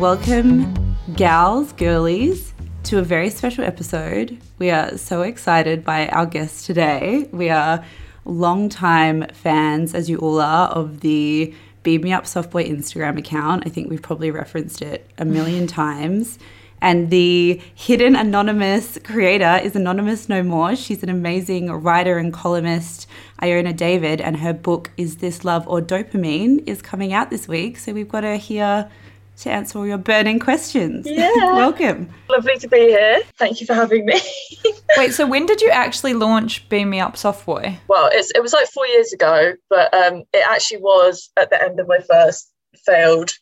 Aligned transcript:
welcome, 0.00 0.96
gals, 1.14 1.72
girlies, 1.74 2.52
to 2.82 2.98
a 2.98 3.02
very 3.02 3.30
special 3.30 3.62
episode. 3.62 4.36
We 4.58 4.70
are 4.70 4.98
so 4.98 5.22
excited 5.22 5.84
by 5.84 6.08
our 6.08 6.26
guest 6.26 6.66
today. 6.66 7.28
We 7.30 7.48
are 7.48 7.84
long-time 8.24 9.26
fans, 9.32 9.94
as 9.94 10.10
you 10.10 10.18
all 10.18 10.40
are, 10.40 10.68
of 10.70 11.00
the 11.00 11.54
Beam 11.84 12.00
Me 12.00 12.12
Up 12.12 12.24
Softboi 12.24 12.68
Instagram 12.68 13.18
account. 13.18 13.62
I 13.66 13.70
think 13.70 13.88
we've 13.88 14.02
probably 14.02 14.32
referenced 14.32 14.82
it 14.82 15.08
a 15.16 15.24
million 15.24 15.66
times. 15.68 16.40
And 16.80 17.10
the 17.10 17.62
hidden 17.74 18.16
anonymous 18.16 18.98
creator 19.04 19.60
is 19.62 19.76
Anonymous 19.76 20.28
No 20.28 20.42
More. 20.42 20.74
She's 20.74 21.04
an 21.04 21.08
amazing 21.08 21.70
writer 21.70 22.18
and 22.18 22.32
columnist, 22.32 23.06
Iona 23.40 23.72
David, 23.72 24.20
and 24.20 24.38
her 24.38 24.52
book, 24.52 24.90
Is 24.96 25.18
This 25.18 25.44
Love 25.44 25.68
or 25.68 25.80
Dopamine, 25.80 26.66
is 26.66 26.82
coming 26.82 27.12
out 27.12 27.30
this 27.30 27.46
week. 27.46 27.78
So 27.78 27.92
we've 27.92 28.08
got 28.08 28.24
her 28.24 28.36
here 28.36 28.90
to 29.38 29.50
answer 29.50 29.78
all 29.78 29.86
your 29.86 29.98
burning 29.98 30.38
questions. 30.38 31.06
Yeah. 31.14 31.54
Welcome. 31.54 32.08
Lovely 32.28 32.58
to 32.58 32.68
be 32.68 32.78
here. 32.78 33.22
Thank 33.38 33.60
you 33.60 33.66
for 33.66 33.74
having 33.74 34.04
me. 34.04 34.20
Wait, 34.96 35.12
so 35.12 35.26
when 35.26 35.46
did 35.46 35.60
you 35.60 35.70
actually 35.70 36.12
launch 36.12 36.68
Beam 36.68 36.90
Me 36.90 37.00
Up 37.00 37.14
Softboi? 37.14 37.78
well, 37.88 38.10
it's, 38.12 38.30
it 38.34 38.42
was 38.42 38.52
like 38.52 38.66
four 38.68 38.86
years 38.86 39.12
ago, 39.12 39.54
but 39.70 39.92
um, 39.94 40.24
it 40.32 40.44
actually 40.48 40.80
was 40.80 41.30
at 41.36 41.50
the 41.50 41.62
end 41.62 41.78
of 41.78 41.86
my 41.88 41.98
first 41.98 42.50
failed 42.84 43.32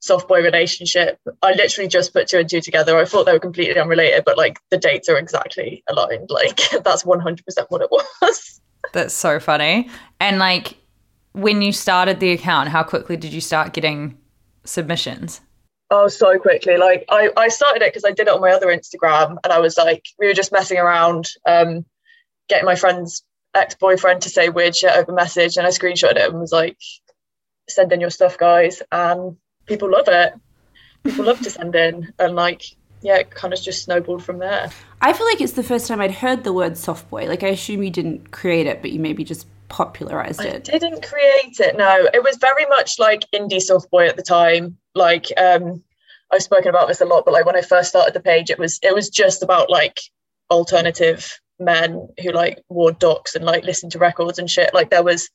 soft 0.00 0.28
boy 0.28 0.42
relationship. 0.42 1.18
I 1.42 1.52
literally 1.52 1.88
just 1.88 2.12
put 2.12 2.26
two 2.28 2.38
and 2.38 2.48
two 2.48 2.60
together. 2.60 2.98
I 2.98 3.04
thought 3.04 3.26
they 3.26 3.32
were 3.32 3.38
completely 3.38 3.78
unrelated, 3.78 4.24
but 4.24 4.36
like 4.36 4.58
the 4.70 4.78
dates 4.78 5.08
are 5.08 5.18
exactly 5.18 5.84
aligned. 5.88 6.30
Like 6.30 6.58
that's 6.82 7.04
100% 7.04 7.40
what 7.68 7.82
it 7.82 7.90
was. 7.90 8.60
That's 8.92 9.14
so 9.14 9.38
funny. 9.38 9.88
And 10.18 10.38
like 10.38 10.76
when 11.32 11.62
you 11.62 11.72
started 11.72 12.18
the 12.18 12.32
account, 12.32 12.70
how 12.70 12.82
quickly 12.82 13.16
did 13.16 13.32
you 13.32 13.40
start 13.40 13.72
getting 13.72 14.16
submissions? 14.64 15.40
Oh, 15.90 16.08
so 16.08 16.38
quickly. 16.38 16.76
Like 16.76 17.04
I, 17.08 17.30
I 17.36 17.48
started 17.48 17.82
it 17.82 17.92
because 17.92 18.04
I 18.04 18.12
did 18.12 18.28
it 18.28 18.34
on 18.34 18.40
my 18.40 18.52
other 18.52 18.68
Instagram 18.68 19.36
and 19.42 19.52
I 19.52 19.58
was 19.58 19.76
like, 19.76 20.04
we 20.18 20.26
were 20.26 20.34
just 20.34 20.52
messing 20.52 20.78
around, 20.78 21.28
um, 21.46 21.84
getting 22.48 22.64
my 22.64 22.76
friend's 22.76 23.24
ex-boyfriend 23.54 24.22
to 24.22 24.28
say 24.28 24.48
weird 24.48 24.76
shit 24.76 24.96
over 24.96 25.12
message 25.12 25.56
and 25.56 25.66
I 25.66 25.70
screenshotted 25.70 26.16
it 26.16 26.30
and 26.30 26.40
was 26.40 26.52
like, 26.52 26.78
send 27.68 27.92
in 27.92 28.00
your 28.00 28.10
stuff, 28.10 28.38
guys. 28.38 28.82
And 28.92 29.36
people 29.66 29.90
love 29.90 30.08
it. 30.08 30.34
People 31.02 31.24
love 31.24 31.40
to 31.40 31.50
send 31.50 31.74
in 31.74 32.12
and 32.18 32.36
like, 32.36 32.62
yeah, 33.02 33.16
it 33.16 33.30
kind 33.30 33.52
of 33.52 33.60
just 33.60 33.82
snowballed 33.82 34.22
from 34.22 34.38
there. 34.38 34.70
I 35.00 35.12
feel 35.12 35.26
like 35.26 35.40
it's 35.40 35.54
the 35.54 35.62
first 35.62 35.88
time 35.88 36.00
I'd 36.00 36.10
heard 36.12 36.44
the 36.44 36.52
word 36.52 36.76
soft 36.76 37.10
boy. 37.10 37.26
Like 37.26 37.42
I 37.42 37.48
assume 37.48 37.82
you 37.82 37.90
didn't 37.90 38.30
create 38.30 38.66
it, 38.66 38.80
but 38.82 38.92
you 38.92 39.00
maybe 39.00 39.24
just 39.24 39.46
popularized 39.70 40.40
I 40.40 40.48
it. 40.48 40.64
didn't 40.64 41.02
create 41.02 41.58
it. 41.60 41.76
No, 41.76 42.08
it 42.12 42.22
was 42.22 42.36
very 42.36 42.66
much 42.66 42.98
like 42.98 43.24
indie 43.34 43.60
soft 43.60 43.90
boy 43.90 44.06
at 44.06 44.16
the 44.16 44.22
time. 44.22 44.76
Like 44.94 45.26
um, 45.38 45.82
I've 46.30 46.42
spoken 46.42 46.68
about 46.68 46.88
this 46.88 47.00
a 47.00 47.06
lot, 47.06 47.24
but 47.24 47.32
like 47.32 47.46
when 47.46 47.56
I 47.56 47.62
first 47.62 47.88
started 47.88 48.12
the 48.12 48.20
page, 48.20 48.50
it 48.50 48.58
was 48.58 48.78
it 48.82 48.94
was 48.94 49.08
just 49.08 49.42
about 49.42 49.70
like 49.70 49.98
alternative 50.50 51.40
men 51.58 52.08
who 52.22 52.32
like 52.32 52.58
wore 52.68 52.92
Docs 52.92 53.34
and 53.34 53.44
like 53.44 53.64
listened 53.64 53.92
to 53.92 53.98
records 53.98 54.38
and 54.38 54.50
shit. 54.50 54.74
Like 54.74 54.90
there 54.90 55.02
was, 55.02 55.30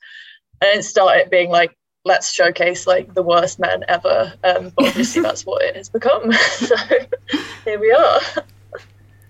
I 0.62 0.66
didn't 0.66 0.84
start 0.84 1.18
it 1.18 1.32
being 1.32 1.50
like 1.50 1.76
let's 2.04 2.32
showcase 2.32 2.86
like 2.86 3.14
the 3.16 3.24
worst 3.24 3.60
men 3.60 3.84
ever. 3.88 4.34
Um, 4.44 4.72
but 4.76 4.88
obviously 4.88 5.22
that's 5.24 5.46
what 5.46 5.64
it 5.64 5.76
has 5.76 5.90
become. 5.90 6.32
so 6.52 6.76
here 7.64 7.80
we 7.80 7.92
are. 7.92 8.20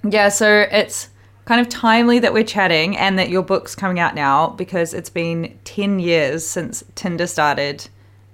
Yeah, 0.03 0.29
so 0.29 0.67
it's 0.71 1.09
kind 1.45 1.61
of 1.61 1.69
timely 1.69 2.19
that 2.19 2.33
we're 2.33 2.43
chatting 2.43 2.97
and 2.97 3.17
that 3.19 3.29
your 3.29 3.43
book's 3.43 3.75
coming 3.75 3.99
out 3.99 4.15
now 4.15 4.49
because 4.49 4.93
it's 4.93 5.09
been 5.09 5.57
10 5.63 5.99
years 5.99 6.45
since 6.45 6.83
Tinder 6.95 7.27
started 7.27 7.87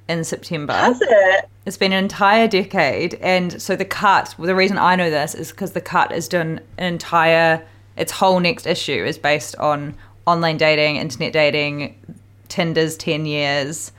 in 0.08 0.24
September. 0.24 0.74
Has 0.74 1.00
it? 1.02 1.50
It's 1.66 1.78
been 1.78 1.92
an 1.92 2.04
entire 2.04 2.48
decade. 2.48 3.16
And 3.16 3.62
so 3.62 3.76
the 3.76 3.86
cut, 3.86 4.34
well, 4.38 4.48
the 4.48 4.56
reason 4.56 4.78
I 4.78 4.96
know 4.96 5.10
this 5.10 5.36
is 5.36 5.52
because 5.52 5.74
the 5.74 5.82
cut 5.82 6.12
is 6.12 6.28
done 6.28 6.62
an 6.78 6.94
entire, 6.94 7.66
its 7.98 8.14
whole 8.14 8.40
next 8.40 8.66
issue 8.66 9.04
is 9.06 9.18
based 9.18 9.56
on 9.58 9.94
online 10.26 10.58
dating, 10.58 10.96
internet 10.96 11.34
dating, 11.34 12.00
Tinder's 12.48 12.98
10 12.98 13.26
years. 13.26 13.92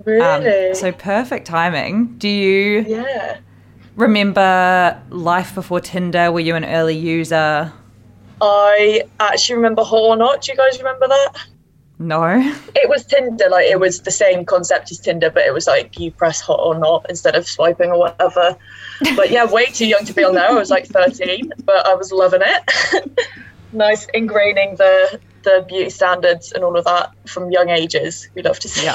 Um, 0.00 0.04
Really? 0.06 0.74
so 0.74 0.92
perfect 0.92 1.46
timing. 1.46 2.16
Do 2.18 2.28
you 2.28 2.84
yeah. 2.86 3.38
remember 3.96 5.00
life 5.10 5.54
before 5.54 5.80
Tinder? 5.80 6.30
Were 6.32 6.40
you 6.40 6.54
an 6.56 6.64
early 6.64 6.96
user? 6.96 7.72
I 8.40 9.02
actually 9.18 9.56
remember 9.56 9.82
Hot 9.82 10.00
or 10.00 10.16
Not. 10.16 10.42
Do 10.42 10.52
you 10.52 10.56
guys 10.56 10.78
remember 10.78 11.08
that? 11.08 11.32
No. 12.00 12.38
It 12.74 12.88
was 12.88 13.04
Tinder, 13.04 13.48
like 13.50 13.66
it 13.66 13.78
was 13.78 14.00
the 14.00 14.10
same 14.10 14.46
concept 14.46 14.90
as 14.90 14.98
Tinder, 14.98 15.28
but 15.28 15.44
it 15.44 15.52
was 15.52 15.66
like 15.66 15.98
you 15.98 16.10
press 16.10 16.40
hot 16.40 16.58
or 16.58 16.78
not 16.78 17.04
instead 17.10 17.34
of 17.36 17.46
swiping 17.46 17.90
or 17.90 17.98
whatever. 17.98 18.56
But 19.14 19.30
yeah, 19.30 19.44
way 19.44 19.66
too 19.66 19.86
young 19.86 20.06
to 20.06 20.14
be 20.14 20.24
on 20.24 20.34
there. 20.34 20.48
I 20.48 20.54
was 20.54 20.70
like 20.70 20.86
13, 20.86 21.52
but 21.64 21.86
I 21.86 21.94
was 21.94 22.10
loving 22.10 22.40
it. 22.42 23.18
nice 23.72 24.06
ingraining 24.14 24.78
the 24.78 25.20
the 25.42 25.64
beauty 25.68 25.90
standards 25.90 26.52
and 26.52 26.64
all 26.64 26.76
of 26.76 26.84
that 26.86 27.12
from 27.26 27.50
young 27.50 27.68
ages. 27.68 28.28
We 28.34 28.42
love 28.42 28.58
to 28.60 28.68
see. 28.68 28.84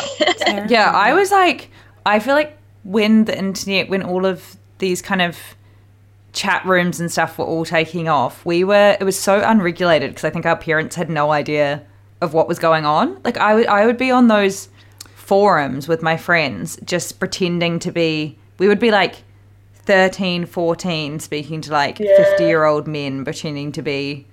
Yeah. 0.48 0.68
yeah, 0.68 0.91
I 0.91 1.13
was 1.13 1.31
like, 1.31 1.69
I 2.06 2.19
feel 2.19 2.36
like 2.36 2.57
when 2.83 3.25
the 3.25 3.38
internet, 3.38 3.89
when 3.89 4.01
all 4.03 4.25
of 4.25 4.57
these 4.80 5.01
kind 5.01 5.21
of 5.21 5.38
chat 6.36 6.64
rooms 6.66 7.00
and 7.00 7.12
stuff 7.12 7.38
were 7.40 7.46
all 7.46 7.66
taking 7.66 8.08
off, 8.08 8.46
we 8.46 8.64
were, 8.64 8.96
it 9.00 9.04
was 9.04 9.18
so 9.20 9.42
unregulated 9.44 10.12
because 10.12 10.26
I 10.26 10.30
think 10.30 10.46
our 10.46 10.58
parents 10.58 10.96
had 10.96 11.10
no 11.10 11.32
idea 11.32 11.82
of 12.22 12.34
what 12.34 12.48
was 12.48 12.60
going 12.60 12.86
on. 12.86 13.20
Like, 13.24 13.38
I 13.38 13.56
would, 13.56 13.68
I 13.68 13.86
would 13.86 13.98
be 13.98 14.12
on 14.12 14.28
those 14.28 14.70
forums 15.16 15.88
with 15.88 16.04
my 16.04 16.18
friends 16.18 16.78
just 16.86 17.20
pretending 17.20 17.80
to 17.80 17.92
be, 17.92 18.38
we 18.60 18.68
would 18.68 18.80
be 18.80 18.92
like 18.92 19.16
13, 19.74 20.46
14, 20.46 21.20
speaking 21.20 21.62
to 21.62 21.72
like 21.72 22.00
Yeah. 22.00 22.16
50 22.18 22.44
year 22.46 22.66
old 22.66 22.88
men 22.88 23.24
pretending 23.24 23.72
to 23.74 23.82
be 23.82 24.28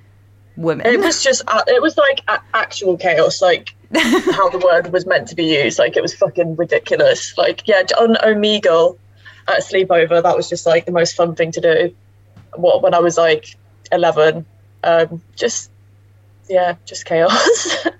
women. 0.57 0.87
It 0.87 1.01
was 1.01 1.23
just, 1.23 1.43
uh, 1.47 1.63
it 1.67 1.81
was 1.81 1.97
like 1.97 2.21
a- 2.29 2.43
actual 2.55 2.97
chaos, 2.97 3.41
like 3.41 3.75
how 3.95 4.49
the 4.51 4.59
word 4.59 4.93
was 4.93 5.07
meant 5.07 5.29
to 5.29 5.35
be 5.35 5.45
used. 5.45 5.79
Like 5.79 5.97
it 5.97 6.03
was 6.03 6.15
fucking 6.15 6.57
ridiculous. 6.57 7.37
Like, 7.39 7.67
yeah, 7.67 7.83
on 7.99 8.17
Omegle, 8.17 8.99
at 9.49 9.59
a 9.59 9.63
sleepover. 9.63 10.23
That 10.23 10.37
was 10.37 10.49
just 10.49 10.67
like 10.67 10.87
the 10.87 10.93
most 10.93 11.17
fun 11.17 11.35
thing 11.35 11.53
to 11.53 11.61
do. 11.61 11.95
What 12.55 12.83
when 12.83 12.95
I 12.95 12.99
was 12.99 13.17
like 13.17 13.57
11, 13.91 14.45
um, 14.85 15.23
just 15.37 15.71
yeah, 16.49 16.77
just 16.85 17.07
chaos. 17.07 17.87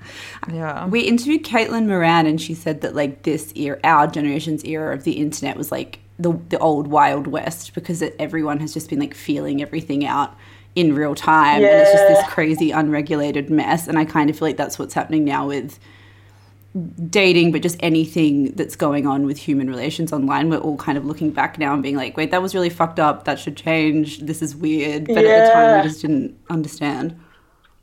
Yeah. 0.51 0.87
We 0.87 1.03
interviewed 1.03 1.45
Caitlin 1.45 1.87
Moran, 1.87 2.27
and 2.27 2.41
she 2.41 2.55
said 2.55 2.81
that 2.81 2.95
like 2.95 3.23
this 3.23 3.53
era, 3.55 3.79
our 3.85 4.07
generation's 4.07 4.65
era 4.65 4.95
of 4.95 5.05
the 5.05 5.13
internet 5.13 5.57
was 5.57 5.71
like 5.71 6.01
the 6.19 6.33
the 6.49 6.59
old 6.59 6.89
wild 6.89 7.27
west 7.27 7.75
because 7.75 8.03
it, 8.03 8.17
everyone 8.19 8.59
has 8.61 8.75
just 8.75 8.91
been 8.91 8.99
like 8.99 9.15
feeling 9.15 9.63
everything 9.63 10.05
out 10.05 10.37
in 10.75 10.95
real 10.95 11.15
time, 11.15 11.57
and 11.57 11.65
it's 11.65 11.93
just 11.93 12.09
this 12.09 12.27
crazy 12.29 12.71
unregulated 12.71 13.51
mess. 13.51 13.87
And 13.87 13.99
I 13.99 14.05
kind 14.05 14.31
of 14.31 14.39
feel 14.39 14.49
like 14.49 14.57
that's 14.57 14.79
what's 14.79 14.95
happening 14.95 15.25
now 15.25 15.47
with 15.47 15.79
dating, 17.11 17.53
but 17.53 17.63
just 17.63 17.77
anything 17.81 18.53
that's 18.53 18.77
going 18.77 19.07
on 19.07 19.27
with 19.27 19.39
human 19.39 19.69
relations 19.69 20.13
online. 20.13 20.49
We're 20.49 20.59
all 20.59 20.77
kind 20.77 20.97
of 20.97 21.05
looking 21.05 21.31
back 21.31 21.59
now 21.59 21.75
and 21.75 21.83
being 21.83 21.97
like, 21.97 22.17
wait, 22.17 22.31
that 22.31 22.41
was 22.41 22.55
really 22.55 22.71
fucked 22.71 22.99
up. 22.99 23.25
That 23.25 23.39
should 23.39 23.57
change. 23.57 24.21
This 24.21 24.41
is 24.41 24.57
weird. 24.57 25.07
But 25.07 25.19
at 25.19 25.47
the 25.47 25.53
time, 25.53 25.83
we 25.83 25.89
just 25.89 26.01
didn't 26.01 26.39
understand. 26.49 27.19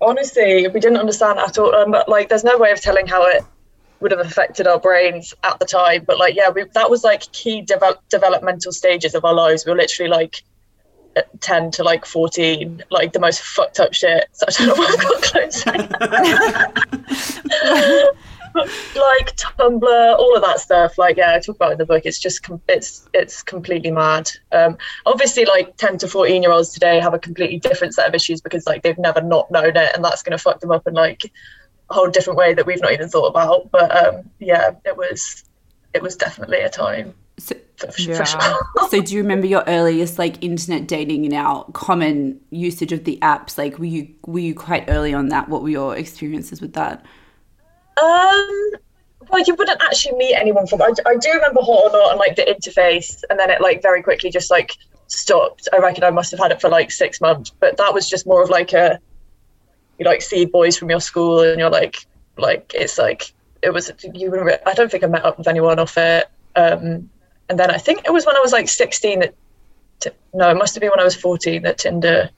Honestly, 0.02 0.68
we 0.68 0.80
didn't 0.80 0.98
understand 0.98 1.38
at 1.40 1.58
all. 1.58 1.74
Um, 1.76 1.92
but 1.92 2.10
like, 2.10 2.30
there's 2.30 2.44
no 2.44 2.58
way 2.58 2.72
of 2.72 2.82
telling 2.82 3.06
how 3.06 3.26
it 3.28 3.44
would 4.00 4.12
have 4.12 4.22
affected 4.22 4.66
our 4.66 4.80
brains 4.80 5.34
at 5.44 5.60
the 5.60 5.66
time. 5.66 6.04
But 6.06 6.18
like, 6.18 6.36
yeah, 6.36 6.50
we, 6.50 6.64
that 6.74 6.90
was 6.90 7.04
like 7.04 7.32
key 7.32 7.62
devel- 7.64 8.00
developmental 8.10 8.72
stages 8.72 9.14
of 9.14 9.24
our 9.24 9.34
lives. 9.34 9.66
We 9.66 9.72
were 9.72 9.78
literally 9.78 10.10
like 10.10 10.42
at 11.16 11.42
10 11.42 11.72
to 11.72 11.84
like 11.84 12.06
14, 12.06 12.84
like 12.90 13.14
the 13.14 13.20
most 13.20 13.42
fucked 13.42 13.80
up 13.80 13.94
shit. 13.94 14.30
So 14.34 14.46
I 14.48 14.52
don't 14.52 14.68
know 14.68 14.74
why 14.76 14.88
I've 14.98 15.04
got 15.04 15.22
clothes. 15.22 15.64
like 18.56 19.36
Tumblr, 19.36 20.18
all 20.18 20.36
of 20.36 20.42
that 20.44 20.60
stuff. 20.60 20.98
Like, 20.98 21.18
yeah, 21.18 21.36
I 21.36 21.40
talk 21.40 21.56
about 21.56 21.70
it 21.70 21.74
in 21.74 21.78
the 21.80 21.86
book. 21.86 22.04
It's 22.06 22.20
just, 22.20 22.44
com- 22.44 22.62
it's, 22.68 23.10
it's 23.14 23.42
completely 23.44 23.92
mad. 23.92 24.30
Um, 24.52 24.78
obviously, 25.06 25.46
like 25.46 25.78
10 25.78 26.00
to 26.00 26.08
14 26.08 26.42
year 26.42 26.52
olds 26.52 26.70
today 26.70 27.00
have 27.00 27.14
a 27.14 27.20
completely 27.20 27.60
different 27.60 27.94
set 27.94 28.08
of 28.08 28.16
issues 28.16 28.42
because 28.42 28.66
like 28.66 28.84
they've 28.84 28.98
never 28.98 29.22
not 29.22 29.50
known 29.52 29.76
it, 29.78 29.96
and 29.96 30.04
that's 30.04 30.24
going 30.24 30.32
to 30.32 30.38
fuck 30.38 30.60
them 30.60 30.72
up 30.72 30.88
in 30.88 30.94
like 30.94 31.32
a 31.90 31.94
whole 31.94 32.10
different 32.10 32.38
way 32.38 32.54
that 32.54 32.66
we've 32.66 32.82
not 32.82 32.92
even 32.92 33.10
thought 33.10 33.28
about. 33.28 33.72
But 33.72 33.96
um, 34.06 34.30
yeah, 34.40 34.72
it 34.86 34.98
was, 34.98 35.44
it 35.94 36.02
was 36.02 36.16
definitely 36.16 36.60
a 36.62 36.70
time. 36.70 37.14
So, 37.38 37.56
Yeah. 37.98 38.22
sure. 38.26 38.60
so 38.90 39.02
do 39.02 39.16
you 39.16 39.22
remember 39.22 39.48
your 39.48 39.64
earliest 39.66 40.20
like 40.20 40.44
internet 40.44 40.86
dating 40.90 41.24
and 41.24 41.34
our 41.34 41.64
common 41.72 42.42
usage 42.50 42.92
of 42.92 43.06
the 43.06 43.18
apps 43.22 43.58
like 43.58 43.80
were 43.80 43.86
you 43.86 44.14
were 44.26 44.40
you 44.40 44.54
quite 44.54 44.84
early 44.90 45.14
on 45.14 45.30
that 45.30 45.48
what 45.48 45.62
were 45.62 45.70
your 45.70 45.96
experiences 45.96 46.60
with 46.60 46.74
that 46.74 47.06
Um, 48.02 48.72
well, 49.30 49.44
you 49.46 49.56
wouldn't 49.56 49.82
actually 49.82 50.18
meet 50.18 50.36
anyone 50.36 50.68
from. 50.68 50.82
I, 50.82 50.92
I 51.06 51.16
do 51.18 51.32
remember 51.34 51.62
Hot 51.62 51.86
or 51.86 51.92
Not 51.92 52.12
and 52.12 52.20
like 52.20 52.36
the 52.36 52.44
interface, 52.44 53.24
and 53.30 53.38
then 53.38 53.50
it 53.50 53.62
like 53.62 53.82
very 53.82 54.02
quickly 54.02 54.30
just 54.30 54.50
like 54.50 54.76
stopped. 55.08 55.68
I 55.74 55.78
reckon 55.78 56.04
I 56.04 56.10
must 56.10 56.32
have 56.32 56.40
had 56.40 56.52
it 56.52 56.62
for 56.62 56.70
like 56.70 56.92
six 56.92 57.22
months, 57.22 57.52
but 57.60 57.78
that 57.78 57.94
was 57.94 58.10
just 58.10 58.26
more 58.26 58.42
of 58.42 58.50
like 58.50 58.74
a 58.74 59.00
you 59.98 60.06
like 60.06 60.22
see 60.22 60.46
boys 60.46 60.78
from 60.78 60.90
your 60.90 61.02
school, 61.02 61.42
and 61.42 61.60
you're 61.60 61.70
like 61.70 62.06
like 62.38 62.74
it's 62.74 62.98
like 62.98 63.34
it 63.62 63.72
was 63.72 63.92
you. 64.14 64.32
wouldn't 64.32 64.62
I 64.66 64.74
don't 64.74 64.90
think 64.90 65.04
I 65.04 65.08
met 65.08 65.26
up 65.26 65.38
with 65.38 65.48
anyone 65.48 65.80
off 65.80 65.98
it. 65.98 66.28
Um, 66.56 67.10
and 67.50 67.60
then 67.60 67.72
I 67.72 67.78
think 67.78 68.06
it 68.06 68.12
was 68.12 68.26
when 68.26 68.36
I 68.36 68.40
was 68.40 68.52
like 68.52 68.70
16 68.70 69.20
that 69.20 69.36
t- 70.00 70.12
no, 70.34 70.50
it 70.50 70.58
must 70.58 70.76
have 70.76 70.82
been 70.82 70.90
when 70.92 71.00
I 71.00 71.04
was 71.04 71.16
14 71.16 71.64
that 71.64 71.78
Tinder 71.80 72.30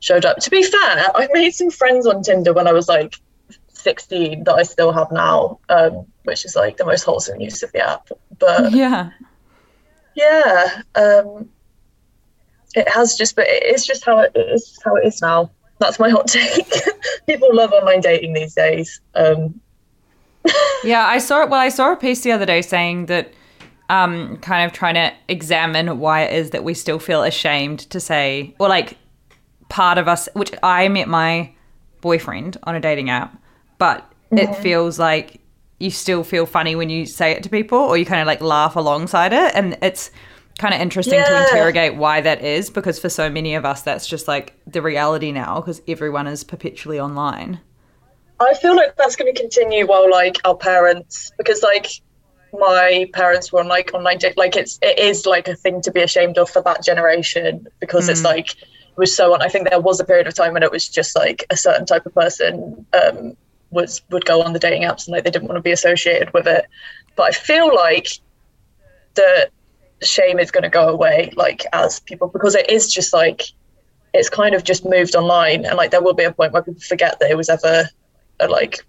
showed 0.00 0.24
up. 0.24 0.38
To 0.38 0.50
be 0.50 0.62
fair, 0.62 1.06
I 1.14 1.28
made 1.32 1.50
some 1.50 1.70
friends 1.70 2.06
on 2.06 2.22
Tinder 2.22 2.52
when 2.52 2.66
I 2.66 2.72
was 2.72 2.88
like 2.88 3.18
16 3.86 4.42
that 4.44 4.54
I 4.54 4.64
still 4.64 4.92
have 4.92 5.12
now, 5.12 5.60
um, 5.68 6.04
which 6.24 6.44
is 6.44 6.56
like 6.56 6.76
the 6.76 6.84
most 6.84 7.04
wholesome 7.04 7.40
use 7.40 7.62
of 7.62 7.70
the 7.70 7.88
app. 7.88 8.08
But 8.36 8.72
Yeah. 8.82 9.10
yeah, 10.16 10.82
um, 10.96 11.48
it 12.74 12.88
has 12.88 13.14
just, 13.14 13.36
but 13.36 13.46
it 13.46 13.62
is 13.74 13.86
just 13.86 14.04
how 14.04 14.18
it 14.18 14.32
is 14.34 14.76
how 14.84 14.96
it 14.96 15.06
is 15.06 15.22
now. 15.22 15.50
That's 15.78 16.00
my 16.00 16.10
hot 16.10 16.26
take. 16.26 16.66
People 17.26 17.54
love 17.54 17.70
online 17.70 18.00
dating 18.00 18.32
these 18.32 18.54
days. 18.54 19.00
Um, 19.14 19.60
Yeah, 20.84 21.04
I 21.06 21.18
saw 21.18 21.42
it. 21.42 21.50
Well, 21.50 21.60
I 21.60 21.68
saw 21.68 21.92
a 21.92 21.96
piece 21.96 22.22
the 22.22 22.32
other 22.32 22.46
day 22.46 22.62
saying 22.62 23.06
that, 23.06 23.32
um, 23.88 24.36
kind 24.38 24.66
of 24.66 24.72
trying 24.72 24.94
to 24.94 25.12
examine 25.28 25.98
why 26.00 26.22
it 26.22 26.32
is 26.34 26.50
that 26.50 26.64
we 26.64 26.74
still 26.74 26.98
feel 26.98 27.22
ashamed 27.22 27.80
to 27.90 28.00
say, 28.00 28.54
or 28.58 28.68
like 28.68 28.98
part 29.68 29.96
of 29.98 30.08
us, 30.08 30.28
which 30.34 30.52
I 30.62 30.88
met 30.88 31.08
my 31.08 31.52
boyfriend 32.00 32.56
on 32.64 32.74
a 32.74 32.80
dating 32.80 33.10
app, 33.10 33.36
but 33.78 34.10
it 34.30 34.54
feels 34.56 34.98
like 34.98 35.40
you 35.78 35.90
still 35.90 36.24
feel 36.24 36.46
funny 36.46 36.74
when 36.74 36.90
you 36.90 37.06
say 37.06 37.32
it 37.32 37.42
to 37.42 37.48
people, 37.48 37.78
or 37.78 37.96
you 37.96 38.06
kind 38.06 38.20
of 38.20 38.26
like 38.26 38.40
laugh 38.40 38.76
alongside 38.76 39.32
it, 39.32 39.52
and 39.54 39.76
it's 39.82 40.10
kind 40.58 40.74
of 40.74 40.80
interesting 40.80 41.22
to 41.22 41.42
interrogate 41.44 41.96
why 41.96 42.20
that 42.20 42.42
is 42.42 42.70
because 42.70 42.98
for 42.98 43.10
so 43.10 43.28
many 43.28 43.54
of 43.54 43.66
us 43.66 43.82
that's 43.82 44.06
just 44.06 44.26
like 44.26 44.54
the 44.66 44.80
reality 44.80 45.30
now 45.30 45.60
because 45.60 45.82
everyone 45.86 46.26
is 46.26 46.42
perpetually 46.42 46.98
online. 46.98 47.60
I 48.40 48.54
feel 48.54 48.74
like 48.74 48.96
that's 48.96 49.16
going 49.16 49.32
to 49.34 49.38
continue 49.38 49.86
while 49.86 50.10
like 50.10 50.36
our 50.44 50.56
parents, 50.56 51.30
because 51.36 51.62
like 51.62 51.88
my 52.58 53.08
parents 53.12 53.52
were 53.52 53.60
on 53.60 53.68
like 53.68 53.92
online 53.92 54.18
date, 54.18 54.36
like 54.36 54.56
it's 54.56 54.78
it 54.82 54.98
is 54.98 55.26
like 55.26 55.48
a 55.48 55.54
thing 55.54 55.82
to 55.82 55.90
be 55.90 56.00
ashamed 56.00 56.38
of 56.38 56.48
for 56.48 56.62
that 56.62 56.82
generation 56.82 57.66
because 57.80 58.08
it's 58.08 58.24
like 58.24 58.52
it 58.52 58.96
was 58.96 59.14
so 59.14 59.34
on. 59.34 59.42
I 59.42 59.48
think 59.48 59.68
there 59.68 59.80
was 59.80 60.00
a 60.00 60.04
period 60.04 60.26
of 60.26 60.34
time 60.34 60.54
when 60.54 60.62
it 60.62 60.70
was 60.70 60.88
just 60.88 61.14
like 61.14 61.44
a 61.50 61.56
certain 61.56 61.84
type 61.84 62.06
of 62.06 62.14
person 62.14 62.86
um, 62.94 63.36
was 63.76 64.02
would 64.10 64.24
go 64.24 64.42
on 64.42 64.52
the 64.52 64.58
dating 64.58 64.82
apps 64.82 65.06
and 65.06 65.14
like 65.14 65.22
they 65.22 65.30
didn't 65.30 65.46
want 65.46 65.56
to 65.56 65.62
be 65.62 65.70
associated 65.70 66.32
with 66.32 66.48
it. 66.48 66.66
But 67.14 67.22
I 67.24 67.30
feel 67.30 67.72
like 67.72 68.08
the 69.14 69.48
shame 70.02 70.38
is 70.38 70.50
going 70.50 70.64
to 70.64 70.68
go 70.68 70.88
away, 70.88 71.32
like 71.36 71.64
as 71.72 72.00
people, 72.00 72.28
because 72.28 72.56
it 72.56 72.68
is 72.68 72.92
just 72.92 73.12
like 73.12 73.42
it's 74.12 74.28
kind 74.28 74.54
of 74.54 74.64
just 74.64 74.84
moved 74.84 75.14
online, 75.14 75.64
and 75.64 75.76
like 75.76 75.90
there 75.92 76.02
will 76.02 76.14
be 76.14 76.24
a 76.24 76.32
point 76.32 76.52
where 76.52 76.62
people 76.62 76.80
forget 76.80 77.20
that 77.20 77.30
it 77.30 77.36
was 77.36 77.48
ever 77.48 77.88
uh, 78.40 78.48
like 78.50 78.84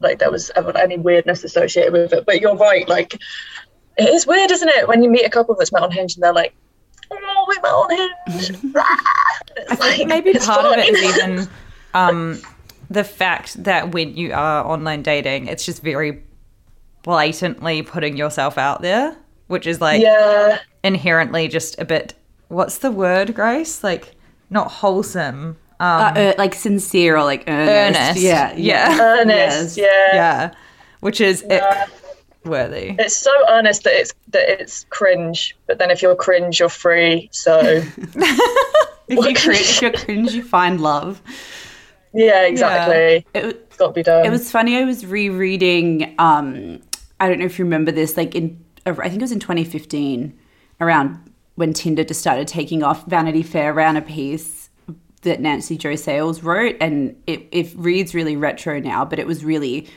like 0.00 0.18
there 0.18 0.30
was 0.30 0.50
ever 0.56 0.76
any 0.78 0.96
weirdness 0.96 1.44
associated 1.44 1.92
with 1.92 2.12
it. 2.12 2.24
But 2.24 2.40
you're 2.40 2.56
right, 2.56 2.88
like 2.88 3.14
it 3.98 4.08
is 4.08 4.26
weird, 4.26 4.50
isn't 4.50 4.68
it, 4.68 4.88
when 4.88 5.02
you 5.02 5.10
meet 5.10 5.26
a 5.26 5.30
couple 5.30 5.54
that's 5.54 5.72
met 5.72 5.82
on 5.82 5.90
Hinge 5.90 6.14
and 6.14 6.22
they're 6.22 6.32
like, 6.32 6.54
"Oh, 7.10 7.44
we 7.48 7.56
met 7.56 7.64
on 7.64 7.90
Hinge." 7.90 8.74
It's 9.54 9.80
like, 9.80 10.06
maybe 10.06 10.30
it's 10.30 10.46
part 10.46 10.64
of 10.64 10.72
it 10.78 10.88
is 10.88 11.18
even 11.18 11.48
um, 11.94 12.40
the 12.92 13.04
fact 13.04 13.62
that 13.64 13.92
when 13.92 14.16
you 14.16 14.32
are 14.32 14.64
online 14.66 15.02
dating, 15.02 15.46
it's 15.46 15.64
just 15.64 15.82
very 15.82 16.22
blatantly 17.02 17.82
putting 17.82 18.16
yourself 18.16 18.58
out 18.58 18.82
there, 18.82 19.16
which 19.48 19.66
is 19.66 19.80
like 19.80 20.02
yeah, 20.02 20.58
inherently 20.84 21.48
just 21.48 21.78
a 21.78 21.84
bit. 21.84 22.14
What's 22.48 22.78
the 22.78 22.90
word, 22.90 23.34
Grace? 23.34 23.82
Like 23.82 24.14
not 24.50 24.70
wholesome. 24.70 25.56
Um, 25.80 26.00
uh, 26.00 26.12
er, 26.16 26.34
like 26.38 26.54
sincere 26.54 27.16
or 27.16 27.24
like 27.24 27.44
earnest, 27.48 27.98
earnest. 27.98 28.20
yeah 28.20 28.54
yeah, 28.54 28.98
earnest, 29.00 29.76
Yes. 29.76 29.78
yeah. 29.78 30.14
yeah. 30.14 30.54
Which 31.00 31.20
is 31.20 31.44
Yeah. 31.48 31.86
worthy. 32.44 32.94
It's 32.98 33.16
so 33.16 33.32
earnest 33.48 33.82
that 33.84 33.94
it's 33.94 34.12
that 34.28 34.48
it's 34.48 34.84
cringe. 34.90 35.56
But 35.66 35.78
then 35.78 35.90
if 35.90 36.02
you're 36.02 36.14
cringe, 36.14 36.60
you're 36.60 36.68
free. 36.68 37.30
So 37.32 37.58
if 39.08 39.08
you 39.08 39.34
cringe, 39.34 39.60
if 39.60 39.82
you're 39.82 39.92
cringe 39.92 40.32
you 40.34 40.44
find 40.44 40.80
love 40.80 41.20
yeah, 42.12 42.42
exactly. 42.42 43.26
it, 43.34 43.44
It's 43.44 43.76
got 43.76 43.88
to 43.88 43.92
be 43.92 44.02
done. 44.02 44.24
It 44.24 44.30
was 44.30 44.50
funny. 44.50 44.76
I 44.76 44.84
was 44.84 45.06
rereading. 45.06 46.14
Um, 46.18 46.80
I 47.20 47.28
don't 47.28 47.38
know 47.38 47.46
if 47.46 47.58
you 47.58 47.64
remember 47.64 47.92
this. 47.92 48.16
Like 48.16 48.34
in, 48.34 48.62
I 48.86 48.92
think 48.92 49.14
it 49.14 49.20
was 49.20 49.32
in 49.32 49.40
2015, 49.40 50.38
around 50.80 51.32
when 51.54 51.72
Tinder 51.72 52.04
just 52.04 52.20
started 52.20 52.48
taking 52.48 52.82
off. 52.82 53.06
Vanity 53.06 53.42
Fair 53.42 53.72
ran 53.72 53.96
a 53.96 54.02
piece 54.02 54.70
that 55.22 55.40
Nancy 55.40 55.76
Jo 55.76 55.94
Sales 55.94 56.42
wrote, 56.42 56.76
and 56.80 57.16
it, 57.26 57.46
it 57.52 57.72
reads 57.76 58.14
really 58.14 58.36
retro 58.36 58.80
now, 58.80 59.04
but 59.04 59.18
it 59.18 59.26
was 59.26 59.44
really 59.44 59.88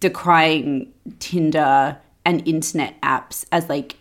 decrying 0.00 0.92
Tinder 1.18 1.98
and 2.24 2.46
internet 2.46 3.00
apps 3.00 3.46
as 3.52 3.68
like 3.68 3.96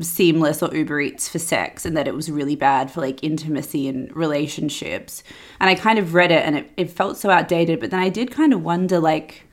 seamless 0.00 0.62
or 0.62 0.74
Uber 0.74 1.00
Eats 1.00 1.28
for 1.28 1.38
sex 1.38 1.86
and 1.86 1.96
that 1.96 2.08
it 2.08 2.14
was 2.14 2.30
really 2.30 2.56
bad 2.56 2.90
for 2.90 3.00
like 3.00 3.22
intimacy 3.22 3.88
and 3.88 4.14
relationships. 4.16 5.22
And 5.60 5.70
I 5.70 5.74
kind 5.74 5.98
of 5.98 6.14
read 6.14 6.32
it 6.32 6.44
and 6.44 6.56
it, 6.56 6.70
it 6.76 6.90
felt 6.90 7.16
so 7.16 7.30
outdated, 7.30 7.80
but 7.80 7.90
then 7.90 8.00
I 8.00 8.08
did 8.08 8.30
kind 8.30 8.52
of 8.52 8.64
wonder 8.64 8.98
like, 8.98 9.46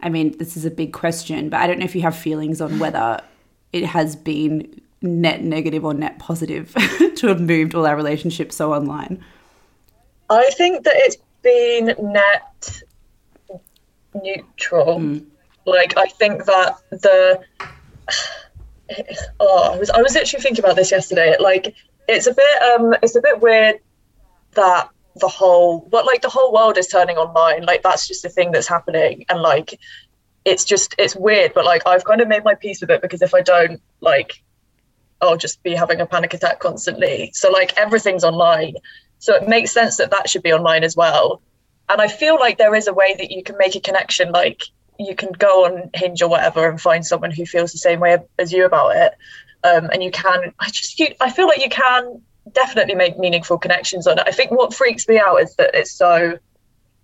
I 0.00 0.08
mean, 0.08 0.36
this 0.38 0.56
is 0.56 0.64
a 0.64 0.70
big 0.70 0.92
question, 0.92 1.48
but 1.48 1.60
I 1.60 1.66
don't 1.66 1.78
know 1.78 1.84
if 1.84 1.94
you 1.94 2.02
have 2.02 2.16
feelings 2.16 2.60
on 2.60 2.78
whether 2.80 3.20
it 3.72 3.84
has 3.84 4.16
been 4.16 4.80
net 5.00 5.42
negative 5.42 5.84
or 5.84 5.94
net 5.94 6.18
positive 6.18 6.74
to 7.16 7.28
have 7.28 7.40
moved 7.40 7.74
all 7.74 7.86
our 7.86 7.96
relationships 7.96 8.56
so 8.56 8.72
online. 8.72 9.22
I 10.28 10.50
think 10.56 10.84
that 10.84 10.94
it's 10.96 11.16
been 11.42 11.94
net 11.98 12.82
neutral. 14.14 14.98
Mm. 14.98 15.26
Like 15.66 15.96
I 15.96 16.06
think 16.06 16.44
that 16.46 16.76
the 16.90 17.40
oh, 19.40 19.72
I 19.72 19.78
was 19.78 19.90
I 19.90 20.02
was 20.02 20.14
literally 20.14 20.42
thinking 20.42 20.64
about 20.64 20.76
this 20.76 20.90
yesterday. 20.90 21.36
Like 21.38 21.74
it's 22.08 22.26
a 22.26 22.34
bit 22.34 22.62
um 22.62 22.94
it's 23.02 23.16
a 23.16 23.20
bit 23.20 23.40
weird 23.40 23.80
that 24.52 24.90
the 25.16 25.28
whole 25.28 25.86
but 25.90 26.06
like 26.06 26.22
the 26.22 26.28
whole 26.28 26.52
world 26.52 26.78
is 26.78 26.88
turning 26.88 27.16
online. 27.16 27.64
Like 27.64 27.82
that's 27.82 28.08
just 28.08 28.24
a 28.24 28.28
thing 28.28 28.52
that's 28.52 28.68
happening 28.68 29.24
and 29.28 29.40
like 29.40 29.78
it's 30.44 30.64
just 30.64 30.94
it's 30.98 31.14
weird, 31.14 31.54
but 31.54 31.64
like 31.64 31.82
I've 31.86 32.04
kind 32.04 32.20
of 32.20 32.28
made 32.28 32.44
my 32.44 32.54
peace 32.54 32.80
with 32.80 32.90
it 32.90 33.02
because 33.02 33.22
if 33.22 33.34
I 33.34 33.42
don't 33.42 33.80
like 34.00 34.42
I'll 35.20 35.36
just 35.36 35.62
be 35.62 35.74
having 35.74 36.00
a 36.00 36.06
panic 36.06 36.34
attack 36.34 36.58
constantly. 36.58 37.30
So 37.32 37.50
like 37.50 37.78
everything's 37.78 38.24
online. 38.24 38.74
So 39.20 39.36
it 39.36 39.48
makes 39.48 39.70
sense 39.70 39.98
that 39.98 40.10
that 40.10 40.28
should 40.28 40.42
be 40.42 40.52
online 40.52 40.82
as 40.82 40.96
well. 40.96 41.42
And 41.88 42.00
I 42.00 42.08
feel 42.08 42.38
like 42.38 42.58
there 42.58 42.74
is 42.74 42.88
a 42.88 42.92
way 42.92 43.14
that 43.16 43.30
you 43.30 43.42
can 43.44 43.56
make 43.56 43.76
a 43.76 43.80
connection. 43.80 44.32
Like 44.32 44.64
you 44.98 45.14
can 45.14 45.32
go 45.32 45.66
on 45.66 45.90
Hinge 45.94 46.22
or 46.22 46.28
whatever 46.28 46.68
and 46.68 46.80
find 46.80 47.04
someone 47.04 47.30
who 47.30 47.46
feels 47.46 47.72
the 47.72 47.78
same 47.78 48.00
way 48.00 48.18
as 48.38 48.52
you 48.52 48.64
about 48.64 48.96
it. 48.96 49.14
Um, 49.64 49.90
and 49.92 50.02
you 50.02 50.10
can, 50.10 50.52
I 50.58 50.68
just, 50.70 50.98
you, 50.98 51.08
I 51.20 51.30
feel 51.30 51.46
like 51.46 51.62
you 51.62 51.70
can 51.70 52.20
definitely 52.50 52.94
make 52.94 53.18
meaningful 53.18 53.58
connections 53.58 54.06
on 54.06 54.18
it. 54.18 54.24
I 54.26 54.32
think 54.32 54.50
what 54.50 54.74
freaks 54.74 55.06
me 55.08 55.18
out 55.18 55.36
is 55.36 55.54
that 55.56 55.70
it's 55.74 55.92
so 55.92 56.38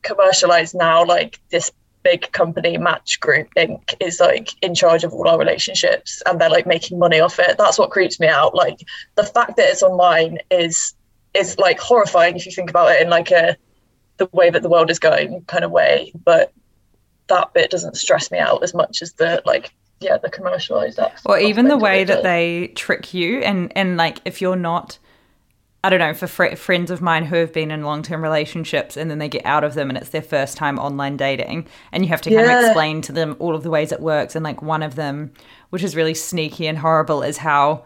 commercialized 0.02 0.75
now. 0.75 1.04
Like 1.04 1.40
this 1.50 1.71
big 2.02 2.30
company, 2.33 2.76
Match 2.78 3.21
Group 3.21 3.49
Inc., 3.57 3.95
is 4.00 4.21
like 4.21 4.50
in 4.62 4.75
charge 4.75 5.04
of 5.04 5.12
all 5.12 5.28
our 5.28 5.38
relationships 5.38 6.23
and 6.26 6.40
they're 6.40 6.50
like 6.50 6.66
making 6.66 6.99
money 6.99 7.21
off 7.21 7.38
it. 7.38 7.57
That's 7.59 7.78
what 7.78 7.90
creeps 7.90 8.18
me 8.18 8.26
out. 8.26 8.54
Like 8.54 8.80
the 9.14 9.25
fact 9.25 9.57
that 9.57 9.68
it's 9.71 9.83
online 9.83 10.38
is 10.50 10.95
is 11.35 11.59
like 11.59 11.78
horrifying 11.78 12.37
if 12.37 12.47
you 12.47 12.52
think 12.52 12.71
about 12.71 12.90
it 12.90 13.02
in 13.02 13.11
like 13.11 13.30
a 13.30 13.57
the 14.16 14.28
way 14.33 14.50
that 14.50 14.62
the 14.62 14.68
world 14.68 14.90
is 14.90 14.99
going 14.99 15.42
kind 15.42 15.64
of 15.64 15.71
way. 15.71 16.12
But 16.25 16.52
that 17.28 17.52
bit 17.54 17.70
doesn't 17.70 17.97
stress 17.97 18.30
me 18.30 18.38
out 18.38 18.62
as 18.62 18.75
much 18.75 19.02
as 19.02 19.12
the 19.14 19.42
like 19.47 19.73
yeah 20.00 20.16
the 20.18 20.30
commercialized 20.30 20.99
or 21.26 21.38
even 21.38 21.68
the 21.68 21.76
way 21.76 22.04
that 22.04 22.23
they 22.23 22.73
trick 22.75 23.12
you 23.14 23.38
and 23.40 23.73
and 23.76 23.97
like 23.97 24.20
if 24.25 24.40
you're 24.40 24.56
not 24.56 24.99
I 25.85 25.90
don't 25.90 26.00
know, 26.00 26.12
for 26.12 26.26
fr- 26.26 26.56
friends 26.56 26.90
of 26.90 27.00
mine 27.00 27.25
who 27.25 27.37
have 27.37 27.52
been 27.52 27.70
in 27.70 27.85
long 27.85 28.02
term 28.02 28.20
relationships 28.20 28.97
and 28.97 29.08
then 29.08 29.18
they 29.18 29.28
get 29.28 29.47
out 29.47 29.62
of 29.62 29.75
them 29.75 29.88
and 29.88 29.97
it's 29.97 30.08
their 30.08 30.23
first 30.23 30.56
time 30.56 30.76
online 30.76 31.16
dating, 31.16 31.68
and 31.92 32.02
you 32.02 32.08
have 32.08 32.20
to 32.23 32.30
kind 32.35 32.47
Yeah. 32.49 32.58
of 32.58 32.64
explain 32.64 33.00
to 33.02 33.12
them 33.12 33.37
all 33.38 33.54
of 33.54 33.62
the 33.62 33.70
ways 33.70 33.92
it 33.92 34.00
works. 34.00 34.35
And 34.35 34.42
like 34.44 34.61
one 34.61 34.82
of 34.82 34.97
them, 34.97 35.32
which 35.70 35.85
is 35.85 35.94
really 35.94 36.14
sneaky 36.14 36.66
and 36.66 36.78
horrible, 36.78 37.23
is 37.23 37.37
how 37.37 37.85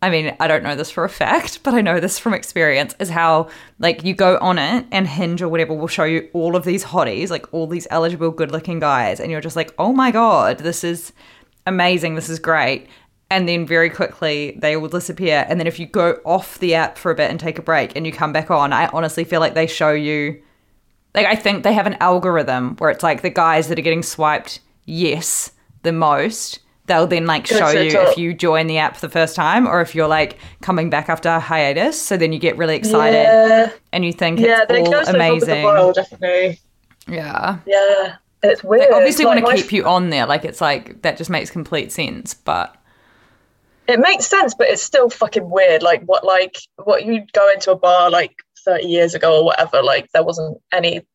I 0.00 0.10
mean, 0.10 0.36
I 0.38 0.46
don't 0.46 0.62
know 0.62 0.76
this 0.76 0.92
for 0.92 1.04
a 1.04 1.08
fact, 1.08 1.62
but 1.64 1.74
I 1.74 1.80
know 1.80 1.98
this 1.98 2.18
from 2.18 2.34
experience 2.34 2.94
is 3.00 3.10
how 3.10 3.48
like 3.80 4.04
you 4.04 4.14
go 4.14 4.38
on 4.40 4.58
it 4.58 4.86
and 4.92 5.08
Hinge 5.08 5.42
or 5.42 5.48
whatever 5.48 5.74
will 5.74 5.88
show 5.88 6.04
you 6.04 6.28
all 6.32 6.54
of 6.54 6.64
these 6.64 6.84
hotties, 6.84 7.30
like 7.30 7.52
all 7.52 7.66
these 7.66 7.88
eligible 7.90 8.30
good 8.30 8.52
looking 8.52 8.78
guys, 8.78 9.18
and 9.18 9.30
you're 9.30 9.40
just 9.40 9.56
like, 9.56 9.74
oh 9.78 9.92
my 9.92 10.10
God, 10.12 10.58
this 10.58 10.84
is 10.84 11.12
amazing, 11.66 12.14
this 12.14 12.28
is 12.28 12.38
great. 12.38 12.86
And 13.30 13.48
then 13.48 13.66
very 13.66 13.90
quickly 13.90 14.56
they 14.58 14.76
will 14.76 14.88
disappear. 14.88 15.44
And 15.48 15.58
then 15.60 15.66
if 15.66 15.78
you 15.78 15.86
go 15.86 16.20
off 16.24 16.58
the 16.60 16.74
app 16.74 16.96
for 16.96 17.10
a 17.10 17.14
bit 17.14 17.30
and 17.30 17.38
take 17.38 17.58
a 17.58 17.62
break 17.62 17.94
and 17.94 18.06
you 18.06 18.12
come 18.12 18.32
back 18.32 18.50
on, 18.50 18.72
I 18.72 18.86
honestly 18.86 19.24
feel 19.24 19.40
like 19.40 19.54
they 19.54 19.66
show 19.66 19.90
you 19.92 20.40
like 21.14 21.26
I 21.26 21.34
think 21.34 21.64
they 21.64 21.72
have 21.72 21.86
an 21.86 21.96
algorithm 22.00 22.76
where 22.76 22.90
it's 22.90 23.02
like 23.02 23.22
the 23.22 23.30
guys 23.30 23.68
that 23.68 23.78
are 23.78 23.82
getting 23.82 24.02
swiped 24.02 24.60
yes 24.84 25.52
the 25.82 25.92
most 25.92 26.60
they'll 26.88 27.06
then 27.06 27.26
like 27.26 27.46
show 27.46 27.68
you 27.70 27.90
if 28.00 28.18
you 28.18 28.34
join 28.34 28.66
the 28.66 28.78
app 28.78 28.96
the 28.98 29.08
first 29.08 29.36
time 29.36 29.66
or 29.66 29.80
if 29.80 29.94
you're 29.94 30.08
like 30.08 30.38
coming 30.62 30.90
back 30.90 31.08
after 31.08 31.28
a 31.28 31.38
hiatus 31.40 32.00
so 32.00 32.16
then 32.16 32.32
you 32.32 32.38
get 32.38 32.56
really 32.56 32.74
excited 32.76 33.22
Yeah, 33.22 33.70
and 33.92 34.04
you 34.04 34.12
think 34.12 34.40
yeah, 34.40 34.62
it's 34.62 34.72
they 34.72 34.80
all 34.80 34.90
go 34.90 35.04
to 35.04 35.12
the 35.12 35.18
top 35.18 35.32
of 35.32 35.46
the 35.46 35.52
amazing 35.52 35.62
pile, 35.62 35.92
definitely. 35.92 36.60
yeah 37.06 37.58
Yeah, 37.66 38.16
it's 38.42 38.62
they 38.62 38.68
weird. 38.68 38.90
obviously 38.92 39.24
Like, 39.24 39.44
want 39.44 39.56
to 39.56 39.62
keep 39.62 39.72
you 39.72 39.84
on 39.84 40.10
there 40.10 40.26
like 40.26 40.44
it's 40.44 40.60
like 40.60 41.02
that 41.02 41.16
just 41.16 41.30
makes 41.30 41.50
complete 41.50 41.92
sense 41.92 42.34
but 42.34 42.74
it 43.86 43.98
makes 44.00 44.26
sense, 44.26 44.54
but 44.54 44.68
it's 44.68 44.82
still 44.82 45.08
fucking 45.08 45.48
weird. 45.48 45.82
Like 45.82 46.02
what, 46.02 46.22
like 46.22 46.58
what 46.76 47.06
you'd 47.06 47.32
go 47.32 47.50
into 47.50 47.70
a 47.70 47.74
bar 47.74 48.10
like 48.10 48.34
30 48.66 48.84
years 48.86 49.14
ago 49.14 49.38
or 49.38 49.44
whatever. 49.46 49.82
Like 49.82 50.12
there 50.12 50.22
wasn't 50.22 50.58
any 50.72 51.06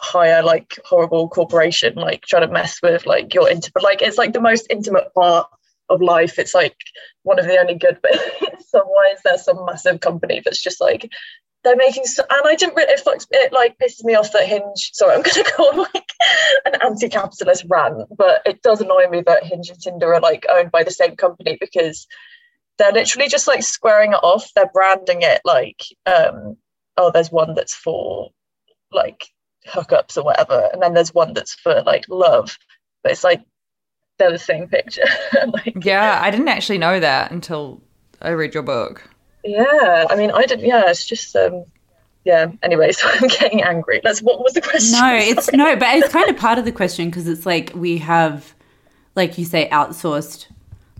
higher 0.00 0.42
like 0.42 0.78
horrible 0.84 1.28
corporation 1.28 1.94
like 1.94 2.22
trying 2.22 2.46
to 2.46 2.52
mess 2.52 2.78
with 2.82 3.06
like 3.06 3.34
your 3.34 3.48
intimate. 3.48 3.82
Like 3.82 4.02
it's 4.02 4.18
like 4.18 4.32
the 4.32 4.40
most 4.40 4.66
intimate 4.70 5.12
part 5.14 5.48
of 5.88 6.02
life. 6.02 6.38
It's 6.38 6.54
like 6.54 6.76
one 7.22 7.38
of 7.38 7.46
the 7.46 7.58
only 7.58 7.74
good 7.74 8.00
bits. 8.02 8.68
so 8.70 8.82
why 8.84 9.12
is 9.14 9.20
there 9.24 9.38
some 9.38 9.64
massive 9.64 10.00
company 10.00 10.42
that's 10.44 10.62
just 10.62 10.80
like 10.80 11.10
they're 11.64 11.76
making 11.76 12.04
so, 12.04 12.22
and 12.30 12.42
I 12.44 12.54
didn't 12.54 12.76
really 12.76 12.92
it, 12.92 13.02
fucks- 13.04 13.26
it 13.30 13.52
like 13.52 13.76
pisses 13.78 14.04
me 14.04 14.14
off 14.14 14.32
that 14.32 14.46
Hinge 14.46 14.90
sorry 14.92 15.14
I'm 15.14 15.22
gonna 15.22 15.48
go 15.56 15.64
on 15.64 15.78
like 15.92 16.12
an 16.64 16.74
anti-capitalist 16.82 17.64
rant 17.68 18.04
but 18.16 18.42
it 18.46 18.62
does 18.62 18.80
annoy 18.80 19.08
me 19.08 19.22
that 19.22 19.44
Hinge 19.44 19.70
and 19.70 19.80
Tinder 19.80 20.14
are 20.14 20.20
like 20.20 20.46
owned 20.50 20.70
by 20.70 20.84
the 20.84 20.90
same 20.90 21.16
company 21.16 21.58
because 21.60 22.06
they're 22.78 22.92
literally 22.92 23.28
just 23.28 23.48
like 23.48 23.62
squaring 23.62 24.12
it 24.12 24.22
off 24.22 24.50
they're 24.54 24.70
branding 24.72 25.22
it 25.22 25.40
like 25.44 25.82
um 26.06 26.56
oh 26.96 27.10
there's 27.12 27.32
one 27.32 27.54
that's 27.54 27.74
for 27.74 28.30
like 28.92 29.26
hookups 29.66 30.16
or 30.16 30.22
whatever 30.24 30.68
and 30.72 30.82
then 30.82 30.94
there's 30.94 31.12
one 31.14 31.34
that's 31.34 31.54
for 31.54 31.82
like 31.82 32.04
love 32.08 32.58
but 33.02 33.12
it's 33.12 33.24
like 33.24 33.42
they're 34.18 34.30
the 34.32 34.38
same 34.38 34.68
picture 34.68 35.04
like 35.52 35.84
yeah 35.84 36.20
i 36.22 36.30
didn't 36.30 36.48
actually 36.48 36.78
know 36.78 36.98
that 37.00 37.30
until 37.30 37.80
i 38.22 38.30
read 38.30 38.54
your 38.54 38.62
book 38.62 39.08
yeah 39.44 40.06
i 40.10 40.16
mean 40.16 40.30
i 40.30 40.42
didn't 40.42 40.64
yeah 40.64 40.84
it's 40.88 41.06
just 41.06 41.34
um 41.36 41.64
yeah 42.24 42.46
anyway 42.62 42.92
so 42.98 43.08
i'm 43.08 43.28
getting 43.28 43.62
angry 43.62 44.00
let's 44.04 44.20
what 44.20 44.40
was 44.40 44.52
the 44.54 44.60
question 44.60 44.92
No, 44.98 45.14
it's 45.14 45.46
Sorry. 45.46 45.56
no, 45.56 45.76
but 45.76 45.96
it's 45.96 46.12
kind 46.12 46.28
of 46.28 46.36
part 46.36 46.58
of 46.58 46.64
the 46.64 46.72
question 46.72 47.08
because 47.08 47.26
it's 47.28 47.46
like 47.46 47.72
we 47.74 47.98
have, 47.98 48.54
like 49.16 49.38
you 49.38 49.44
say, 49.44 49.68
outsourced 49.70 50.46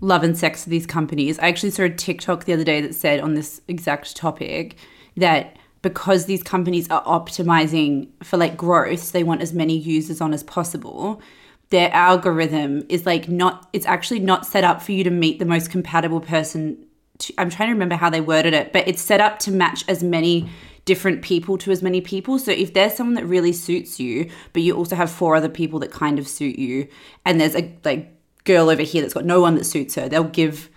love 0.01 0.23
and 0.23 0.37
sex 0.37 0.63
to 0.63 0.69
these 0.69 0.85
companies. 0.85 1.37
I 1.39 1.47
actually 1.49 1.71
saw 1.71 1.83
a 1.83 1.89
TikTok 1.89 2.45
the 2.45 2.53
other 2.53 2.63
day 2.63 2.81
that 2.81 2.95
said 2.95 3.19
on 3.19 3.33
this 3.35 3.61
exact 3.67 4.15
topic 4.15 4.75
that 5.17 5.57
because 5.81 6.25
these 6.25 6.43
companies 6.43 6.89
are 6.89 7.03
optimizing 7.03 8.09
for 8.23 8.37
like 8.37 8.57
growth, 8.57 9.11
they 9.11 9.23
want 9.23 9.41
as 9.41 9.53
many 9.53 9.77
users 9.77 10.19
on 10.21 10.33
as 10.33 10.43
possible. 10.43 11.21
Their 11.69 11.93
algorithm 11.93 12.83
is 12.89 13.05
like 13.05 13.29
not, 13.29 13.69
it's 13.73 13.85
actually 13.85 14.19
not 14.19 14.45
set 14.45 14.63
up 14.63 14.81
for 14.81 14.91
you 14.91 15.03
to 15.03 15.09
meet 15.11 15.39
the 15.39 15.45
most 15.45 15.69
compatible 15.71 16.19
person. 16.19 16.85
To, 17.19 17.33
I'm 17.37 17.49
trying 17.49 17.69
to 17.69 17.73
remember 17.73 17.95
how 17.95 18.09
they 18.09 18.21
worded 18.21 18.53
it, 18.53 18.73
but 18.73 18.87
it's 18.87 19.01
set 19.01 19.21
up 19.21 19.39
to 19.39 19.51
match 19.51 19.83
as 19.87 20.03
many 20.03 20.49
different 20.85 21.21
people 21.21 21.57
to 21.59 21.71
as 21.71 21.83
many 21.83 22.01
people. 22.01 22.39
So 22.39 22.51
if 22.51 22.73
there's 22.73 22.95
someone 22.95 23.13
that 23.15 23.25
really 23.25 23.53
suits 23.53 23.99
you, 23.99 24.29
but 24.53 24.63
you 24.63 24.75
also 24.75 24.95
have 24.95 25.11
four 25.11 25.35
other 25.35 25.49
people 25.49 25.79
that 25.79 25.91
kind 25.91 26.17
of 26.17 26.27
suit 26.27 26.57
you, 26.57 26.87
and 27.25 27.39
there's 27.39 27.55
a 27.55 27.71
like 27.85 28.11
girl 28.45 28.69
over 28.69 28.81
here 28.81 29.01
that's 29.01 29.13
got 29.13 29.25
no 29.25 29.39
one 29.39 29.55
that 29.55 29.65
suits 29.65 29.95
her, 29.95 30.09
they'll 30.09 30.23
give 30.23 30.69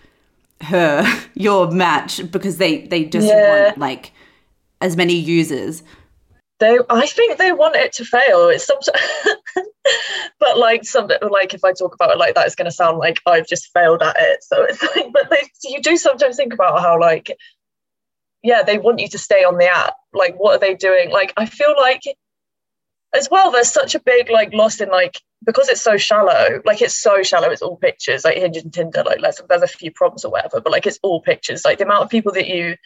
her 0.60 1.04
your 1.34 1.70
match 1.70 2.30
because 2.30 2.58
they 2.58 2.86
they 2.86 3.04
just 3.04 3.26
Yeah. 3.26 3.64
want 3.66 3.78
like 3.78 4.12
as 4.82 4.96
many 4.96 5.14
users. 5.14 5.82
they 6.58 6.78
i 6.90 7.06
think 7.06 7.38
they 7.38 7.52
want 7.52 7.76
it 7.76 7.92
to 7.94 8.04
fail. 8.04 8.48
It's 8.48 8.66
some 8.66 8.78
but 10.38 10.58
like 10.58 10.84
something 10.84 11.18
like 11.30 11.54
if 11.54 11.64
i 11.64 11.72
talk 11.72 11.94
about 11.94 12.10
it 12.10 12.18
like 12.18 12.34
that 12.34 12.46
it's 12.46 12.54
going 12.54 12.70
to 12.70 12.80
sound 12.80 12.98
like 12.98 13.20
i've 13.26 13.48
just 13.48 13.72
failed 13.72 14.02
at 14.02 14.16
it. 14.18 14.42
So 14.44 14.64
it's 14.64 14.82
like 14.96 15.12
but 15.12 15.30
they 15.30 15.42
you 15.64 15.80
do 15.80 15.96
sometimes 15.96 16.36
think 16.36 16.52
about 16.52 16.80
how 16.80 17.00
like 17.00 17.36
yeah 18.42 18.62
they 18.62 18.78
want 18.78 19.00
you 19.00 19.08
to 19.08 19.18
stay 19.18 19.44
on 19.44 19.58
the 19.58 19.68
app. 19.68 19.94
Like 20.12 20.36
what 20.36 20.56
are 20.56 20.60
they 20.60 20.74
doing? 20.74 21.10
Like 21.10 21.32
i 21.36 21.46
feel 21.46 21.74
like 21.78 22.02
as 23.14 23.28
well 23.30 23.50
there's 23.50 23.70
such 23.70 23.94
a 23.94 24.00
big 24.00 24.30
like 24.30 24.52
loss 24.52 24.80
in 24.80 24.88
like 24.88 25.20
because 25.44 25.68
it's 25.68 25.82
so 25.82 25.96
shallow 25.98 26.62
like 26.64 26.80
it's 26.80 26.96
so 26.96 27.22
shallow 27.22 27.50
it's 27.50 27.60
all 27.60 27.76
pictures 27.76 28.24
like 28.24 28.38
hinge 28.38 28.56
and 28.56 28.72
tinder 28.72 29.02
like 29.04 29.20
let's, 29.20 29.40
there's 29.48 29.62
a 29.62 29.66
few 29.66 29.90
prompts 29.90 30.24
or 30.24 30.30
whatever 30.30 30.60
but 30.60 30.72
like 30.72 30.86
it's 30.86 30.98
all 31.02 31.20
pictures. 31.20 31.64
Like 31.64 31.78
the 31.78 31.84
amount 31.84 32.04
of 32.04 32.10
people 32.10 32.32
that 32.32 32.48
you 32.48 32.76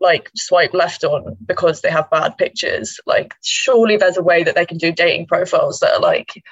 like 0.00 0.30
swipe 0.36 0.72
left 0.74 1.02
on 1.04 1.36
because 1.46 1.80
they 1.80 1.90
have 1.90 2.08
bad 2.10 2.36
pictures 2.38 3.00
like 3.06 3.34
surely 3.42 3.96
there's 3.96 4.16
a 4.16 4.22
way 4.22 4.44
that 4.44 4.54
they 4.54 4.64
can 4.64 4.78
do 4.78 4.92
dating 4.92 5.26
profiles 5.26 5.80
that 5.80 5.92
are 5.92 6.00
like 6.00 6.42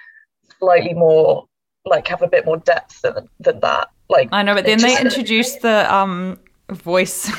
slightly 0.58 0.94
more 0.94 1.46
like 1.84 2.08
have 2.08 2.22
a 2.22 2.28
bit 2.28 2.44
more 2.44 2.56
depth 2.56 3.00
than, 3.02 3.28
than 3.38 3.60
that 3.60 3.88
like 4.08 4.28
i 4.32 4.42
know 4.42 4.54
but 4.54 4.64
then 4.64 4.80
they 4.80 5.00
introduced 5.00 5.62
the 5.62 5.94
um 5.94 6.38
voice 6.70 7.30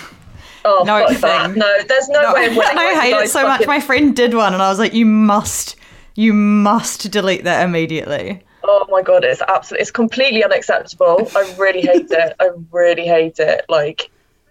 oh 0.66 0.84
no 0.86 1.08
fuck 1.10 1.22
that. 1.22 1.56
no 1.56 1.84
there's 1.88 2.10
no, 2.10 2.22
No, 2.22 2.34
way 2.34 2.50
winning, 2.50 2.62
I 2.66 2.94
like, 2.94 3.04
hate 3.04 3.24
it 3.26 3.30
so 3.30 3.44
much. 3.44 3.66
My 3.68 3.80
friend 3.80 4.16
did 4.16 4.34
one, 4.34 4.54
and 4.54 4.62
I 4.62 4.70
was 4.70 4.80
like, 4.80 4.94
"You 4.94 5.06
must, 5.06 5.76
you 6.16 6.34
must 6.34 7.10
delete 7.12 7.44
that 7.44 7.64
immediately." 7.64 8.44
Oh 8.64 8.86
my 8.90 9.02
god, 9.02 9.24
it's 9.24 9.42
absolutely 9.42 9.82
it's 9.82 9.92
completely 9.92 10.44
unacceptable. 10.44 11.30
I 11.36 11.56
really 11.58 11.82
hate 11.82 12.08
it. 12.12 12.36
I 12.40 12.50
really 12.72 13.06
hate 13.06 13.40
it. 13.40 13.66
Like 13.70 14.10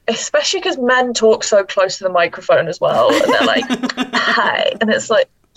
especially 0.08 0.60
because 0.60 0.78
men 0.78 1.12
talk 1.14 1.44
so 1.44 1.64
close 1.64 1.98
to 1.98 2.04
the 2.04 2.10
microphone 2.10 2.68
as 2.68 2.80
well. 2.80 3.12
And 3.12 3.32
they're 3.32 3.46
like, 3.46 3.64
hi. 4.14 4.72
And 4.80 4.90
it's 4.90 5.10
like 5.10 5.28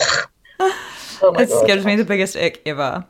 Oh 1.22 1.32
my 1.32 1.42
It 1.42 1.48
god. 1.48 1.66
gives 1.66 1.84
me 1.84 1.96
the 1.96 2.04
biggest 2.04 2.36
ick 2.36 2.62
ever. 2.66 3.04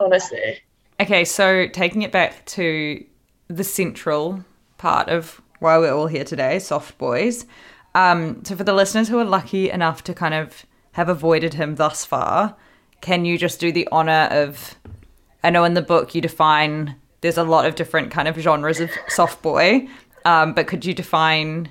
Honestly. 0.00 0.58
Okay, 1.00 1.24
so 1.24 1.66
taking 1.68 2.02
it 2.02 2.12
back 2.12 2.44
to 2.46 3.04
the 3.48 3.64
central 3.64 4.44
part 4.78 5.08
of 5.08 5.40
why 5.60 5.78
we're 5.78 5.92
all 5.92 6.06
here 6.06 6.24
today, 6.24 6.58
soft 6.58 6.98
boys. 6.98 7.46
Um, 7.94 8.44
so 8.44 8.54
for 8.54 8.64
the 8.64 8.72
listeners 8.72 9.08
who 9.08 9.18
are 9.18 9.24
lucky 9.24 9.70
enough 9.70 10.04
to 10.04 10.14
kind 10.14 10.34
of 10.34 10.64
have 10.92 11.08
avoided 11.08 11.54
him 11.54 11.74
thus 11.76 12.04
far, 12.04 12.56
can 13.00 13.24
you 13.24 13.38
just 13.38 13.58
do 13.60 13.72
the 13.72 13.88
honor 13.90 14.28
of? 14.30 14.76
I 15.42 15.50
know 15.50 15.64
in 15.64 15.74
the 15.74 15.82
book 15.82 16.14
you 16.14 16.20
define 16.20 16.96
there's 17.20 17.38
a 17.38 17.44
lot 17.44 17.66
of 17.66 17.74
different 17.74 18.10
kind 18.10 18.28
of 18.28 18.36
genres 18.36 18.80
of 18.80 18.90
soft 19.08 19.42
boy, 19.42 19.88
um, 20.28 20.52
but 20.52 20.66
could 20.66 20.84
you 20.84 20.92
define 20.92 21.70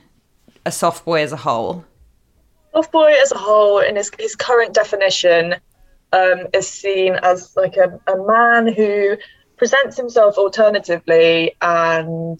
a 0.65 0.71
soft 0.71 1.05
boy 1.05 1.21
as 1.21 1.31
a 1.31 1.37
whole? 1.37 1.85
Soft 2.73 2.91
boy 2.91 3.13
as 3.21 3.31
a 3.31 3.37
whole, 3.37 3.77
in 3.77 3.95
his, 3.95 4.09
his 4.17 4.35
current 4.35 4.73
definition, 4.73 5.53
um, 6.11 6.47
is 6.55 6.67
seen 6.67 7.13
as 7.21 7.55
like 7.55 7.77
a, 7.77 7.99
a 8.11 8.17
man 8.25 8.73
who 8.73 9.15
presents 9.57 9.95
himself 9.95 10.39
alternatively 10.39 11.55
and 11.61 12.39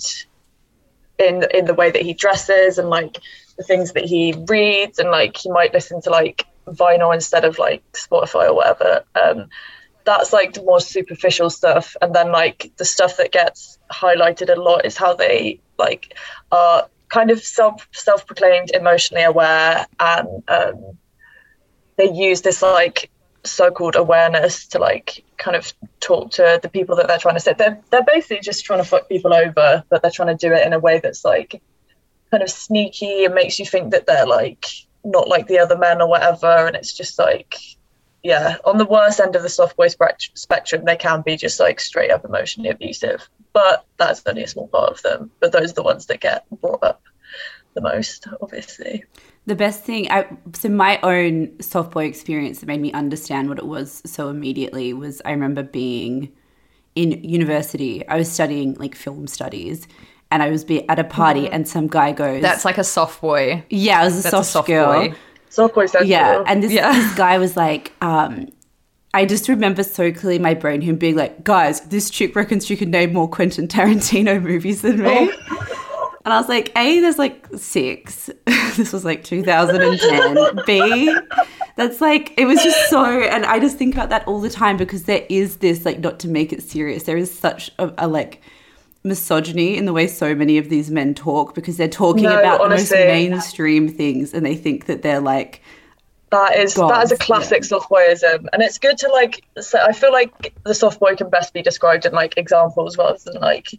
in 1.19 1.45
in 1.53 1.65
the 1.65 1.75
way 1.75 1.91
that 1.91 2.01
he 2.01 2.13
dresses 2.13 2.79
and 2.79 2.89
like 2.89 3.19
the 3.57 3.63
things 3.63 3.93
that 3.93 4.05
he 4.05 4.33
reads 4.47 4.97
and 4.97 5.11
like 5.11 5.37
he 5.37 5.51
might 5.51 5.73
listen 5.73 6.01
to 6.01 6.09
like 6.09 6.45
vinyl 6.67 7.13
instead 7.13 7.45
of 7.45 7.59
like 7.59 7.83
Spotify 7.91 8.47
or 8.47 8.55
whatever. 8.55 9.03
Um, 9.13 9.49
that's 10.07 10.31
like 10.31 10.53
the 10.53 10.63
more 10.63 10.79
superficial 10.79 11.49
stuff, 11.49 11.95
and 12.01 12.15
then 12.15 12.31
like 12.31 12.71
the 12.77 12.85
stuff 12.85 13.17
that 13.17 13.33
gets 13.33 13.77
highlighted 13.91 14.49
a 14.49 14.59
lot 14.59 14.85
is 14.85 14.95
how 14.95 15.13
they 15.13 15.59
like 15.77 16.17
are 16.51 16.87
kind 17.09 17.29
of 17.29 17.43
self 17.43 17.87
self 17.91 18.25
proclaimed 18.25 18.71
emotionally 18.73 19.23
aware 19.23 19.85
and 19.99 20.43
um, 20.47 20.97
they 21.97 22.11
use 22.11 22.41
this 22.41 22.61
like 22.61 23.11
so-called 23.43 23.95
awareness 23.95 24.67
to 24.67 24.79
like 24.79 25.23
kind 25.37 25.57
of 25.57 25.73
talk 25.99 26.31
to 26.31 26.59
the 26.61 26.69
people 26.69 26.95
that 26.95 27.07
they're 27.07 27.17
trying 27.17 27.35
to 27.35 27.41
set. 27.41 27.57
They're 27.57 27.79
they're 27.91 28.03
basically 28.03 28.39
just 28.39 28.63
trying 28.63 28.79
to 28.79 28.87
fuck 28.87 29.09
people 29.09 29.33
over, 29.33 29.83
but 29.89 30.01
they're 30.01 30.11
trying 30.11 30.35
to 30.35 30.47
do 30.47 30.53
it 30.53 30.65
in 30.65 30.71
a 30.71 30.79
way 30.79 31.01
that's 31.03 31.25
like 31.25 31.61
kind 32.31 32.43
of 32.43 32.49
sneaky 32.49 33.25
and 33.25 33.35
makes 33.35 33.59
you 33.59 33.65
think 33.65 33.91
that 33.91 34.05
they're 34.05 34.25
like 34.25 34.65
not 35.03 35.27
like 35.27 35.47
the 35.47 35.59
other 35.59 35.77
men 35.77 36.01
or 36.01 36.07
whatever. 36.07 36.67
And 36.67 36.77
it's 36.77 36.93
just 36.93 37.19
like, 37.19 37.55
yeah, 38.27 38.57
on 38.65 38.77
the 38.77 38.83
worst 38.83 39.21
end 39.21 39.37
of 39.37 39.41
the 39.41 39.47
soft 39.47 39.77
boy 39.77 39.87
spectrum, 39.87 40.83
they 40.83 40.97
can 40.97 41.21
be 41.21 41.37
just 41.37 41.61
like 41.61 41.79
straight 41.79 42.11
up 42.11 42.25
emotionally 42.25 42.69
abusive. 42.69 43.29
But 43.53 43.85
that's 43.95 44.21
only 44.25 44.43
a 44.43 44.47
small 44.47 44.67
part 44.67 44.91
of 44.91 45.01
them. 45.01 45.31
But 45.39 45.53
those 45.53 45.71
are 45.71 45.75
the 45.75 45.83
ones 45.83 46.07
that 46.07 46.19
get 46.19 46.43
brought 46.59 46.83
up 46.83 47.01
the 47.73 47.79
most, 47.79 48.27
obviously. 48.41 49.05
The 49.45 49.55
best 49.55 49.81
thing, 49.81 50.11
I, 50.11 50.27
so 50.51 50.67
my 50.67 50.99
own 51.03 51.57
soft 51.61 51.91
boy 51.91 52.03
experience 52.03 52.59
that 52.59 52.65
made 52.65 52.81
me 52.81 52.91
understand 52.91 53.47
what 53.47 53.59
it 53.59 53.65
was 53.65 54.01
so 54.05 54.27
immediately 54.27 54.91
was 54.91 55.21
I 55.23 55.31
remember 55.31 55.63
being 55.63 56.29
in 56.95 57.23
university. 57.23 58.05
I 58.09 58.17
was 58.17 58.29
studying 58.29 58.73
like 58.73 58.93
film 58.93 59.27
studies, 59.27 59.87
and 60.31 60.43
I 60.43 60.49
was 60.49 60.65
be 60.65 60.87
at 60.89 60.99
a 60.99 61.05
party, 61.05 61.43
mm-hmm. 61.43 61.53
and 61.53 61.65
some 61.65 61.87
guy 61.87 62.11
goes, 62.11 62.41
"That's 62.41 62.65
like 62.65 62.77
a 62.77 62.83
soft 62.83 63.21
boy." 63.21 63.63
Yeah, 63.69 64.01
I 64.01 64.03
was 64.03 64.17
a, 64.17 64.21
soft, 64.23 64.47
a 64.49 64.51
soft, 64.51 64.67
girl. 64.67 64.91
Boy. 64.91 65.15
Soft 65.49 65.75
boy, 65.75 65.85
soft 65.85 66.05
yeah, 66.05 66.43
and 66.45 66.63
this, 66.63 66.71
yeah. 66.71 66.91
this 66.91 67.15
guy 67.15 67.37
was 67.37 67.55
like, 67.65 67.93
um, 68.01 68.49
I 69.13 69.25
just 69.25 69.49
remember 69.49 69.83
so 69.83 70.11
clearly 70.11 70.39
my 70.39 70.53
brain 70.53 70.81
him 70.81 70.97
being 70.97 71.15
like, 71.15 71.43
"Guys, 71.43 71.81
this 71.81 72.09
chick 72.09 72.35
reckons 72.35 72.65
she 72.65 72.75
can 72.75 72.91
name 72.91 73.13
more 73.13 73.29
Quentin 73.29 73.67
Tarantino 73.67 74.41
movies 74.43 74.81
than 74.81 75.01
me." 75.01 75.31
Oh. 75.49 75.63
And 76.27 76.33
I 76.33 76.39
was 76.39 76.49
like, 76.49 76.77
A, 76.77 76.99
there's 76.99 77.17
like 77.17 77.47
six. 77.55 78.29
this 78.75 78.91
was 78.91 79.05
like 79.05 79.23
2010. 79.23 80.59
B, 80.65 81.15
that's 81.77 82.01
like, 82.01 82.33
it 82.37 82.43
was 82.43 82.61
just 82.61 82.89
so, 82.89 83.05
and 83.05 83.45
I 83.45 83.59
just 83.59 83.77
think 83.77 83.93
about 83.93 84.09
that 84.09 84.27
all 84.27 84.41
the 84.41 84.49
time 84.49 84.75
because 84.75 85.03
there 85.03 85.25
is 85.29 85.55
this, 85.57 85.85
like, 85.85 86.01
not 86.01 86.19
to 86.19 86.27
make 86.27 86.51
it 86.51 86.63
serious, 86.63 87.03
there 87.03 87.15
is 87.15 87.33
such 87.33 87.71
a, 87.79 87.93
a 87.97 88.09
like, 88.09 88.41
misogyny 89.07 89.77
in 89.77 89.85
the 89.85 89.93
way 89.93 90.07
so 90.07 90.35
many 90.35 90.57
of 90.57 90.69
these 90.69 90.91
men 90.91 91.13
talk 91.13 91.55
because 91.55 91.77
they're 91.77 91.87
talking 91.87 92.23
no, 92.23 92.39
about 92.39 92.61
honestly, 92.61 92.97
the 92.97 93.05
most 93.05 93.13
mainstream 93.13 93.89
things 93.89 94.33
and 94.33 94.45
they 94.45 94.55
think 94.55 94.85
that 94.85 95.01
they're 95.01 95.21
like, 95.21 95.61
that 96.31 96.57
is 96.57 96.73
gods. 96.73 96.93
that 96.93 97.03
is 97.05 97.11
a 97.13 97.17
classic 97.17 97.63
yeah. 97.63 97.67
soft 97.67 97.89
boyism, 97.89 98.47
and 98.51 98.61
it's 98.61 98.77
good 98.77 98.97
to 98.97 99.07
like. 99.09 99.45
So 99.61 99.79
I 99.79 99.93
feel 99.93 100.11
like 100.11 100.53
the 100.63 100.73
soft 100.73 100.99
boy 100.99 101.15
can 101.15 101.29
best 101.29 101.53
be 101.53 101.61
described 101.61 102.05
in 102.05 102.11
like 102.11 102.37
examples 102.37 102.97
rather 102.97 103.17
than 103.23 103.41
like 103.41 103.69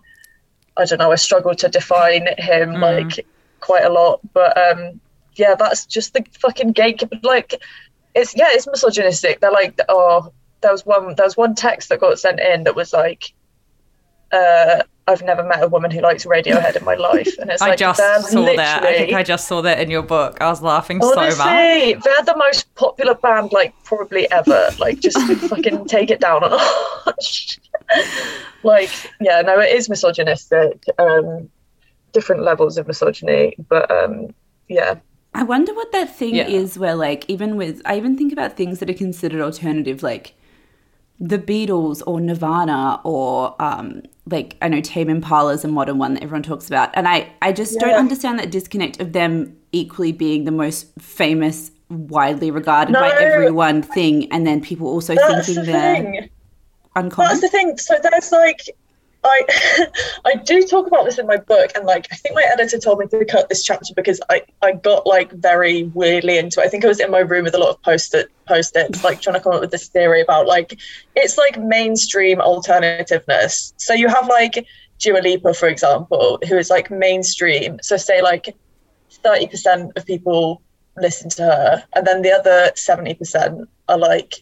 I 0.78 0.84
don't 0.84 0.98
know, 0.98 1.12
I 1.12 1.16
struggle 1.16 1.54
to 1.56 1.68
define 1.68 2.28
him 2.38 2.70
mm. 2.70 2.80
like 2.80 3.26
quite 3.60 3.84
a 3.84 3.90
lot. 3.90 4.20
But 4.32 4.56
um, 4.56 5.00
yeah, 5.34 5.54
that's 5.56 5.84
just 5.84 6.14
the 6.14 6.24
fucking 6.38 6.72
gatekeeper. 6.72 7.18
Like, 7.22 7.54
it's 8.14 8.34
yeah, 8.36 8.48
it's 8.50 8.66
misogynistic. 8.66 9.40
They're 9.40 9.52
like, 9.52 9.78
oh, 9.88 10.32
there 10.60 10.72
was 10.72 10.86
one, 10.86 11.14
there 11.16 11.26
was 11.26 11.36
one 11.36 11.54
text 11.54 11.88
that 11.88 12.00
got 12.00 12.18
sent 12.18 12.40
in 12.40 12.64
that 12.64 12.76
was 12.76 12.92
like, 12.92 13.32
uh, 14.32 14.82
I've 15.06 15.22
never 15.22 15.42
met 15.42 15.62
a 15.62 15.68
woman 15.68 15.90
who 15.90 16.00
likes 16.00 16.26
Radiohead 16.26 16.76
in 16.76 16.84
my 16.84 16.94
life, 16.94 17.36
and 17.38 17.50
it's 17.50 17.62
I 17.62 17.70
like 17.70 17.78
just 17.78 17.98
saw 17.98 18.44
that. 18.44 18.82
I 18.84 18.98
think 18.98 19.14
I 19.14 19.22
just 19.22 19.48
saw 19.48 19.62
that 19.62 19.80
in 19.80 19.90
your 19.90 20.02
book. 20.02 20.36
I 20.40 20.48
was 20.48 20.60
laughing 20.60 21.00
honestly, 21.02 21.30
so 21.30 21.38
much. 21.38 22.04
They're 22.04 22.24
the 22.24 22.36
most 22.36 22.74
popular 22.74 23.14
band, 23.14 23.52
like 23.52 23.74
probably 23.84 24.30
ever. 24.30 24.70
Like, 24.78 25.00
just 25.00 25.18
fucking 25.48 25.86
take 25.86 26.10
it 26.10 26.20
down 26.20 26.44
a 26.44 26.50
notch. 26.50 27.58
like, 28.62 28.90
yeah, 29.20 29.40
no, 29.40 29.58
it 29.58 29.74
is 29.74 29.88
misogynistic. 29.88 30.84
Um, 30.98 31.48
different 32.12 32.42
levels 32.42 32.76
of 32.76 32.86
misogyny, 32.86 33.54
but 33.68 33.90
um, 33.90 34.34
yeah. 34.68 34.96
I 35.34 35.42
wonder 35.42 35.74
what 35.74 35.92
that 35.92 36.14
thing 36.14 36.34
yeah. 36.34 36.48
is 36.48 36.78
where, 36.78 36.94
like, 36.94 37.24
even 37.28 37.56
with, 37.56 37.80
I 37.84 37.96
even 37.96 38.16
think 38.16 38.32
about 38.32 38.56
things 38.56 38.80
that 38.80 38.90
are 38.90 38.94
considered 38.94 39.40
alternative, 39.40 40.02
like 40.02 40.34
the 41.20 41.38
Beatles 41.38 42.02
or 42.06 42.20
Nirvana 42.20 43.00
or, 43.04 43.60
um, 43.60 44.02
like, 44.30 44.56
I 44.62 44.68
know 44.68 44.80
Tame 44.80 45.08
Impala 45.08 45.52
is 45.52 45.64
a 45.64 45.68
modern 45.68 45.98
one 45.98 46.14
that 46.14 46.22
everyone 46.22 46.42
talks 46.42 46.66
about. 46.66 46.90
And 46.94 47.08
I, 47.08 47.30
I 47.42 47.52
just 47.52 47.74
yeah. 47.74 47.80
don't 47.80 47.98
understand 47.98 48.38
that 48.38 48.50
disconnect 48.50 49.00
of 49.00 49.12
them 49.12 49.56
equally 49.72 50.12
being 50.12 50.44
the 50.44 50.50
most 50.50 50.86
famous, 50.98 51.70
widely 51.90 52.50
regarded 52.50 52.92
no, 52.92 53.00
by 53.00 53.10
everyone 53.10 53.82
thing, 53.82 54.30
and 54.32 54.46
then 54.46 54.60
people 54.60 54.88
also 54.88 55.14
thinking 55.14 55.54
the 55.54 55.62
they're 55.62 56.28
uncommon. 56.96 57.28
That's 57.28 57.40
the 57.40 57.48
thing. 57.48 57.78
So 57.78 57.96
there's 58.02 58.32
like 58.32 58.60
I 59.28 59.86
I 60.24 60.34
do 60.36 60.66
talk 60.66 60.86
about 60.86 61.04
this 61.04 61.18
in 61.18 61.26
my 61.26 61.36
book, 61.36 61.72
and 61.74 61.84
like 61.84 62.08
I 62.10 62.16
think 62.16 62.34
my 62.34 62.46
editor 62.52 62.78
told 62.78 62.98
me 62.98 63.06
to 63.06 63.24
cut 63.24 63.48
this 63.48 63.62
chapter 63.62 63.92
because 63.94 64.20
I 64.30 64.42
I 64.62 64.72
got 64.72 65.06
like 65.06 65.32
very 65.32 65.84
weirdly 65.84 66.38
into 66.38 66.60
it. 66.60 66.66
I 66.66 66.68
think 66.68 66.84
I 66.84 66.88
was 66.88 67.00
in 67.00 67.10
my 67.10 67.20
room 67.20 67.44
with 67.44 67.54
a 67.54 67.58
lot 67.58 67.70
of 67.70 67.82
post-it 67.82 68.30
post-its, 68.46 69.04
like 69.08 69.20
trying 69.20 69.34
to 69.34 69.40
come 69.40 69.54
up 69.54 69.60
with 69.60 69.70
this 69.70 69.88
theory 69.88 70.20
about 70.22 70.46
like 70.46 70.78
it's 71.14 71.38
like 71.38 71.58
mainstream 71.58 72.38
alternativeness. 72.38 73.72
So 73.76 73.94
you 73.94 74.08
have 74.08 74.28
like 74.28 74.66
Dua 74.98 75.20
Lipa, 75.20 75.54
for 75.54 75.68
example, 75.68 76.38
who 76.48 76.56
is 76.56 76.70
like 76.70 76.90
mainstream. 76.90 77.78
So 77.82 77.96
say 77.96 78.22
like 78.22 78.54
thirty 79.10 79.46
percent 79.46 79.92
of 79.96 80.06
people 80.06 80.62
listen 80.96 81.30
to 81.30 81.42
her, 81.42 81.84
and 81.94 82.06
then 82.06 82.22
the 82.22 82.32
other 82.32 82.72
seventy 82.74 83.14
percent 83.14 83.68
are 83.88 83.98
like 83.98 84.34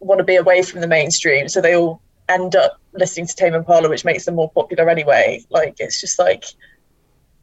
want 0.00 0.18
to 0.18 0.24
be 0.24 0.36
away 0.36 0.62
from 0.62 0.80
the 0.80 0.88
mainstream, 0.88 1.48
so 1.48 1.60
they 1.60 1.76
all 1.76 2.00
end 2.28 2.56
up 2.56 2.79
listening 2.92 3.26
to 3.26 3.34
Tame 3.34 3.54
Impala, 3.54 3.88
which 3.88 4.04
makes 4.04 4.24
them 4.24 4.34
more 4.36 4.50
popular 4.50 4.88
anyway. 4.88 5.44
Like 5.50 5.76
it's 5.78 6.00
just 6.00 6.18
like, 6.18 6.44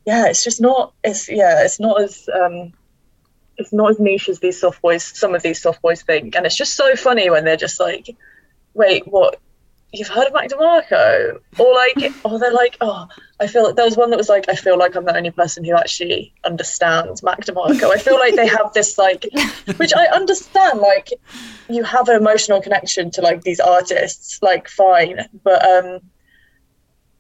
yeah, 0.06 0.28
it's 0.28 0.44
just 0.44 0.62
not. 0.62 0.94
It's 1.04 1.30
yeah, 1.30 1.64
it's 1.64 1.80
not 1.80 2.02
as 2.02 2.30
um, 2.34 2.74
it's 3.58 3.74
not 3.74 3.92
as 3.92 4.00
niche 4.00 4.30
as 4.30 4.40
these 4.40 4.60
soft 4.60 4.82
boys. 4.82 5.04
Some 5.04 5.36
of 5.36 5.42
these 5.42 5.62
soft 5.62 5.82
boys 5.82 6.02
think, 6.04 6.36
and 6.36 6.46
it's 6.46 6.58
just 6.58 6.76
so 6.76 6.96
funny 6.96 7.30
when 7.30 7.46
they're 7.46 7.58
just 7.58 7.80
like, 7.80 8.16
wait, 8.74 9.08
what? 9.08 9.40
You've 9.94 10.08
heard 10.08 10.28
of 10.28 10.34
Mac 10.34 10.50
DeMarco? 10.50 11.40
Or 11.58 11.74
like, 11.74 12.14
or 12.24 12.40
they're 12.40 12.54
like, 12.54 12.78
oh, 12.82 13.08
I 13.40 13.48
feel 13.48 13.64
like 13.64 13.76
there 13.76 13.86
was 13.86 13.98
one 13.98 14.10
that 14.10 14.18
was 14.18 14.30
like, 14.30 14.50
I 14.50 14.56
feel 14.56 14.78
like 14.78 14.96
I'm 14.96 15.06
the 15.06 15.16
only 15.16 15.32
person 15.32 15.64
who 15.64 15.74
actually 15.74 16.34
understands 16.44 17.24
Mac 17.24 17.42
DeMarco. 17.42 17.92
I 17.92 17.98
feel 17.98 18.18
like 18.18 18.36
they 18.36 18.48
have 18.48 18.74
this 18.74 18.98
like, 18.98 19.26
which 19.78 19.94
I 19.96 20.06
understand, 20.08 20.80
like, 20.80 21.12
you 21.70 21.84
have 21.84 22.10
an 22.10 22.16
emotional 22.16 22.62
connection 22.62 23.12
to 23.12 23.22
like 23.22 23.42
these 23.42 23.60
artists, 23.60 24.42
like, 24.42 24.68
fine, 24.68 25.28
but 25.44 25.66
um, 25.68 26.02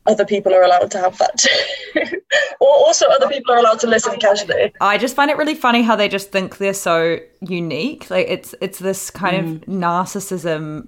other 0.08 0.25
people 0.25 0.53
are 0.53 0.63
allowed 0.63 0.89
to 0.91 0.99
have 0.99 1.17
that 1.17 1.38
too. 1.38 2.17
or 2.60 2.67
also 2.67 3.06
other 3.08 3.27
people 3.27 3.53
are 3.53 3.60
allowed 3.60 3.80
to 3.82 3.88
listen 3.88 4.17
casually. 4.19 4.73
I 4.82 4.97
just 4.97 5.15
find 5.15 5.30
it 5.30 5.38
really 5.38 5.56
funny 5.56 5.84
how 5.84 5.95
they 5.95 6.08
just 6.08 6.32
think 6.32 6.58
they're 6.58 6.73
so 6.73 7.19
unique. 7.41 8.10
Like 8.10 8.27
it's 8.27 8.56
it's 8.62 8.80
this 8.80 9.10
kind 9.12 9.38
mm. 9.38 9.62
of 9.62 9.67
narcissism 9.67 10.88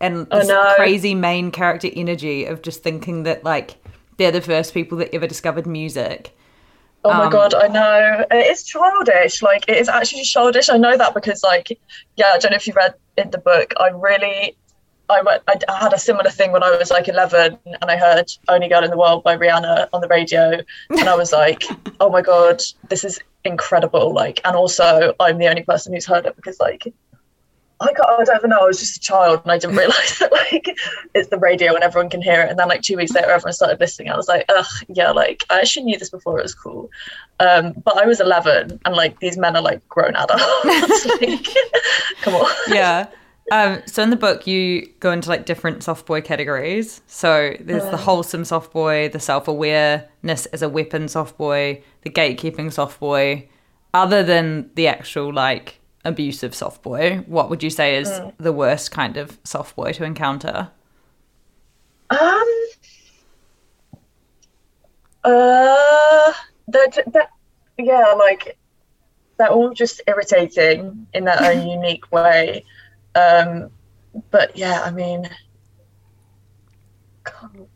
and 0.00 0.28
this 0.30 0.50
crazy 0.76 1.14
main 1.14 1.50
character 1.50 1.88
energy 1.94 2.44
of 2.44 2.62
just 2.62 2.82
thinking 2.82 3.22
that 3.24 3.44
like 3.44 3.76
they're 4.16 4.32
the 4.32 4.40
first 4.40 4.74
people 4.74 4.98
that 4.98 5.14
ever 5.14 5.26
discovered 5.26 5.66
music. 5.66 6.36
Oh 7.04 7.12
my 7.12 7.26
um, 7.26 7.30
god, 7.30 7.54
I 7.54 7.68
know. 7.68 8.26
It 8.30 8.46
is 8.46 8.64
childish. 8.64 9.42
Like 9.42 9.68
it 9.68 9.76
is 9.76 9.88
actually 9.88 10.24
childish. 10.24 10.68
I 10.68 10.76
know 10.76 10.96
that 10.96 11.14
because 11.14 11.42
like 11.42 11.78
yeah, 12.16 12.32
I 12.34 12.38
don't 12.38 12.50
know 12.50 12.56
if 12.56 12.66
you 12.66 12.72
read 12.74 12.94
in 13.16 13.30
the 13.30 13.38
book. 13.38 13.74
I 13.78 13.88
really 13.88 14.56
I 15.08 15.22
went 15.22 15.42
I 15.46 15.78
had 15.78 15.92
a 15.92 15.98
similar 15.98 16.30
thing 16.30 16.52
when 16.52 16.62
I 16.62 16.76
was 16.76 16.90
like 16.90 17.08
11 17.08 17.58
and 17.64 17.90
I 17.90 17.96
heard 17.96 18.30
Only 18.48 18.68
Girl 18.68 18.82
in 18.82 18.90
the 18.90 18.98
World 18.98 19.22
by 19.22 19.36
Rihanna 19.36 19.88
on 19.92 20.00
the 20.00 20.08
radio 20.08 20.60
and 20.90 21.08
I 21.08 21.14
was 21.14 21.32
like, 21.32 21.62
"Oh 22.00 22.10
my 22.10 22.22
god, 22.22 22.60
this 22.88 23.04
is 23.04 23.20
incredible." 23.44 24.12
Like 24.12 24.40
and 24.44 24.56
also 24.56 25.14
I'm 25.20 25.38
the 25.38 25.46
only 25.46 25.62
person 25.62 25.92
who's 25.92 26.06
heard 26.06 26.26
it 26.26 26.34
because 26.34 26.58
like 26.58 26.92
I, 27.80 27.92
got, 27.92 28.08
I 28.08 28.24
don't 28.24 28.36
even 28.36 28.50
know. 28.50 28.60
I 28.60 28.66
was 28.66 28.78
just 28.78 28.96
a 28.96 29.00
child 29.00 29.42
and 29.42 29.52
I 29.52 29.58
didn't 29.58 29.76
realize 29.76 30.18
that 30.18 30.32
like 30.32 30.76
it's 31.14 31.28
the 31.28 31.38
radio 31.38 31.74
and 31.74 31.84
everyone 31.84 32.08
can 32.08 32.22
hear 32.22 32.40
it. 32.40 32.50
And 32.50 32.58
then 32.58 32.68
like 32.68 32.82
two 32.82 32.96
weeks 32.96 33.12
later, 33.12 33.30
everyone 33.30 33.52
started 33.52 33.80
listening. 33.80 34.10
I 34.10 34.16
was 34.16 34.28
like, 34.28 34.44
ugh, 34.48 34.66
yeah, 34.88 35.10
like 35.10 35.44
I 35.50 35.60
actually 35.60 35.84
knew 35.84 35.98
this 35.98 36.10
before 36.10 36.38
it 36.38 36.42
was 36.42 36.54
cool. 36.54 36.90
Um, 37.38 37.74
but 37.84 37.98
I 37.98 38.06
was 38.06 38.20
11 38.20 38.80
and 38.84 38.96
like 38.96 39.20
these 39.20 39.36
men 39.36 39.56
are 39.56 39.62
like 39.62 39.86
grown 39.88 40.14
adults. 40.16 41.06
like, 41.20 41.48
come 42.22 42.34
on. 42.34 42.50
Yeah. 42.68 43.08
Um, 43.52 43.82
so 43.86 44.02
in 44.02 44.10
the 44.10 44.16
book, 44.16 44.46
you 44.46 44.90
go 45.00 45.12
into 45.12 45.28
like 45.28 45.46
different 45.46 45.82
soft 45.82 46.06
boy 46.06 46.20
categories. 46.20 47.02
So 47.06 47.54
there's 47.60 47.88
the 47.90 47.96
wholesome 47.96 48.44
soft 48.44 48.72
boy, 48.72 49.08
the 49.10 49.20
self 49.20 49.48
awareness 49.48 50.46
as 50.46 50.62
a 50.62 50.68
weapon 50.68 51.08
soft 51.08 51.36
boy, 51.36 51.82
the 52.02 52.10
gatekeeping 52.10 52.72
soft 52.72 52.98
boy. 52.98 53.48
Other 53.94 54.22
than 54.22 54.70
the 54.74 54.88
actual 54.88 55.32
like 55.32 55.75
abusive 56.06 56.54
soft 56.54 56.82
boy, 56.82 57.24
what 57.26 57.50
would 57.50 57.62
you 57.62 57.70
say 57.70 57.96
is 57.96 58.08
mm. 58.08 58.32
the 58.38 58.52
worst 58.52 58.90
kind 58.90 59.16
of 59.16 59.38
soft 59.44 59.76
boy 59.76 59.92
to 59.92 60.04
encounter? 60.04 60.70
Um. 62.10 62.44
Uh, 65.24 66.32
they're, 66.68 66.86
they're, 67.08 67.28
yeah, 67.78 68.12
like 68.12 68.56
they're 69.38 69.50
all 69.50 69.72
just 69.72 70.00
irritating 70.06 71.06
in 71.12 71.24
their 71.24 71.42
own 71.42 71.66
unique 71.68 72.10
way. 72.12 72.64
Um, 73.14 73.70
but 74.30 74.56
yeah, 74.56 74.82
I 74.84 74.90
mean, 74.90 75.28
God, 77.24 77.68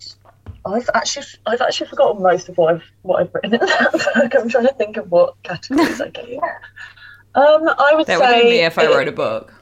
I've 0.65 0.91
actually 0.95 1.27
I've 1.47 1.61
actually 1.61 1.89
forgotten 1.89 2.23
most 2.23 2.49
of 2.49 2.57
what 2.57 2.75
I've 2.75 2.85
what 3.03 3.21
I've 3.21 3.35
written 3.35 3.55
in 3.55 3.61
that 3.61 3.93
book. 3.93 4.35
I'm 4.35 4.49
trying 4.49 4.67
to 4.67 4.75
think 4.75 4.97
of 4.97 5.11
what 5.11 5.43
categories 5.43 6.01
I 6.01 6.09
gave. 6.09 6.41
Um, 7.35 7.69
I 7.79 7.93
would 7.95 8.07
That 8.07 8.19
say 8.19 8.37
would 8.37 8.43
be 8.43 8.51
me 8.51 8.65
if 8.65 8.79
I 8.79 8.87
wrote 8.87 9.09
a 9.09 9.13
book. 9.13 9.55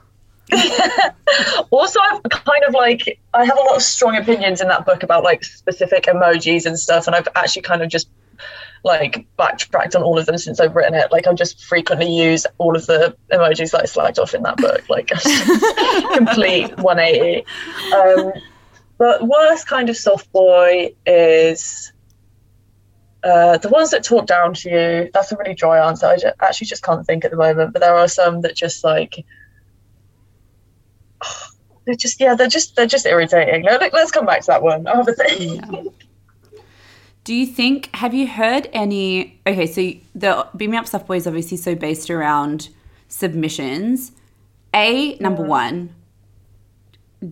also 1.71 2.01
I've 2.01 2.23
kind 2.31 2.65
of 2.67 2.73
like 2.73 3.21
I 3.35 3.45
have 3.45 3.59
a 3.59 3.61
lot 3.61 3.77
of 3.77 3.83
strong 3.83 4.17
opinions 4.17 4.63
in 4.63 4.69
that 4.69 4.87
book 4.87 5.03
about 5.03 5.23
like 5.23 5.45
specific 5.45 6.05
emojis 6.05 6.65
and 6.65 6.79
stuff 6.79 7.07
and 7.07 7.15
I've 7.15 7.29
actually 7.37 7.63
kind 7.63 7.83
of 7.83 7.91
just 7.91 8.09
like 8.83 9.27
backtracked 9.37 9.95
on 9.95 10.03
all 10.03 10.19
of 10.19 10.25
them 10.25 10.39
since 10.39 10.59
I've 10.59 10.75
written 10.75 10.95
it 10.95 11.13
like 11.13 11.27
I 11.27 11.35
just 11.35 11.63
frequently 11.65 12.11
use 12.11 12.47
all 12.57 12.77
of 12.77 12.87
the 12.87 13.15
emojis 13.31 13.73
that 13.73 13.83
I 13.83 13.85
slagged 13.85 14.19
off 14.19 14.35
in 14.35 14.43
that 14.45 14.57
book 14.57 14.89
like 14.89 15.09
complete 16.15 16.77
180 16.79 17.45
um, 17.95 18.33
but 18.97 19.29
worst 19.29 19.67
kind 19.67 19.91
of 19.91 19.97
soft 19.97 20.33
boy 20.33 20.95
is 21.05 21.93
uh, 23.25 23.59
the 23.59 23.69
ones 23.69 23.91
that 23.91 24.05
talk 24.05 24.27
down 24.27 24.55
to 24.55 24.71
you 24.71 25.11
that's 25.13 25.33
a 25.33 25.37
really 25.37 25.55
dry 25.55 25.87
answer 25.87 26.07
I 26.07 26.17
ju- 26.17 26.33
actually 26.41 26.67
just 26.67 26.83
can't 26.83 27.05
think 27.07 27.25
at 27.25 27.31
the 27.31 27.37
moment 27.37 27.73
but 27.73 27.81
there 27.81 27.97
are 27.97 28.09
some 28.09 28.43
that 28.43 28.55
just 28.55 28.85
like 28.85 29.25
they're 31.85 31.97
just 31.97 32.21
yeah 32.21 32.35
they're 32.35 32.49
just 32.49 32.77
they're 32.77 32.87
just 32.87 33.07
irritating 33.07 33.63
No, 33.63 33.73
Let, 33.73 33.93
us 33.95 34.11
come 34.11 34.27
back 34.27 34.41
to 34.43 34.47
that 34.49 34.63
one 34.63 34.87
i'll 34.87 34.97
have 34.97 35.09
a 35.09 35.13
think 35.15 35.93
Do 37.25 37.35
you 37.35 37.45
think, 37.47 37.95
have 37.95 38.15
you 38.15 38.27
heard 38.27 38.71
any? 38.73 39.39
Okay, 39.47 39.67
so 39.67 39.93
the 40.15 40.47
Beam 40.57 40.71
Me 40.71 40.79
Up 40.79 40.87
Softboi 40.87 41.19
is 41.19 41.27
obviously 41.27 41.59
so 41.59 41.75
based 41.75 42.09
around 42.09 42.71
submissions. 43.09 44.13
A, 44.73 45.15
number 45.17 45.43
one, 45.43 45.95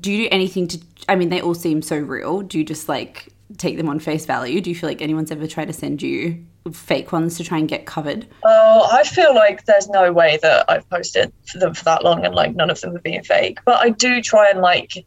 do 0.00 0.12
you 0.12 0.24
do 0.24 0.28
anything 0.30 0.68
to, 0.68 0.78
I 1.08 1.16
mean, 1.16 1.30
they 1.30 1.40
all 1.40 1.54
seem 1.54 1.80
so 1.80 1.96
real. 1.96 2.42
Do 2.42 2.58
you 2.58 2.64
just 2.64 2.90
like 2.90 3.32
take 3.58 3.76
them 3.76 3.88
on 3.88 3.98
face 3.98 4.26
value? 4.26 4.60
Do 4.60 4.70
you 4.70 4.76
feel 4.76 4.88
like 4.88 5.02
anyone's 5.02 5.30
ever 5.30 5.46
tried 5.46 5.66
to 5.66 5.72
send 5.72 6.02
you 6.02 6.44
fake 6.72 7.12
ones 7.12 7.36
to 7.36 7.44
try 7.44 7.58
and 7.58 7.68
get 7.68 7.86
covered? 7.86 8.26
oh 8.44 8.88
i 8.92 9.04
feel 9.04 9.34
like 9.34 9.64
there's 9.66 9.88
no 9.88 10.12
way 10.12 10.36
that 10.42 10.64
i've 10.68 10.88
posted 10.90 11.32
for 11.46 11.58
them 11.58 11.72
for 11.72 11.84
that 11.84 12.02
long 12.02 12.24
and 12.24 12.34
like 12.34 12.56
none 12.56 12.70
of 12.70 12.80
them 12.80 12.92
have 12.92 13.02
been 13.04 13.22
fake 13.22 13.60
but 13.64 13.78
i 13.78 13.88
do 13.88 14.20
try 14.20 14.50
and 14.50 14.60
like 14.60 15.04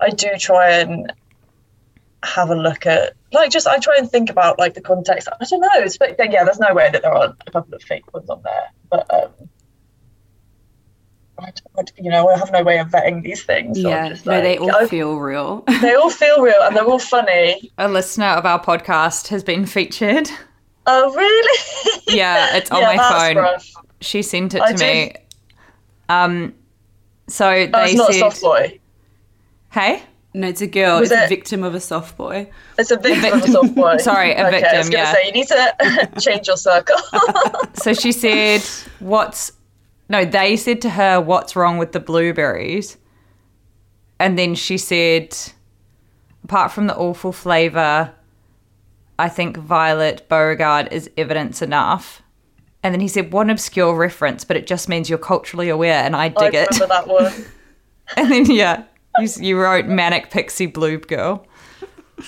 i 0.00 0.08
do 0.08 0.30
try 0.38 0.70
and 0.70 1.12
have 2.22 2.50
a 2.50 2.54
look 2.54 2.86
at 2.86 3.14
like 3.32 3.50
just 3.50 3.66
i 3.66 3.78
try 3.78 3.94
and 3.98 4.10
think 4.10 4.30
about 4.30 4.58
like 4.58 4.74
the 4.74 4.80
context 4.80 5.28
i 5.40 5.44
don't 5.44 5.60
know 5.60 5.68
it's 5.74 5.98
but 5.98 6.16
yeah 6.30 6.44
there's 6.44 6.58
no 6.58 6.72
way 6.72 6.88
that 6.90 7.02
there 7.02 7.12
aren't 7.12 7.36
a 7.46 7.50
couple 7.50 7.74
of 7.74 7.82
fake 7.82 8.12
ones 8.14 8.30
on 8.30 8.42
there 8.42 8.72
but 8.90 9.06
um 9.12 9.30
you 11.98 12.10
know, 12.10 12.28
I 12.28 12.38
have 12.38 12.50
no 12.52 12.62
way 12.62 12.78
of 12.78 12.88
vetting 12.88 13.22
these 13.22 13.42
things. 13.42 13.80
So 13.80 13.88
yeah, 13.88 14.08
just 14.10 14.26
no, 14.26 14.40
they 14.40 14.58
all 14.58 14.74
I- 14.74 14.86
feel 14.86 15.16
real. 15.16 15.62
they 15.82 15.94
all 15.94 16.10
feel 16.10 16.40
real 16.42 16.60
and 16.62 16.76
they're 16.76 16.84
all 16.84 16.98
funny. 16.98 17.70
A 17.78 17.88
listener 17.88 18.26
of 18.26 18.44
our 18.46 18.62
podcast 18.62 19.28
has 19.28 19.42
been 19.44 19.66
featured. 19.66 20.28
Oh, 20.86 21.14
really? 21.14 21.58
Yeah, 22.16 22.56
it's 22.56 22.70
on 22.72 22.80
Yeah, 22.80 22.94
my 22.96 23.28
phone. 23.34 23.36
rough. 23.36 23.72
She 24.00 24.22
sent 24.22 24.54
it 24.54 24.62
I 24.62 24.72
to 24.72 24.76
do- 24.78 24.84
me. 24.84 25.12
Um, 26.08 26.54
so 27.28 27.46
Oh, 27.48 27.52
they 27.66 27.70
it's 27.84 27.94
not 27.94 28.10
a 28.10 28.12
said, 28.14 28.18
soft 28.20 28.40
boy. 28.40 28.80
Hey. 29.70 30.02
no, 30.34 30.46
"Hey, 30.46 30.50
it's 30.50 30.60
a 30.60 30.66
girl. 30.66 30.98
Was 30.98 31.12
it's 31.12 31.20
a 31.24 31.28
victim 31.28 31.62
of 31.62 31.74
a 31.76 31.80
soft 31.80 32.16
boy. 32.16 32.50
It's 32.78 32.90
a 32.90 32.96
victim 32.96 33.34
of 33.34 33.44
a 33.44 33.48
soft 33.48 33.74
boy. 33.76 33.96
Sorry, 33.98 34.32
a 34.32 34.46
okay, 34.48 34.64
I 34.64 34.78
was 34.78 34.88
victim, 34.88 34.90
gonna 34.90 35.04
yeah. 35.04 35.12
say 35.12 35.26
you 35.26 35.32
need 35.32 35.46
to 35.48 36.10
change 36.20 36.48
your 36.48 36.56
circle. 36.56 36.96
So 37.74 37.92
she 37.94 38.10
said, 38.10 38.62
"What's 38.98 39.52
no?" 40.10 40.24
They 40.24 40.56
said 40.56 40.82
to 40.82 40.90
her, 40.90 41.20
"What's 41.20 41.56
wrong 41.56 41.78
with 41.78 41.92
the 41.92 42.00
blueberries?" 42.00 42.98
And 44.18 44.38
then 44.38 44.54
she 44.54 44.76
said, 44.76 45.36
"Apart 46.44 46.72
from 46.72 46.86
the 46.86 46.96
awful 46.96 47.32
flavor, 47.32 48.12
I 49.18 49.28
think 49.30 49.56
Violet 49.56 50.28
Beauregarde 50.28 50.88
is 50.92 51.08
evidence 51.16 51.62
enough." 51.62 52.20
And 52.82 52.92
then 52.94 53.00
he 53.00 53.08
said, 53.08 53.32
"What 53.32 53.42
an 53.46 53.50
obscure 53.50 53.94
reference, 53.94 54.44
but 54.44 54.56
it 54.56 54.66
just 54.66 54.88
means 54.88 55.08
you're 55.08 55.18
culturally 55.18 55.68
aware." 55.70 56.02
And 56.04 56.14
I 56.14 56.24
I 56.24 56.28
dig 56.28 56.54
it. 56.54 56.70
remember 56.70 56.86
that 56.94 57.08
one. 57.08 57.32
And 58.16 58.28
then 58.28 58.46
yeah, 58.50 58.82
you, 59.20 59.28
you 59.38 59.56
wrote 59.60 59.86
manic 59.86 60.30
pixie 60.30 60.66
blue 60.66 60.98
girl. 60.98 61.46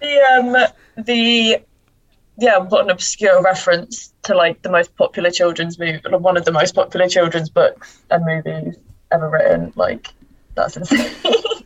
The 0.00 0.18
um 0.34 0.56
the 1.04 1.62
yeah, 2.38 2.58
what 2.58 2.84
an 2.84 2.90
obscure 2.90 3.42
reference 3.42 4.12
to 4.24 4.34
like 4.34 4.62
the 4.62 4.70
most 4.70 4.96
popular 4.96 5.30
children's 5.30 5.78
movie, 5.78 6.00
one 6.10 6.36
of 6.36 6.44
the 6.44 6.52
most 6.52 6.74
popular 6.74 7.08
children's 7.08 7.50
books 7.50 8.02
and 8.10 8.24
movies 8.24 8.76
ever 9.10 9.28
written. 9.28 9.72
Like 9.76 10.08
that's 10.54 10.76
insane. 10.76 11.10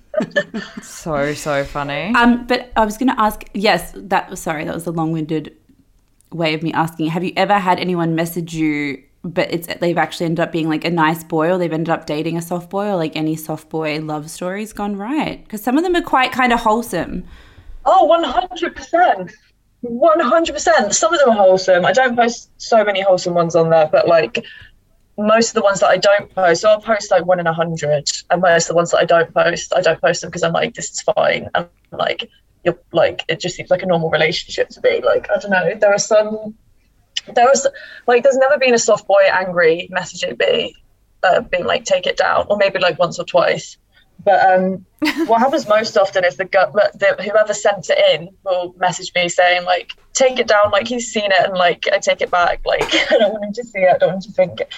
So 0.83 1.35
so 1.35 1.63
funny. 1.65 2.13
Um, 2.15 2.47
but 2.47 2.73
I 2.75 2.85
was 2.85 2.97
going 2.97 3.09
to 3.09 3.21
ask. 3.21 3.45
Yes, 3.53 3.93
that 3.95 4.31
was 4.31 4.41
sorry. 4.41 4.65
That 4.65 4.75
was 4.75 4.87
a 4.87 4.91
long-winded 4.91 5.55
way 6.33 6.55
of 6.55 6.63
me 6.63 6.73
asking. 6.73 7.09
Have 7.09 7.23
you 7.23 7.33
ever 7.37 7.59
had 7.59 7.79
anyone 7.79 8.15
message 8.15 8.55
you, 8.55 9.03
but 9.23 9.53
it's 9.53 9.67
they've 9.81 9.99
actually 9.99 10.27
ended 10.27 10.41
up 10.41 10.53
being 10.53 10.69
like 10.69 10.85
a 10.85 10.91
nice 10.91 11.23
boy, 11.23 11.51
or 11.53 11.59
they've 11.59 11.73
ended 11.73 11.91
up 11.91 12.07
dating 12.07 12.37
a 12.37 12.43
soft 12.43 12.71
boy, 12.71 12.87
or 12.87 12.97
like 12.97 13.15
any 13.15 13.37
soft 13.37 13.69
boy 13.69 14.01
love 14.01 14.31
stories 14.31 14.73
gone 14.73 14.97
right? 14.97 15.45
Because 15.45 15.63
some 15.63 15.77
of 15.77 15.85
them 15.85 15.95
are 15.95 16.03
quite 16.03 16.33
kind 16.33 16.53
of 16.53 16.61
wholesome. 16.61 17.25
Oh, 17.85 18.09
100%. 18.11 19.33
100%. 19.89 20.95
Some 20.95 21.13
of 21.13 21.21
them 21.21 21.31
are 21.31 21.37
wholesome. 21.37 21.85
I 21.85 21.93
don't 21.93 22.17
post 22.17 22.51
so 22.59 22.85
many 22.85 23.01
wholesome 23.01 23.35
ones 23.35 23.57
on 23.57 23.71
there, 23.71 23.89
but 23.91 24.09
like 24.09 24.45
most 25.19 25.49
of 25.49 25.55
the 25.55 25.63
ones 25.63 25.81
that 25.81 25.89
I 25.89 25.97
don't 25.97 26.33
post, 26.35 26.63
so 26.63 26.69
I'll 26.69 26.81
post 26.81 27.11
like 27.11 27.25
one 27.25 27.41
in 27.41 27.47
a 27.47 27.53
hundred. 27.53 28.09
And 28.31 28.43
most 28.43 28.65
of 28.65 28.69
the 28.69 28.75
ones 28.75 28.91
that 28.91 28.99
I 28.99 29.05
don't 29.05 29.33
post, 29.33 29.73
I 29.75 29.81
don't 29.81 30.01
post 30.01 30.21
them 30.21 30.31
because 30.31 30.43
I'm 30.43 30.53
like, 30.53 30.75
this 30.75 30.91
is 30.91 31.01
fine. 31.03 31.49
And 31.55 31.69
like, 31.93 32.29
you're 32.65 32.79
like, 32.93 33.25
it 33.29 33.41
just 33.41 33.57
seems 33.57 33.71
like 33.71 33.83
a 33.83 33.87
normal 33.87 34.11
relationship 34.11 34.69
to 34.71 34.81
me. 34.83 35.01
Like, 35.03 35.29
I 35.31 35.39
don't 35.39 35.51
know. 35.51 35.75
There 35.75 35.93
are 35.93 35.99
some, 35.99 36.55
there 37.35 37.47
was 37.47 37.67
like, 38.07 38.23
there's 38.23 38.37
never 38.37 38.59
been 38.59 38.75
a 38.75 38.79
soft 38.79 39.07
boy 39.07 39.23
angry 39.33 39.89
messaging 39.93 40.39
me, 40.39 40.75
uh, 41.23 41.41
being 41.41 41.65
like, 41.65 41.85
take 41.85 42.07
it 42.07 42.17
down, 42.17 42.47
or 42.51 42.57
maybe 42.57 42.79
like 42.79 42.99
once 42.99 43.19
or 43.19 43.25
twice. 43.25 43.79
But 44.25 44.59
um, 44.59 44.85
what 45.27 45.41
happens 45.41 45.69
most 45.69 45.97
often 45.97 46.25
is 46.25 46.37
the, 46.37 46.47
gu- 46.47 46.73
the 46.95 47.17
whoever 47.23 47.55
sent 47.55 47.91
it 47.91 47.99
in 48.21 48.31
will 48.45 48.75
message 48.79 49.13
me 49.15 49.29
saying 49.29 49.65
like, 49.65 49.95
"Take 50.15 50.39
it 50.39 50.49
down, 50.49 50.71
like 50.71 50.89
he's 50.89 51.13
seen 51.13 51.31
it, 51.31 51.45
and 51.45 51.55
like 51.55 51.87
I 51.93 51.99
take 51.99 52.21
it 52.21 52.31
back. 52.31 52.61
Like 52.65 52.83
I 53.11 53.19
don't 53.19 53.33
want 53.33 53.45
him 53.45 53.53
to 53.53 53.65
see 53.65 53.81
it. 53.81 53.95
I 53.95 53.99
don't 53.99 54.15
want 54.15 54.25
him 54.25 54.33
to 54.33 54.37
think." 54.37 54.61
It. 54.61 54.73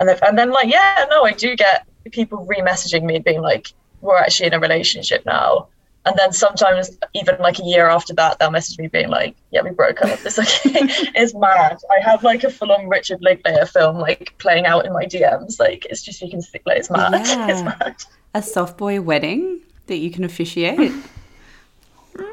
And 0.00 0.08
then, 0.08 0.18
and 0.22 0.38
then 0.38 0.50
like, 0.50 0.70
yeah, 0.70 1.06
no, 1.10 1.24
I 1.24 1.32
do 1.32 1.54
get 1.54 1.86
people 2.10 2.44
re-messaging 2.46 3.04
me 3.04 3.18
being 3.18 3.40
like, 3.40 3.72
"We're 4.00 4.18
actually 4.18 4.46
in 4.46 4.54
a 4.54 4.60
relationship 4.60 5.24
now." 5.26 5.68
And 6.08 6.16
then 6.16 6.32
sometimes 6.32 6.96
even 7.12 7.36
like 7.38 7.58
a 7.58 7.64
year 7.64 7.86
after 7.86 8.14
that, 8.14 8.38
they'll 8.38 8.50
message 8.50 8.78
me 8.78 8.86
being 8.88 9.10
like, 9.10 9.36
"Yeah, 9.50 9.62
we 9.62 9.70
broke 9.70 10.00
up." 10.02 10.18
It's 10.24 10.38
like 10.38 10.48
it's 10.64 11.34
mad. 11.34 11.78
I 11.90 12.00
have 12.02 12.24
like 12.24 12.44
a 12.44 12.50
full-on 12.50 12.88
Richard 12.88 13.18
Linklater 13.20 13.66
film 13.66 13.98
like 13.98 14.34
playing 14.38 14.64
out 14.64 14.86
in 14.86 14.92
my 14.92 15.04
DMs. 15.04 15.60
Like 15.60 15.86
it's 15.90 16.02
just 16.02 16.22
you 16.22 16.30
can 16.30 16.40
see 16.40 16.60
like 16.64 16.78
it's 16.78 16.90
mad. 16.90 17.12
it's 17.50 17.62
mad. 17.62 17.96
A 18.34 18.42
soft 18.42 18.76
boy 18.78 19.00
wedding 19.00 19.60
that 19.86 19.96
you 19.96 20.10
can 20.10 20.24
officiate. 20.24 20.92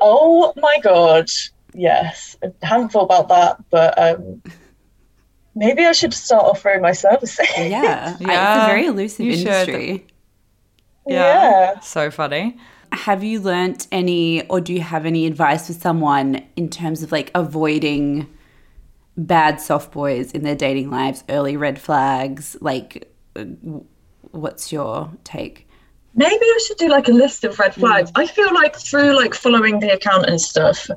Oh 0.02 0.52
my 0.58 0.80
god, 0.82 1.30
yes. 1.76 2.36
I 2.44 2.52
haven't 2.66 2.90
thought 2.90 3.04
about 3.04 3.28
that, 3.30 3.64
but 3.70 3.94
um, 4.02 4.42
maybe 5.54 5.86
I 5.86 5.92
should 5.92 6.12
start 6.14 6.44
offering 6.44 6.82
my 6.82 6.92
services. 6.92 7.48
Yeah, 7.56 8.18
I- 8.26 8.54
it's 8.56 8.64
a 8.64 8.66
very 8.66 8.86
elusive 8.88 9.26
you 9.28 9.34
industry. 9.34 10.08
yeah. 11.06 11.80
So 11.82 12.10
funny. 12.10 12.58
Have 12.94 13.24
you 13.24 13.40
learnt 13.40 13.88
any, 13.92 14.48
or 14.48 14.60
do 14.60 14.74
you 14.74 14.82
have 14.82 15.06
any 15.06 15.28
advice 15.28 15.68
for 15.68 15.74
someone 15.74 16.44
in 16.56 16.70
terms 16.70 17.04
of 17.04 17.12
like 17.12 17.30
avoiding 17.36 18.28
bad 19.18 19.62
soft 19.62 19.92
boys 19.92 20.32
in 20.32 20.42
their 20.44 20.56
dating 20.56 20.90
lives, 20.90 21.24
early 21.30 21.58
red 21.58 21.80
flags? 21.80 22.58
Like, 22.60 23.12
what's 24.32 24.72
your 24.72 25.12
take? 25.24 25.65
Maybe 26.16 26.46
I 26.46 26.60
should 26.66 26.78
do 26.78 26.88
like 26.88 27.08
a 27.08 27.12
list 27.12 27.44
of 27.44 27.60
red 27.60 27.74
hmm. 27.74 27.82
flags. 27.82 28.12
I 28.16 28.26
feel 28.26 28.54
like 28.54 28.76
through 28.76 29.16
like 29.16 29.34
following 29.34 29.80
the 29.80 29.94
account 29.94 30.28
and 30.28 30.40
stuff, 30.40 30.90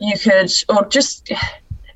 you 0.00 0.18
could, 0.18 0.50
or 0.68 0.86
just, 0.86 1.30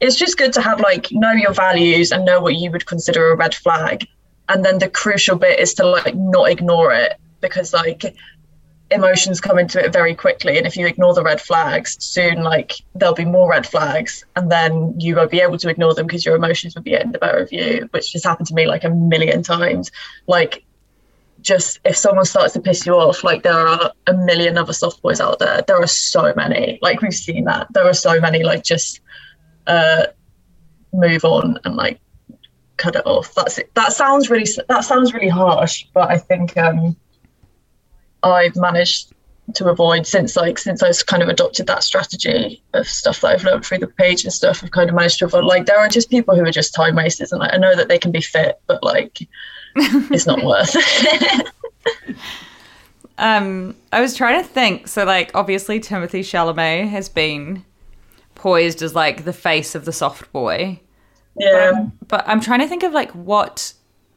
it's 0.01 0.17
just 0.17 0.39
good 0.39 0.53
to 0.53 0.61
have 0.61 0.81
like 0.81 1.09
know 1.11 1.33
your 1.33 1.53
values 1.53 2.13
and 2.13 2.25
know 2.25 2.41
what 2.41 2.57
you 2.57 2.71
would 2.71 2.87
consider 2.87 3.33
a 3.33 3.37
red 3.37 3.55
flag. 3.55 4.07
And 4.49 4.65
then 4.65 4.79
the 4.79 4.89
crucial 4.89 5.37
bit 5.37 5.59
is 5.59 5.75
to 5.75 5.87
like 5.87 6.15
not 6.15 6.51
ignore 6.51 6.93
it 6.93 7.19
because 7.41 7.73
like 7.73 8.15
emotions 8.91 9.41
come 9.41 9.59
into 9.59 9.85
it 9.85 9.93
very 9.93 10.15
quickly. 10.15 10.57
And 10.57 10.67
if 10.67 10.77
you 10.77 10.87
ignore 10.87 11.15
the 11.15 11.23
red 11.23 11.41
flags, 11.41 11.97
soon 12.03 12.43
like 12.43 12.75
there'll 12.95 13.15
be 13.15 13.25
more 13.25 13.51
red 13.51 13.67
flags. 13.67 14.25
And 14.37 14.51
then 14.51 14.95
you 14.99 15.17
won't 15.17 15.31
be 15.31 15.41
able 15.41 15.59
to 15.59 15.69
ignore 15.69 15.95
them 15.95 16.07
because 16.07 16.25
your 16.25 16.37
emotions 16.37 16.75
will 16.75 16.83
be 16.83 16.91
getting 16.91 17.13
the 17.13 17.19
better 17.19 17.39
of 17.39 17.53
you, 17.53 17.89
which 17.91 18.13
just 18.13 18.25
happened 18.25 18.49
to 18.49 18.55
me 18.55 18.67
like 18.67 18.85
a 18.85 18.91
million 18.91 19.43
times. 19.43 19.91
Like 20.27 20.65
just 21.41 21.81
if 21.85 21.97
someone 21.97 22.25
starts 22.25 22.53
to 22.55 22.61
piss 22.61 22.85
you 22.87 22.95
off, 22.95 23.25
like 23.25 23.43
there 23.43 23.53
are 23.55 23.93
a 24.07 24.15
million 24.15 24.59
other 24.59 24.73
soft 24.73 25.03
boys 25.03 25.21
out 25.21 25.39
there. 25.39 25.63
There 25.67 25.81
are 25.81 25.87
so 25.87 26.33
many. 26.37 26.79
Like 26.83 27.01
we've 27.01 27.15
seen 27.15 27.45
that. 27.45 27.69
There 27.73 27.87
are 27.87 27.95
so 27.95 28.21
many 28.21 28.43
like 28.43 28.65
just 28.65 29.01
uh, 29.67 30.07
move 30.93 31.25
on 31.25 31.59
and 31.65 31.77
like 31.77 32.01
cut 32.77 32.97
it 32.97 33.07
off. 33.07 33.35
That's 33.35 33.59
it. 33.59 33.75
That 33.75 33.93
sounds 33.93 34.31
really 34.31 34.49
that 34.69 34.85
sounds 34.85 35.15
really 35.15 35.29
harsh, 35.29 35.87
but 35.93 36.11
I 36.11 36.19
think 36.19 36.57
um, 36.57 36.97
I've 38.23 38.57
managed 38.57 39.13
to 39.55 39.69
avoid 39.69 40.07
since 40.07 40.37
like 40.37 40.59
since 40.59 40.83
I've 40.83 41.07
kind 41.07 41.23
of 41.23 41.29
adopted 41.29 41.67
that 41.69 41.83
strategy 41.83 42.63
of 42.75 42.87
stuff 42.87 43.21
that 43.21 43.29
I've 43.29 43.45
learned 43.45 43.65
through 43.65 43.79
the 43.79 43.87
page 43.87 44.25
and 44.25 44.33
stuff. 44.33 44.63
I've 44.63 44.71
kind 44.73 44.91
of 44.91 44.97
managed 44.97 45.21
to 45.21 45.27
avoid 45.27 45.45
like 45.45 45.67
there 45.67 45.79
are 45.79 45.89
just 45.89 46.11
people 46.11 46.35
who 46.35 46.43
are 46.43 46.51
just 46.51 46.75
time 46.75 46.97
wasters, 46.97 47.33
and 47.33 47.41
like, 47.41 47.55
I 47.55 47.59
know 47.59 47.77
that 47.77 47.89
they 47.89 47.99
can 47.99 48.13
be 48.13 48.21
fit, 48.21 48.61
but 48.67 48.83
like 48.83 49.27
it's 49.77 50.27
not 50.27 50.43
worth 50.43 50.75
it. 50.75 51.47
Um, 53.19 53.75
I 53.93 54.01
was 54.01 54.15
trying 54.15 54.41
to 54.41 54.49
think. 54.49 54.87
So, 54.87 55.05
like, 55.05 55.33
obviously, 55.35 55.81
Timothée 55.81 56.21
Chalamet 56.21 56.89
has 56.89 57.09
been 57.09 57.65
poised 58.37 58.81
as 58.81 58.95
like 58.95 59.25
the 59.25 59.33
face 59.33 59.75
of 59.75 59.85
the 59.85 59.93
soft 59.93 60.33
boy. 60.33 60.81
yeah. 61.37 61.87
But 62.07 62.25
I'm 62.29 62.41
trying 62.41 62.61
to 62.61 62.69
think 62.69 62.85
of 62.85 62.93
like 62.93 63.11
what 63.11 63.73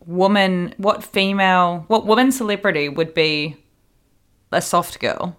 woman, 0.05 0.75
what 0.77 1.03
female, 1.03 1.85
what 1.87 2.05
woman 2.05 2.31
celebrity 2.31 2.89
would 2.89 3.13
be 3.13 3.57
a 4.51 4.61
soft 4.61 4.99
girl? 4.99 5.35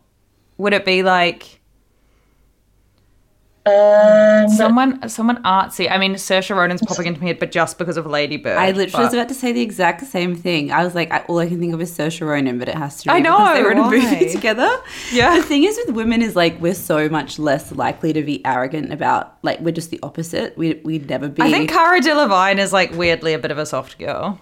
Would 0.58 0.72
it 0.72 0.84
be 0.84 1.02
like 1.04 1.60
Um, 3.64 4.48
someone, 4.48 5.08
someone 5.08 5.40
artsy? 5.44 5.88
I 5.88 5.96
mean, 5.96 6.14
Saoirse 6.14 6.54
Ronan's 6.54 6.82
popping 6.82 7.06
into 7.06 7.20
my 7.20 7.28
head, 7.28 7.38
but 7.38 7.52
just 7.52 7.78
because 7.78 7.96
of 7.96 8.06
Lady 8.06 8.36
Bird. 8.36 8.58
I 8.58 8.72
literally 8.72 9.04
was 9.04 9.14
about 9.14 9.28
to 9.28 9.34
say 9.34 9.52
the 9.52 9.60
exact 9.60 10.04
same 10.06 10.34
thing. 10.34 10.72
I 10.72 10.82
was 10.84 10.96
like, 10.96 11.12
I, 11.12 11.20
all 11.28 11.38
I 11.38 11.46
can 11.46 11.60
think 11.60 11.72
of 11.72 11.80
is 11.80 11.96
Saoirse 11.96 12.26
Ronan, 12.26 12.58
but 12.58 12.68
it 12.68 12.74
has 12.74 12.98
to. 12.98 13.04
Be 13.04 13.10
I 13.10 13.20
know, 13.20 13.38
because 13.38 13.54
they 13.56 13.62
were 13.62 13.70
in 13.70 13.78
a 13.78 13.88
movie 13.90 14.28
together. 14.32 14.68
Yeah. 15.12 15.36
The 15.36 15.42
thing 15.44 15.62
is 15.62 15.78
with 15.86 15.94
women 15.94 16.22
is 16.22 16.34
like 16.34 16.60
we're 16.60 16.74
so 16.74 17.08
much 17.08 17.38
less 17.38 17.70
likely 17.70 18.12
to 18.12 18.22
be 18.22 18.44
arrogant 18.44 18.92
about 18.92 19.38
like 19.42 19.60
we're 19.60 19.70
just 19.72 19.90
the 19.90 20.00
opposite. 20.02 20.58
We 20.58 20.74
we'd 20.82 21.08
never 21.08 21.28
be. 21.28 21.42
I 21.42 21.50
think 21.50 21.70
Cara 21.70 22.00
Delevingne 22.00 22.58
is 22.58 22.72
like 22.72 22.92
weirdly 22.94 23.32
a 23.32 23.38
bit 23.38 23.52
of 23.52 23.58
a 23.58 23.66
soft 23.66 23.96
girl. 23.98 24.40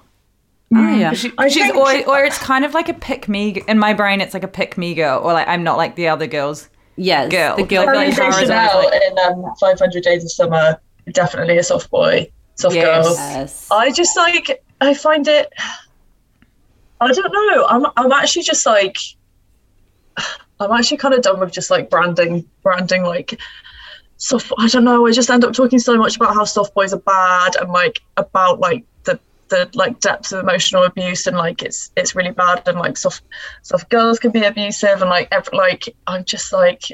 Oh 0.74 0.94
yeah. 0.94 1.12
She, 1.12 1.30
she's 1.48 1.54
think- 1.54 1.76
or, 1.76 1.92
or 2.08 2.24
it's 2.24 2.38
kind 2.38 2.64
of 2.64 2.72
like 2.74 2.88
a 2.88 2.94
pick 2.94 3.28
me 3.28 3.62
in 3.68 3.78
my 3.78 3.92
brain. 3.92 4.20
It's 4.20 4.32
like 4.32 4.44
a 4.44 4.48
pick 4.48 4.78
me 4.78 4.94
girl, 4.94 5.20
or 5.22 5.32
like 5.34 5.48
I'm 5.48 5.62
not 5.62 5.76
like 5.76 5.96
the 5.96 6.08
other 6.08 6.26
girls. 6.26 6.70
Yes. 6.96 7.30
girl. 7.30 7.56
The 7.56 7.62
girl. 7.64 7.86
Harry 7.86 8.10
like 8.12 8.14
Chanel 8.34 8.84
like- 8.84 9.02
in 9.10 9.18
um, 9.18 9.54
500 9.60 10.02
Days 10.02 10.24
of 10.24 10.32
Summer, 10.32 10.80
definitely 11.12 11.58
a 11.58 11.62
soft 11.62 11.90
boy, 11.90 12.30
soft 12.56 12.74
Yes. 12.74 13.06
girl. 13.06 13.14
Yes. 13.14 13.68
I 13.70 13.90
just 13.90 14.16
like 14.16 14.62
I 14.80 14.94
find 14.94 15.26
it. 15.28 15.52
I 17.00 17.12
don't 17.12 17.32
know. 17.32 17.66
I'm 17.66 17.86
I'm 17.96 18.12
actually 18.12 18.42
just 18.42 18.66
like 18.66 18.96
I'm 20.60 20.70
actually 20.72 20.98
kind 20.98 21.14
of 21.14 21.22
done 21.22 21.40
with 21.40 21.52
just 21.52 21.70
like 21.70 21.88
branding 21.88 22.46
branding 22.62 23.02
like 23.02 23.40
soft. 24.18 24.52
I 24.58 24.68
don't 24.68 24.84
know. 24.84 25.06
I 25.06 25.12
just 25.12 25.30
end 25.30 25.44
up 25.44 25.54
talking 25.54 25.78
so 25.78 25.96
much 25.96 26.16
about 26.16 26.34
how 26.34 26.44
soft 26.44 26.74
boys 26.74 26.92
are 26.92 26.98
bad 26.98 27.56
and 27.56 27.70
like 27.70 28.00
about 28.18 28.60
like 28.60 28.84
the 29.04 29.18
the 29.50 29.68
like 29.74 30.00
depths 30.00 30.32
of 30.32 30.40
emotional 30.40 30.84
abuse 30.84 31.26
and 31.26 31.36
like 31.36 31.62
it's 31.62 31.90
it's 31.96 32.14
really 32.14 32.30
bad 32.30 32.66
and 32.66 32.78
like 32.78 32.96
soft 32.96 33.22
soft 33.62 33.90
girls 33.90 34.18
can 34.18 34.30
be 34.30 34.44
abusive 34.44 35.00
and 35.00 35.10
like 35.10 35.28
ev- 35.32 35.50
like 35.52 35.94
I'm 36.06 36.24
just 36.24 36.52
like 36.52 36.84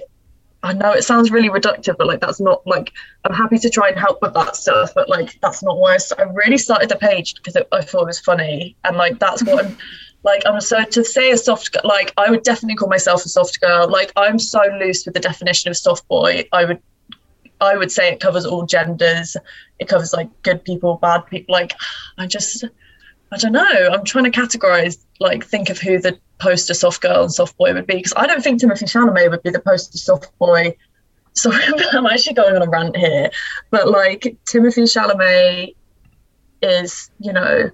I 0.62 0.72
know 0.72 0.90
it 0.90 1.04
sounds 1.04 1.30
really 1.30 1.48
reductive, 1.48 1.96
but 1.96 2.08
like 2.08 2.20
that's 2.20 2.40
not 2.40 2.66
like 2.66 2.92
I'm 3.24 3.34
happy 3.34 3.58
to 3.58 3.70
try 3.70 3.88
and 3.88 3.98
help 3.98 4.20
with 4.20 4.34
that 4.34 4.56
stuff, 4.56 4.92
but 4.94 5.08
like 5.08 5.38
that's 5.40 5.62
not 5.62 5.78
why 5.78 5.96
I 6.18 6.22
really 6.22 6.58
started 6.58 6.88
the 6.88 6.96
page 6.96 7.34
because 7.36 7.54
it, 7.54 7.68
I 7.70 7.82
thought 7.82 8.02
it 8.02 8.06
was 8.06 8.18
funny, 8.18 8.76
and 8.82 8.96
like 8.96 9.18
that's 9.20 9.44
what 9.44 9.64
I'm 9.64 9.76
like. 10.24 10.42
I'm 10.44 10.60
so 10.60 10.82
to 10.82 11.04
say 11.04 11.30
a 11.30 11.36
soft 11.36 11.76
like 11.84 12.12
I 12.16 12.30
would 12.30 12.42
definitely 12.42 12.74
call 12.74 12.88
myself 12.88 13.24
a 13.24 13.28
soft 13.28 13.60
girl. 13.60 13.88
Like 13.88 14.12
I'm 14.16 14.40
so 14.40 14.60
loose 14.80 15.04
with 15.04 15.14
the 15.14 15.20
definition 15.20 15.70
of 15.70 15.76
soft 15.76 16.08
boy. 16.08 16.48
I 16.52 16.64
would 16.64 16.82
I 17.60 17.76
would 17.76 17.90
say 17.90 18.12
it 18.12 18.20
covers 18.20 18.44
all 18.44 18.66
genders. 18.66 19.36
It 19.78 19.88
covers 19.88 20.12
like 20.12 20.28
good 20.42 20.64
people, 20.64 20.98
bad 21.00 21.26
people. 21.26 21.52
Like 21.52 21.72
I 22.18 22.26
just 22.26 22.64
I 23.32 23.36
don't 23.38 23.52
know. 23.52 23.90
I'm 23.92 24.04
trying 24.04 24.24
to 24.24 24.30
categorize, 24.30 24.98
like, 25.18 25.44
think 25.44 25.68
of 25.68 25.78
who 25.78 25.98
the 25.98 26.18
poster 26.38 26.74
soft 26.74 27.00
girl 27.02 27.22
and 27.22 27.32
soft 27.32 27.56
boy 27.56 27.72
would 27.74 27.86
be 27.86 27.96
because 27.96 28.12
I 28.16 28.26
don't 28.26 28.42
think 28.42 28.60
Timothée 28.60 28.84
Chalamet 28.84 29.30
would 29.30 29.42
be 29.42 29.50
the 29.50 29.60
poster 29.60 29.98
soft 29.98 30.36
boy. 30.38 30.76
Sorry, 31.32 31.62
I'm 31.92 32.06
actually 32.06 32.34
going 32.34 32.54
on 32.54 32.62
a 32.62 32.70
rant 32.70 32.96
here, 32.96 33.30
but 33.70 33.88
like 33.88 34.36
Timothée 34.46 34.84
Chalamet 34.84 35.74
is, 36.62 37.10
you 37.18 37.32
know, 37.32 37.70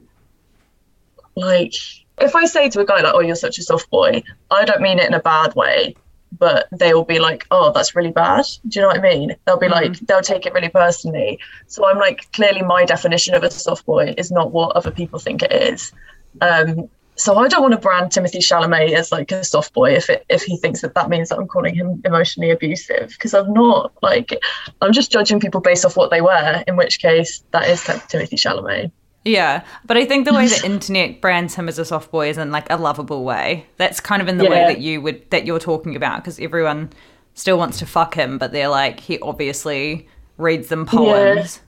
like 1.37 1.75
if 2.19 2.35
I 2.35 2.47
say 2.47 2.69
to 2.71 2.81
a 2.81 2.85
guy 2.85 3.03
like, 3.03 3.15
"Oh, 3.15 3.21
you're 3.21 3.37
such 3.37 3.59
a 3.59 3.63
soft 3.63 3.89
boy," 3.91 4.23
I 4.51 4.65
don't 4.65 4.81
mean 4.81 4.99
it 4.99 5.07
in 5.07 5.15
a 5.15 5.21
bad 5.21 5.55
way, 5.55 5.95
but 6.39 6.69
they 6.73 6.95
will 6.95 7.05
be 7.05 7.19
like, 7.19 7.47
"Oh, 7.51 7.73
that's 7.73 7.95
really 7.95 8.11
bad." 8.11 8.45
Do 8.69 8.79
you 8.79 8.83
know 8.83 8.89
what 8.89 8.99
I 8.99 9.03
mean? 9.03 9.37
They'll 9.45 9.59
be 9.59 9.69
like, 9.69 9.99
they'll 10.01 10.23
take 10.23 10.47
it 10.47 10.55
really 10.55 10.69
personally. 10.69 11.39
So 11.67 11.87
I'm 11.87 11.99
like, 11.99 12.31
clearly, 12.33 12.63
my 12.63 12.85
definition 12.85 13.35
of 13.35 13.43
a 13.43 13.51
soft 13.51 13.87
boy 13.87 14.15
is 14.17 14.31
not 14.31 14.53
what 14.53 14.77
other 14.77 14.91
people 14.91 15.19
think 15.19 15.43
it 15.43 15.53
is. 15.53 15.93
Um, 16.41 16.89
so 17.15 17.37
I 17.37 17.47
don't 17.49 17.61
want 17.61 17.73
to 17.73 17.81
brand 17.81 18.11
Timothée 18.11 18.39
Chalamet 18.39 18.95
as 18.95 19.13
like 19.13 19.31
a 19.33 19.45
soft 19.45 19.75
boy 19.75 19.93
if 19.95 20.09
it 20.09 20.25
if 20.29 20.43
he 20.43 20.57
thinks 20.57 20.81
that 20.81 20.95
that 20.95 21.11
means 21.11 21.29
that 21.29 21.39
I'm 21.39 21.47
calling 21.47 21.75
him 21.75 22.01
emotionally 22.05 22.51
abusive 22.51 23.11
because 23.11 23.35
I'm 23.35 23.53
not. 23.53 23.93
Like, 24.03 24.39
I'm 24.81 24.93
just 24.93 25.13
judging 25.13 25.39
people 25.39 25.61
based 25.61 25.85
off 25.85 25.97
what 25.97 26.11
they 26.11 26.23
wear. 26.23 26.65
In 26.67 26.77
which 26.77 27.01
case, 27.01 27.45
that 27.51 27.69
is 27.69 27.83
Timothée 27.83 28.35
Chalamet. 28.35 28.91
Yeah, 29.25 29.65
but 29.87 29.97
I 29.97 30.05
think 30.05 30.27
the 30.27 30.35
way 30.35 30.49
the 30.49 30.63
internet 30.65 31.21
brands 31.21 31.55
him 31.55 31.69
as 31.69 31.79
a 31.79 31.85
soft 31.85 32.11
boy 32.11 32.29
is 32.29 32.39
in 32.39 32.51
like 32.51 32.69
a 32.71 32.77
lovable 32.77 33.25
way. 33.25 33.67
That's 33.77 34.01
kind 34.01 34.21
of 34.21 34.29
in 34.29 34.39
the 34.39 34.45
way 34.45 34.65
that 34.67 34.81
you 34.81 35.01
would 35.01 35.31
that 35.31 35.47
you're 35.47 35.61
talking 35.61 35.95
about 35.95 36.23
because 36.23 36.41
everyone 36.41 36.91
still 37.35 37.57
wants 37.57 37.79
to 37.79 37.87
fuck 37.87 38.15
him, 38.15 38.39
but 38.39 38.53
they're 38.53 38.69
like 38.69 39.01
he 39.01 39.19
obviously 39.21 40.09
reads 40.39 40.69
them 40.69 40.87
poems. 40.87 41.61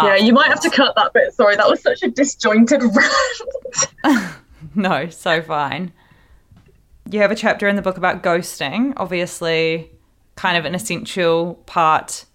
Yeah, 0.00 0.16
you 0.16 0.32
might 0.32 0.48
have 0.48 0.60
to 0.60 0.70
cut 0.70 0.94
that 0.96 1.12
bit. 1.14 1.32
Sorry, 1.34 1.56
that 1.56 1.68
was 1.68 1.80
such 1.80 2.02
a 2.02 2.08
disjointed 2.10 2.82
rant. 4.04 4.32
No, 4.74 5.08
so 5.08 5.40
fine. 5.40 5.92
You 7.10 7.20
have 7.20 7.30
a 7.30 7.36
chapter 7.36 7.68
in 7.68 7.76
the 7.76 7.82
book 7.82 7.96
about 7.96 8.22
ghosting, 8.22 8.92
obviously, 8.96 9.90
kind 10.34 10.58
of 10.58 10.64
an 10.64 10.74
essential 10.74 11.54
part 11.66 12.26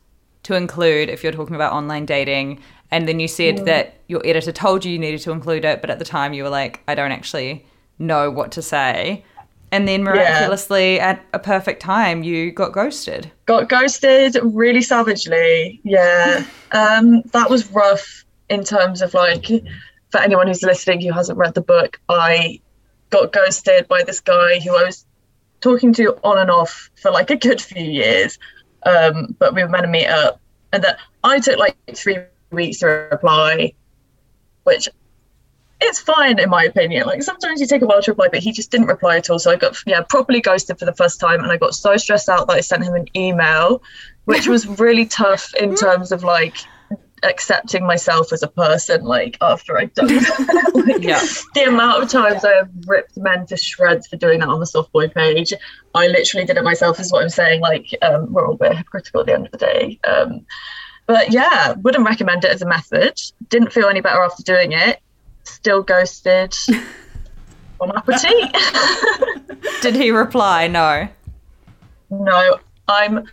to 0.44 0.56
include 0.56 1.10
if 1.10 1.24
you're 1.24 1.34
talking 1.34 1.56
about 1.56 1.74
online 1.74 2.06
dating. 2.06 2.60
And 2.92 3.08
then 3.08 3.20
you 3.20 3.28
said 3.28 3.66
that 3.66 3.96
your 4.08 4.22
editor 4.26 4.52
told 4.52 4.84
you 4.84 4.92
you 4.92 5.00
needed 5.00 5.22
to 5.22 5.32
include 5.32 5.64
it, 5.64 5.80
but 5.80 5.90
at 5.90 6.00
the 6.00 6.06
time 6.06 6.34
you 6.34 6.44
were 6.44 6.50
like, 6.50 6.82
I 6.88 6.96
don't 6.96 7.14
actually 7.14 7.66
know 7.98 8.30
what 8.30 8.52
to 8.54 8.62
say. 8.62 9.24
And 9.72 9.88
then 9.88 10.04
miraculously, 10.04 11.00
at 11.00 11.24
a 11.32 11.40
perfect 11.40 11.82
time, 11.82 12.24
you 12.24 12.52
got 12.52 12.74
ghosted. 12.74 13.32
got 13.46 13.70
ghosted 13.70 14.38
really 14.44 14.82
savagely. 14.82 15.80
Yeah, 15.84 16.46
um, 16.74 17.22
that 17.32 17.50
was 17.50 17.72
rough 17.72 18.26
in 18.50 18.66
terms 18.66 19.02
of 19.02 19.14
like 19.14 19.46
for 20.10 20.20
anyone 20.20 20.48
who's 20.48 20.62
listening 20.62 21.00
who 21.00 21.14
hasn't 21.14 21.38
read 21.38 21.54
the 21.54 21.62
book. 21.62 22.02
I 22.10 22.60
got 23.12 23.32
ghosted 23.32 23.88
by 23.88 24.04
this 24.04 24.20
guy 24.20 24.60
who 24.60 24.76
I 24.76 24.84
was 24.84 25.06
talking 25.62 25.94
to 25.94 26.18
on 26.24 26.38
and 26.38 26.52
off 26.52 26.90
for 26.96 27.10
like 27.10 27.30
a 27.30 27.38
good 27.38 27.62
few 27.62 27.86
years, 27.86 28.38
um, 28.86 29.38
but 29.40 29.56
we 29.56 29.64
were 29.64 29.70
meant 29.70 29.84
to 29.84 29.90
meet 29.90 30.08
up, 30.08 30.42
and 30.74 30.84
that 30.84 30.98
I 31.24 31.40
took 31.40 31.58
like 31.58 31.78
three 31.96 32.18
weeks 32.52 32.80
to 32.80 32.88
reply, 32.88 33.74
which 34.64 34.90
it's 35.82 36.00
fine 36.00 36.40
in 36.40 36.50
my 36.50 36.64
opinion. 36.64 37.08
Like 37.08 37.24
sometimes 37.24 37.60
you 37.60 37.68
take 37.68 37.82
a 37.82 37.86
while 37.86 38.02
to 38.04 38.12
reply, 38.12 38.28
but 38.30 38.40
he 38.40 38.52
just 38.52 38.72
didn't 38.72 38.88
reply 38.88 39.18
at 39.18 39.30
all. 39.30 39.40
So 39.40 39.52
I 39.52 39.56
got 39.56 39.76
yeah 39.86 40.02
properly 40.02 40.42
ghosted 40.42 40.78
for 40.78 40.86
the 40.86 40.94
first 40.94 41.20
time, 41.20 41.42
and 41.42 41.52
I 41.52 41.58
got 41.58 41.74
so 41.74 41.98
stressed 41.98 42.30
out 42.30 42.48
that 42.48 42.54
I 42.54 42.62
sent 42.62 42.84
him 42.84 42.94
an 42.94 43.08
email, 43.16 43.82
which 44.26 44.48
was 44.48 44.68
really 44.80 45.06
tough 45.06 45.54
in 45.56 45.76
terms 45.76 46.12
of 46.12 46.24
like 46.24 46.58
accepting 47.24 47.86
myself 47.86 48.34
as 48.34 48.44
a 48.44 48.48
person. 48.48 49.04
Like 49.04 49.38
after 49.42 49.78
I'd 49.78 49.94
done 49.94 50.08
that. 50.08 50.72
like, 50.88 51.04
Yeah. 51.04 51.22
the 51.56 51.64
amount 51.64 52.04
of 52.04 52.10
times 52.10 52.46
I 52.46 52.54
have 52.54 52.70
ripped 52.86 53.18
men 53.18 53.46
to 53.48 53.58
shreds 53.58 54.08
for 54.08 54.18
doing 54.18 54.40
that 54.40 54.50
on 54.50 54.60
the 54.60 54.66
soft 54.66 54.92
boy 54.92 55.08
page, 55.08 55.54
I 55.96 56.08
literally 56.08 56.46
did 56.46 56.58
it 56.58 56.64
myself. 56.64 57.00
Is 57.00 57.12
what 57.12 57.24
I'm 57.24 57.30
saying. 57.30 57.62
Like 57.62 57.96
um, 58.04 58.32
we're 58.32 58.46
all 58.48 58.54
a 58.54 58.58
bit 58.58 58.78
hypocritical 58.78 59.22
at 59.22 59.26
the 59.28 59.34
end 59.34 59.46
of 59.48 59.52
the 59.52 59.58
day. 59.58 60.00
Um, 60.04 60.46
but 61.12 61.34
yeah, 61.34 61.74
wouldn't 61.74 62.06
recommend 62.06 62.46
it 62.46 62.52
as 62.52 62.62
a 62.62 62.66
method. 62.66 63.20
Didn't 63.50 63.74
feel 63.74 63.88
any 63.90 64.00
better 64.00 64.22
after 64.22 64.44
doing 64.44 64.72
it. 64.72 65.02
Still 65.44 65.84
ghosted. 65.84 66.56
Bon 67.80 67.92
appetit. 67.98 68.56
Did 69.82 69.96
he 69.96 70.12
reply? 70.12 70.68
No. 70.68 71.08
no, 72.12 72.60
I'm. 72.88 73.28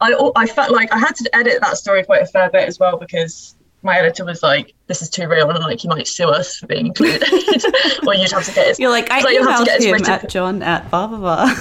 I 0.00 0.30
I 0.36 0.46
felt 0.46 0.70
like 0.70 0.90
I 0.94 0.98
had 0.98 1.16
to 1.16 1.36
edit 1.36 1.60
that 1.60 1.76
story 1.76 2.04
quite 2.04 2.22
a 2.22 2.26
fair 2.26 2.48
bit 2.48 2.68
as 2.68 2.78
well 2.78 2.96
because 2.96 3.56
my 3.82 3.98
editor 3.98 4.24
was 4.24 4.42
like, 4.44 4.72
"This 4.86 5.02
is 5.02 5.10
too 5.10 5.26
real," 5.26 5.50
and 5.50 5.58
like, 5.64 5.82
"You 5.82 5.90
might 5.90 6.06
sue 6.06 6.28
us 6.28 6.58
for 6.58 6.68
being 6.68 6.86
included," 6.86 7.24
or 8.06 8.14
you'd 8.14 8.30
have 8.30 8.44
to 8.44 8.52
get 8.54 8.68
his. 8.68 8.78
You're 8.78 8.88
like, 8.90 9.10
I 9.10 9.20
So 9.20 9.28
you'll 9.30 9.48
have 9.50 9.64
to 9.64 9.64
emailed 9.64 9.66
get 9.66 9.76
his 9.78 9.84
him 9.86 9.92
written- 9.94 10.12
at 10.12 10.28
John 10.30 10.62
at 10.62 10.88
blah 10.90 11.06
blah 11.08 11.18
blah. 11.18 11.52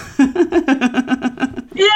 Yeah. 1.74 1.90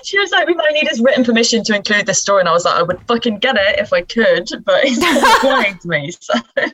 she 0.04 0.18
was 0.18 0.30
like, 0.30 0.46
we 0.46 0.54
might 0.54 0.72
need 0.72 0.88
his 0.88 1.00
written 1.00 1.24
permission 1.24 1.62
to 1.64 1.74
include 1.76 2.06
this 2.06 2.20
story. 2.20 2.40
And 2.40 2.48
I 2.48 2.52
was 2.52 2.64
like, 2.64 2.76
I 2.76 2.82
would 2.82 3.00
fucking 3.06 3.38
get 3.38 3.56
it 3.56 3.78
if 3.78 3.92
I 3.92 4.02
could, 4.02 4.48
but 4.64 4.84
he's 4.84 4.98
not 4.98 5.42
replying 5.42 5.78
to 5.78 5.88
me. 5.88 6.10
So 6.12 6.34
I'm 6.56 6.72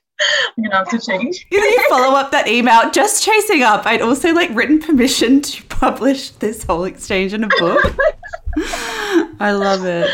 going 0.57 0.71
to 0.71 0.77
have 0.77 0.89
to 0.91 0.99
change. 1.01 1.47
You 1.51 1.61
know, 1.61 1.67
you 1.67 1.89
follow 1.89 2.17
up 2.17 2.31
that 2.31 2.49
email, 2.49 2.91
just 2.91 3.23
chasing 3.23 3.62
up. 3.62 3.87
I'd 3.87 4.03
also 4.03 4.33
like 4.33 4.51
written 4.55 4.79
permission 4.81 5.43
to 5.43 5.62
publish 5.65 6.31
this 6.31 6.65
whole 6.65 6.85
exchange 6.85 7.33
in 7.35 7.45
a 7.45 7.49
book. 7.59 7.95
I 9.39 9.53
love 9.53 9.85
it. 9.85 10.11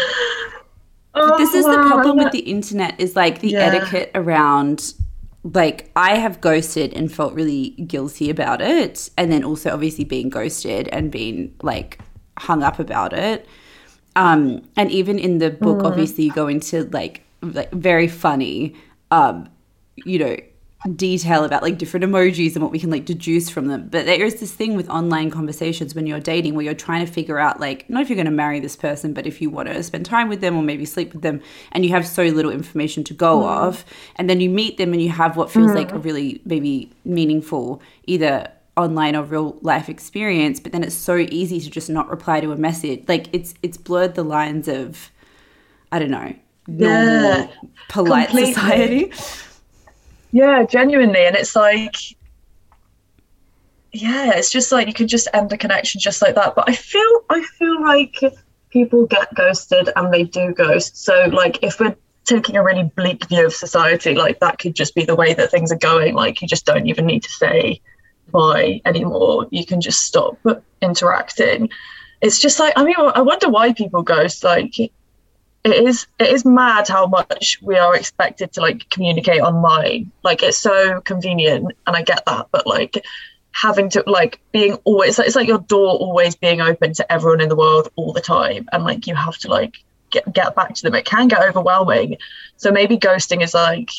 Oh, 1.14 1.36
this 1.36 1.54
is 1.54 1.64
the 1.64 1.72
problem 1.72 2.16
with 2.16 2.32
the 2.32 2.40
internet 2.40 2.98
is 2.98 3.14
like 3.14 3.40
the 3.40 3.50
Yeah. 3.50 3.60
etiquette 3.60 4.10
around 4.14 4.94
like 5.44 5.90
I 5.96 6.16
have 6.16 6.40
ghosted 6.40 6.94
and 6.94 7.12
felt 7.12 7.34
really 7.34 7.70
guilty 7.70 8.30
about 8.30 8.62
it 8.62 9.10
and 9.18 9.30
then 9.30 9.42
also 9.44 9.70
obviously 9.70 10.04
being 10.04 10.30
ghosted 10.30 10.88
and 10.88 11.10
being 11.10 11.54
like 11.62 11.98
hung 12.48 12.62
up 12.68 12.78
about 12.86 13.12
it. 13.12 13.38
Um 14.24 14.40
and 14.76 14.90
even 15.00 15.16
in 15.18 15.38
the 15.38 15.50
book 15.50 15.78
Mm. 15.80 15.86
obviously 15.90 16.24
you 16.26 16.32
go 16.42 16.46
into 16.54 16.76
like 16.98 17.14
like 17.58 17.70
very 17.72 18.08
funny 18.24 18.74
um 19.10 19.48
you 20.10 20.18
know 20.18 20.36
detail 20.96 21.44
about 21.44 21.62
like 21.62 21.78
different 21.78 22.04
emojis 22.04 22.54
and 22.54 22.62
what 22.64 22.72
we 22.72 22.78
can 22.84 22.90
like 22.90 23.04
deduce 23.04 23.48
from 23.54 23.68
them. 23.68 23.82
But 23.94 24.04
there 24.04 24.24
is 24.30 24.40
this 24.40 24.52
thing 24.52 24.72
with 24.78 24.88
online 24.88 25.30
conversations 25.30 25.94
when 25.94 26.06
you're 26.08 26.18
dating 26.32 26.54
where 26.54 26.64
you're 26.64 26.74
trying 26.86 27.06
to 27.06 27.12
figure 27.18 27.38
out 27.38 27.60
like 27.60 27.88
not 27.88 28.02
if 28.02 28.08
you're 28.08 28.16
going 28.22 28.32
to 28.34 28.40
marry 28.44 28.58
this 28.58 28.74
person, 28.74 29.12
but 29.14 29.24
if 29.24 29.40
you 29.40 29.48
want 29.48 29.68
to 29.68 29.80
spend 29.90 30.04
time 30.06 30.28
with 30.28 30.40
them 30.40 30.56
or 30.56 30.62
maybe 30.70 30.84
sleep 30.84 31.12
with 31.12 31.22
them 31.22 31.40
and 31.72 31.84
you 31.84 31.90
have 31.92 32.04
so 32.04 32.24
little 32.24 32.50
information 32.50 33.04
to 33.04 33.14
go 33.14 33.44
off 33.44 33.84
and 34.16 34.28
then 34.28 34.40
you 34.40 34.50
meet 34.50 34.76
them 34.76 34.92
and 34.92 35.00
you 35.00 35.10
have 35.22 35.36
what 35.36 35.52
feels 35.52 35.72
like 35.80 35.92
a 35.92 35.98
really 35.98 36.40
maybe 36.44 36.90
meaningful 37.04 37.80
either 38.14 38.34
online 38.76 39.16
or 39.16 39.24
real 39.24 39.58
life 39.62 39.88
experience, 39.88 40.60
but 40.60 40.72
then 40.72 40.82
it's 40.82 40.94
so 40.94 41.16
easy 41.16 41.60
to 41.60 41.70
just 41.70 41.90
not 41.90 42.08
reply 42.10 42.40
to 42.40 42.52
a 42.52 42.56
message. 42.56 43.04
Like 43.08 43.28
it's 43.32 43.54
it's 43.62 43.76
blurred 43.76 44.14
the 44.14 44.22
lines 44.24 44.68
of 44.68 45.10
I 45.92 45.98
don't 45.98 46.10
know, 46.10 46.34
normal 46.66 47.48
Yeah, 47.48 47.50
polite 47.88 48.28
completely. 48.28 48.54
society. 48.54 49.12
Yeah, 50.32 50.64
genuinely. 50.64 51.26
And 51.26 51.36
it's 51.36 51.54
like, 51.54 51.96
yeah, 53.92 54.32
it's 54.34 54.50
just 54.50 54.72
like 54.72 54.86
you 54.88 54.94
could 54.94 55.08
just 55.08 55.28
end 55.34 55.52
a 55.52 55.58
connection 55.58 56.00
just 56.00 56.22
like 56.22 56.34
that. 56.34 56.54
But 56.54 56.68
I 56.68 56.74
feel, 56.74 57.20
I 57.30 57.42
feel 57.58 57.80
like 57.82 58.16
people 58.70 59.06
get 59.06 59.34
ghosted 59.34 59.90
and 59.96 60.12
they 60.12 60.24
do 60.24 60.52
ghost. 60.54 60.96
So, 61.04 61.26
like, 61.26 61.62
if 61.62 61.78
we're 61.78 61.94
taking 62.24 62.56
a 62.56 62.62
really 62.64 62.84
bleak 62.96 63.26
view 63.28 63.44
of 63.46 63.52
society, 63.54 64.14
like 64.14 64.40
that 64.40 64.58
could 64.58 64.74
just 64.74 64.94
be 64.94 65.04
the 65.04 65.16
way 65.16 65.34
that 65.34 65.50
things 65.50 65.70
are 65.72 65.78
going. 65.78 66.14
Like, 66.14 66.40
you 66.40 66.48
just 66.48 66.64
don't 66.64 66.86
even 66.86 67.04
need 67.06 67.22
to 67.24 67.30
say 67.30 67.80
bye 68.32 68.80
anymore. 68.84 69.46
You 69.50 69.64
can 69.64 69.80
just 69.80 70.02
stop 70.02 70.38
interacting. 70.80 71.70
It's 72.20 72.40
just 72.40 72.58
like, 72.58 72.72
I 72.76 72.84
mean, 72.84 72.96
I 72.98 73.22
wonder 73.22 73.48
why 73.48 73.72
people 73.72 74.02
ghost. 74.02 74.44
Like, 74.44 74.78
it 75.64 75.86
is 75.86 76.06
it 76.18 76.28
is 76.30 76.44
mad 76.44 76.88
how 76.88 77.06
much 77.06 77.58
we 77.62 77.76
are 77.76 77.94
expected 77.94 78.52
to 78.52 78.60
like 78.60 78.88
communicate 78.90 79.40
online 79.40 80.10
like 80.24 80.42
it's 80.42 80.58
so 80.58 81.00
convenient 81.02 81.72
and 81.86 81.96
i 81.96 82.02
get 82.02 82.24
that 82.26 82.48
but 82.50 82.66
like 82.66 83.04
having 83.52 83.88
to 83.88 84.02
like 84.06 84.40
being 84.52 84.74
always 84.84 85.18
it's 85.18 85.36
like 85.36 85.46
your 85.46 85.58
door 85.58 85.90
always 85.90 86.34
being 86.34 86.60
open 86.60 86.92
to 86.92 87.12
everyone 87.12 87.40
in 87.40 87.48
the 87.48 87.56
world 87.56 87.88
all 87.96 88.12
the 88.12 88.20
time 88.20 88.68
and 88.72 88.82
like 88.82 89.06
you 89.06 89.14
have 89.14 89.36
to 89.36 89.48
like 89.48 89.76
get 90.10 90.30
get 90.32 90.54
back 90.56 90.74
to 90.74 90.82
them 90.82 90.94
it 90.94 91.04
can 91.04 91.28
get 91.28 91.42
overwhelming 91.42 92.16
so 92.56 92.72
maybe 92.72 92.98
ghosting 92.98 93.42
is 93.42 93.54
like 93.54 93.90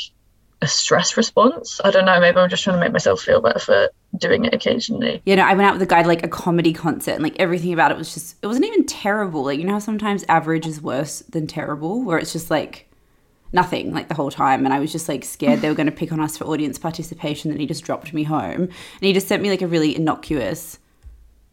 a 0.62 0.68
stress 0.68 1.16
response 1.18 1.80
i 1.84 1.92
don't 1.92 2.06
know 2.06 2.20
maybe 2.20 2.38
i'm 2.38 2.50
just 2.50 2.64
trying 2.64 2.76
to 2.76 2.80
make 2.80 2.92
myself 2.92 3.22
feel 3.22 3.42
better 3.42 3.60
for 3.60 3.90
doing 4.18 4.46
it 4.46 4.54
occasionally 4.54 5.22
you 5.26 5.36
know, 5.36 5.44
I 5.44 5.54
went 5.54 5.68
out 5.68 5.74
with 5.74 5.82
a 5.82 5.88
guy 5.88 6.02
to 6.02 6.08
like 6.08 6.24
a 6.24 6.28
comedy 6.28 6.74
concert 6.74 7.14
and 7.14 7.24
like 7.24 7.40
everything 7.40 7.74
about 7.74 7.92
it 7.92 7.98
was 7.98 8.14
just, 8.14 8.36
it 8.42 8.48
wasn't 8.48 8.66
even 8.66 8.86
terrible. 8.86 9.44
Like, 9.44 9.60
you 9.60 9.66
know 9.66 9.74
how 9.74 9.80
sometimes 9.80 10.24
average 10.28 10.66
is 10.66 10.82
worse 10.82 11.20
than 11.22 11.48
terrible, 11.48 12.04
where 12.04 12.18
it's 12.18 12.34
just 12.34 12.52
like 12.52 12.90
nothing 13.52 13.94
like 13.94 14.10
the 14.10 14.16
whole 14.16 14.32
time. 14.32 14.66
And 14.66 14.74
I 14.74 14.80
was 14.80 14.92
just 14.92 15.08
like 15.08 15.24
scared 15.24 15.62
they 15.62 15.70
were 15.70 15.76
going 15.76 15.88
to 15.88 15.92
pick 15.92 16.12
on 16.12 16.20
us 16.20 16.38
for 16.38 16.46
audience 16.46 16.78
participation. 16.78 17.52
Then 17.52 17.60
he 17.60 17.66
just 17.66 17.84
dropped 17.84 18.14
me 18.14 18.24
home 18.24 18.64
and 18.64 18.72
he 19.00 19.14
just 19.14 19.28
sent 19.28 19.42
me 19.42 19.50
like 19.50 19.62
a 19.62 19.68
really 19.68 19.96
innocuous 19.96 20.80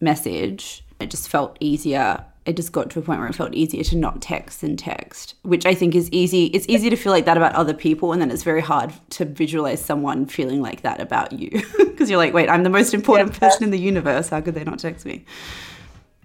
message. 0.01 0.85
It 0.99 1.11
just 1.11 1.29
felt 1.29 1.57
easier. 1.61 2.25
It 2.50 2.56
just 2.56 2.72
got 2.72 2.90
to 2.90 2.98
a 2.98 3.02
point 3.02 3.20
where 3.20 3.28
it 3.28 3.34
felt 3.36 3.54
easier 3.54 3.84
to 3.84 3.96
not 3.96 4.20
text 4.20 4.62
than 4.62 4.76
text, 4.76 5.36
which 5.42 5.64
I 5.64 5.72
think 5.72 5.94
is 5.94 6.10
easy. 6.10 6.46
It's 6.46 6.68
easy 6.68 6.90
to 6.90 6.96
feel 6.96 7.12
like 7.12 7.24
that 7.26 7.36
about 7.36 7.54
other 7.54 7.72
people, 7.72 8.12
and 8.12 8.20
then 8.20 8.28
it's 8.28 8.42
very 8.42 8.60
hard 8.60 8.92
to 9.10 9.24
visualize 9.24 9.80
someone 9.80 10.26
feeling 10.26 10.60
like 10.60 10.80
that 10.80 11.00
about 11.00 11.32
you 11.32 11.50
because 11.78 12.10
you're 12.10 12.18
like, 12.18 12.34
wait, 12.34 12.50
I'm 12.50 12.64
the 12.64 12.68
most 12.68 12.92
important 12.92 13.38
person 13.38 13.62
in 13.62 13.70
the 13.70 13.78
universe. 13.78 14.30
How 14.30 14.40
could 14.40 14.56
they 14.56 14.64
not 14.64 14.80
text 14.80 15.06
me? 15.06 15.24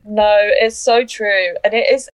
No, 0.03 0.35
it's 0.39 0.79
so 0.79 1.05
true, 1.05 1.53
and 1.63 1.75
it 1.75 1.91
is. 1.93 2.09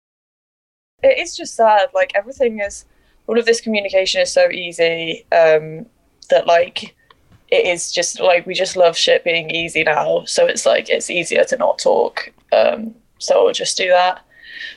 It 1.03 1.19
is 1.19 1.35
just 1.35 1.55
sad. 1.55 1.89
Like 1.93 2.13
everything 2.15 2.61
is, 2.61 2.85
all 3.27 3.37
of 3.37 3.45
this 3.45 3.59
communication 3.59 4.21
is 4.21 4.31
so 4.31 4.49
easy 4.49 5.25
um, 5.33 5.85
that 6.29 6.47
like 6.47 6.95
it 7.49 7.65
is 7.65 7.91
just 7.91 8.21
like 8.21 8.45
we 8.45 8.53
just 8.53 8.77
love 8.77 8.95
shit 8.95 9.25
being 9.25 9.49
easy 9.49 9.83
now. 9.83 10.23
So 10.23 10.45
it's 10.45 10.65
like 10.65 10.89
it's 10.89 11.09
easier 11.09 11.43
to 11.43 11.57
not 11.57 11.77
talk. 11.77 12.31
Um, 12.53 12.95
so 13.19 13.43
we'll 13.43 13.53
just 13.53 13.77
do 13.77 13.89
that. 13.89 14.23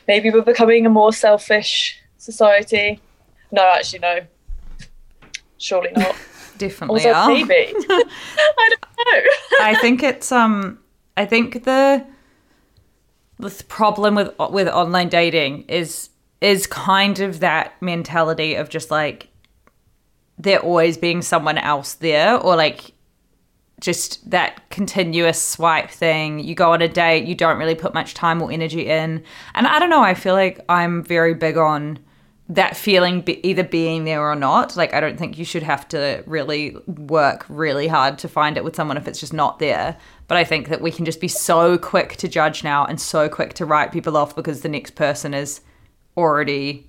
Maybe 0.09 0.31
we're 0.31 0.43
becoming 0.43 0.87
a 0.87 0.91
more 0.91 1.13
selfish 1.13 1.99
society. 2.19 3.01
No, 3.53 3.63
actually, 3.63 4.01
no. 4.01 4.21
Surely 5.59 5.91
not. 5.93 6.17
Definitely 6.59 7.07
Also, 7.07 7.13
are. 7.13 7.29
maybe. 7.29 7.75
I 7.89 8.71
don't 8.71 8.81
know. 8.99 9.31
I 9.61 9.77
think 9.81 10.03
it's 10.03 10.31
um 10.31 10.79
I 11.17 11.25
think 11.25 11.65
the 11.65 12.05
the 13.39 13.65
problem 13.69 14.15
with 14.15 14.35
with 14.51 14.69
online 14.69 15.09
dating 15.09 15.63
is 15.69 16.11
is 16.41 16.67
kind 16.67 17.21
of 17.21 17.41
that 17.41 17.81
mentality 17.83 18.55
of 18.55 18.69
just 18.69 18.91
like 18.91 19.29
there 20.39 20.61
always 20.61 20.97
being 20.97 21.23
someone 21.23 21.59
else 21.59 21.95
there 21.95 22.37
or 22.39 22.57
like 22.57 22.93
just 23.81 24.31
that 24.31 24.69
continuous 24.71 25.41
swipe 25.41 25.91
thing. 25.91 26.39
You 26.39 26.55
go 26.55 26.73
on 26.73 26.83
a 26.83 26.89
date, 26.89 27.27
you 27.27 27.35
don't 27.35 27.59
really 27.59 27.75
put 27.75 27.95
much 27.95 28.15
time 28.15 28.41
or 28.43 28.53
energy 28.53 28.87
in. 28.87 29.23
And 29.55 29.67
I 29.67 29.79
don't 29.79 29.91
know, 29.91 30.03
I 30.03 30.15
feel 30.15 30.35
like 30.35 30.61
I'm 30.69 31.03
very 31.03 31.35
big 31.35 31.57
on 31.57 31.99
that 32.51 32.77
feeling 32.77 33.21
be, 33.21 33.47
either 33.47 33.63
being 33.63 34.05
there 34.05 34.23
or 34.23 34.35
not. 34.35 34.77
Like, 34.77 34.93
I 34.93 35.01
don't 35.01 35.17
think 35.17 35.39
you 35.39 35.45
should 35.45 35.63
have 35.63 35.87
to 35.89 36.23
really 36.27 36.77
work 36.87 37.47
really 37.49 37.87
hard 37.87 38.19
to 38.19 38.29
find 38.29 38.57
it 38.57 38.65
with 38.65 38.75
someone 38.75 38.97
if 38.97 39.07
it's 39.07 39.21
just 39.21 39.33
not 39.33 39.61
there. 39.61 39.97
But 40.27 40.37
I 40.37 40.45
think 40.45 40.69
that 40.69 40.81
we 40.81 40.91
can 40.91 41.05
just 41.05 41.21
be 41.21 41.29
so 41.29 41.79
quick 41.79 42.17
to 42.17 42.29
judge 42.29 42.65
now 42.65 42.85
and 42.85 43.01
so 43.01 43.29
quick 43.29 43.55
to 43.55 43.65
write 43.65 43.93
people 43.93 44.17
off 44.17 44.35
because 44.35 44.63
the 44.63 44.69
next 44.69 44.97
person 44.97 45.33
is 45.33 45.61
already 46.17 46.89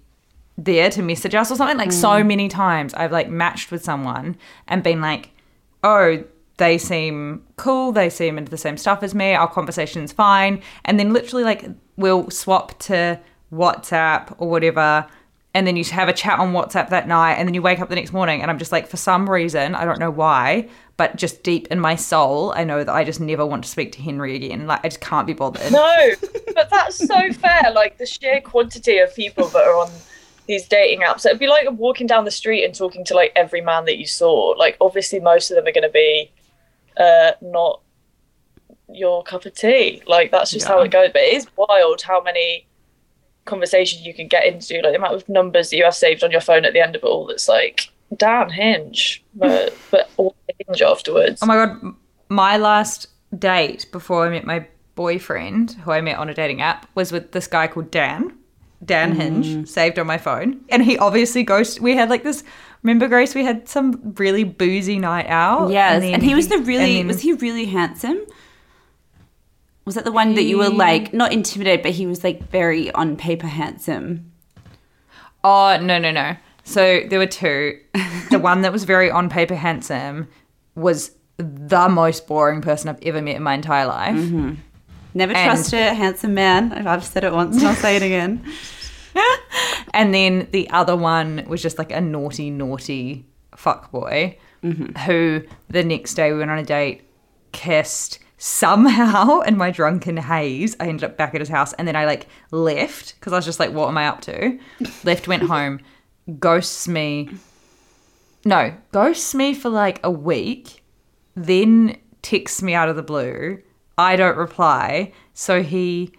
there 0.58 0.90
to 0.90 1.02
message 1.04 1.36
us 1.36 1.52
or 1.52 1.56
something. 1.56 1.78
Like, 1.78 1.92
so 1.92 2.10
mm. 2.10 2.28
many 2.28 2.48
times 2.48 2.96
I've 2.96 3.12
like 3.12 3.30
matched 3.30 3.72
with 3.72 3.84
someone 3.84 4.38
and 4.68 4.82
been 4.82 5.00
like, 5.00 5.30
oh, 5.84 6.24
they 6.62 6.78
seem 6.78 7.44
cool, 7.56 7.92
they 7.92 8.08
seem 8.08 8.38
into 8.38 8.52
the 8.52 8.58
same 8.58 8.78
stuff 8.78 9.02
as 9.02 9.16
me, 9.16 9.34
our 9.34 9.50
conversation's 9.50 10.12
fine. 10.12 10.62
And 10.86 11.00
then 11.00 11.12
literally, 11.12 11.44
like, 11.44 11.66
we'll 11.98 12.30
swap 12.30 12.78
to 12.82 13.20
WhatsApp 13.52 14.36
or 14.38 14.48
whatever. 14.48 15.08
And 15.56 15.66
then 15.66 15.76
you 15.76 15.84
have 15.86 16.08
a 16.08 16.14
chat 16.14 16.38
on 16.38 16.54
WhatsApp 16.54 16.90
that 16.90 17.08
night, 17.08 17.34
and 17.34 17.48
then 17.48 17.56
you 17.56 17.64
wake 17.64 17.80
up 17.80 17.90
the 17.90 17.96
next 17.96 18.14
morning, 18.14 18.44
and 18.44 18.52
I'm 18.52 18.60
just 18.60 18.72
like, 18.72 18.88
for 18.88 18.96
some 18.96 19.28
reason, 19.28 19.74
I 19.74 19.86
don't 19.86 20.00
know 20.00 20.12
why, 20.12 20.70
but 20.98 21.16
just 21.16 21.42
deep 21.42 21.68
in 21.72 21.80
my 21.80 21.96
soul, 21.96 22.54
I 22.56 22.64
know 22.64 22.84
that 22.84 22.94
I 22.94 23.04
just 23.04 23.20
never 23.20 23.44
want 23.44 23.64
to 23.64 23.70
speak 23.70 23.92
to 23.94 24.02
Henry 24.04 24.36
again. 24.36 24.68
Like, 24.68 24.86
I 24.86 24.90
just 24.90 25.02
can't 25.02 25.26
be 25.26 25.34
bothered. 25.34 25.72
No, 25.72 26.12
but 26.54 26.70
that's 26.70 26.96
so 26.96 27.34
fair. 27.34 27.72
Like 27.74 27.98
the 27.98 28.06
sheer 28.06 28.40
quantity 28.40 29.00
of 29.00 29.14
people 29.16 29.48
that 29.48 29.64
are 29.64 29.78
on 29.78 29.90
these 30.48 30.68
dating 30.68 31.02
apps. 31.02 31.26
It'd 31.26 31.40
be 31.40 31.48
like 31.48 31.68
walking 31.72 32.08
down 32.08 32.26
the 32.26 32.32
street 32.32 32.64
and 32.64 32.76
talking 32.76 33.04
to 33.06 33.16
like 33.16 33.32
every 33.36 33.62
man 33.62 33.86
that 33.86 33.98
you 33.98 34.06
saw. 34.06 34.54
Like 34.58 34.78
obviously 34.80 35.20
most 35.20 35.50
of 35.50 35.56
them 35.56 35.66
are 35.68 35.72
going 35.72 35.84
to 35.84 35.90
be 35.90 36.32
uh, 36.98 37.32
not 37.42 37.82
your 38.94 39.24
cup 39.24 39.46
of 39.46 39.54
tea. 39.54 40.02
Like 40.08 40.32
that's 40.32 40.52
just 40.52 40.68
how 40.68 40.82
it 40.82 40.92
goes. 40.92 41.10
But 41.14 41.22
it 41.22 41.34
is 41.36 41.48
wild 41.56 42.02
how 42.02 42.22
many 42.22 42.68
conversations 43.46 44.06
you 44.06 44.14
can 44.14 44.28
get 44.28 44.46
into. 44.46 44.76
Like 44.76 44.94
the 44.94 44.98
amount 44.98 45.16
of 45.16 45.28
numbers 45.30 45.70
that 45.70 45.78
you 45.78 45.84
have 45.84 45.96
saved 45.96 46.24
on 46.24 46.32
your 46.32 46.42
phone 46.42 46.66
at 46.66 46.74
the 46.74 46.82
end 46.82 46.96
of 46.96 47.04
it 47.04 47.08
all. 47.08 47.28
That's 47.28 47.48
like 47.48 47.90
damn 48.18 48.50
hinge, 48.50 49.24
but 49.36 49.76
but 49.90 50.10
all 50.18 50.36
hinge 50.68 50.82
afterwards. 50.82 51.40
Oh 51.42 51.46
my 51.46 51.56
god, 51.56 51.96
my 52.30 52.58
last 52.58 53.08
date 53.38 53.86
before 53.92 54.26
I 54.26 54.30
met 54.30 54.46
my 54.46 54.68
boyfriend, 54.96 55.72
who 55.84 55.92
I 55.92 56.02
met 56.02 56.18
on 56.18 56.30
a 56.30 56.34
dating 56.34 56.62
app, 56.62 56.88
was 56.96 57.12
with 57.12 57.32
this 57.32 57.48
guy 57.48 57.68
called 57.68 57.92
Dan. 57.92 58.38
Dan 58.84 59.14
Hinge, 59.14 59.68
saved 59.70 60.00
on 60.00 60.08
my 60.08 60.18
phone. 60.18 60.62
And 60.70 60.84
he 60.84 60.98
obviously 60.98 61.44
goes 61.44 61.80
we 61.80 61.96
had 61.96 62.10
like 62.10 62.24
this 62.24 62.44
remember 62.84 63.08
Grace, 63.08 63.34
we 63.36 63.44
had 63.44 63.68
some 63.70 64.14
really 64.18 64.44
boozy 64.44 65.00
night 65.00 65.28
out. 65.28 65.72
Yes, 65.72 66.02
then 66.02 66.14
and 66.16 66.24
he 66.24 66.36
was 66.36 66.48
the 66.48 66.58
really 66.60 66.98
then- 66.98 67.08
was 67.08 67.22
he 67.22 67.34
really 67.34 67.66
handsome? 67.66 68.20
Was 69.86 69.96
that 69.96 70.04
the 70.06 70.12
one 70.12 70.36
that 70.36 70.44
you 70.44 70.60
were 70.60 70.70
like 70.70 71.12
not 71.14 71.34
intimidated, 71.34 71.82
but 71.82 71.92
he 71.92 72.06
was 72.06 72.24
like 72.24 72.50
very 72.50 72.92
on 72.92 73.16
paper 73.18 73.48
handsome? 73.48 74.32
Oh 75.44 75.78
no 75.82 75.98
no 75.98 76.12
no. 76.12 76.36
So 76.64 77.02
there 77.10 77.18
were 77.18 77.26
two. 77.26 77.80
the 78.30 78.38
one 78.42 78.62
that 78.62 78.72
was 78.72 78.84
very 78.84 79.10
on 79.10 79.28
paper 79.30 79.56
handsome 79.56 80.28
was 80.76 81.12
the 81.38 81.90
most 81.90 82.28
boring 82.28 82.62
person 82.62 82.90
I've 82.90 83.02
ever 83.02 83.22
met 83.24 83.38
in 83.38 83.42
my 83.44 83.56
entire 83.56 83.88
life. 83.88 84.16
Mm-hmm. 84.16 84.54
Never 85.16 85.34
And- 85.34 85.46
trust 85.48 85.74
a 85.74 85.94
handsome 85.96 86.36
man. 86.36 86.72
I've 86.88 87.04
said 87.04 87.24
it 87.24 87.34
once 87.34 87.58
and 87.58 87.66
I'll 87.68 87.76
say 87.76 87.96
it 87.96 88.04
again. 88.04 88.46
And 89.92 90.14
then 90.14 90.48
the 90.52 90.70
other 90.70 90.96
one 90.96 91.46
was 91.48 91.62
just 91.62 91.78
like 91.78 91.92
a 91.92 92.02
naughty, 92.02 92.50
naughty 92.50 93.26
fuckboy 93.56 94.38
mm-hmm. 94.64 94.98
who 95.00 95.44
the 95.70 95.84
next 95.84 96.14
day 96.14 96.32
we 96.32 96.40
went 96.40 96.52
on 96.52 96.60
a 96.60 96.64
date, 96.64 97.02
kissed, 97.52 98.20
somehow 98.38 99.40
in 99.42 99.58
my 99.58 99.72
drunken 99.72 100.18
haze, 100.18 100.76
I 100.80 100.88
ended 100.88 101.04
up 101.04 101.18
back 101.18 101.36
at 101.36 101.42
his 101.42 101.50
house 101.50 101.74
and 101.74 101.88
then 101.88 101.96
I 101.96 102.06
like 102.06 102.28
left 102.52 103.16
because 103.20 103.34
I 103.34 103.38
was 103.38 103.46
just 103.46 103.60
like, 103.60 103.72
what 103.72 103.88
am 103.88 103.98
I 103.98 104.08
up 104.08 104.22
to? 104.22 104.60
left, 105.04 105.28
went 105.28 105.44
home, 105.44 105.80
ghosts 106.40 106.88
me. 106.88 107.30
No, 108.44 108.74
ghosts 108.92 109.36
me 109.36 109.54
for 109.54 109.70
like 109.70 110.00
a 110.04 110.12
week, 110.12 110.84
then 111.36 111.98
texts 112.22 112.62
me 112.62 112.74
out 112.74 112.90
of 112.90 112.96
the 112.96 113.04
blue. 113.04 113.62
I 113.98 114.16
don't 114.16 114.38
reply. 114.38 115.12
So 115.34 115.62
he 115.62 116.12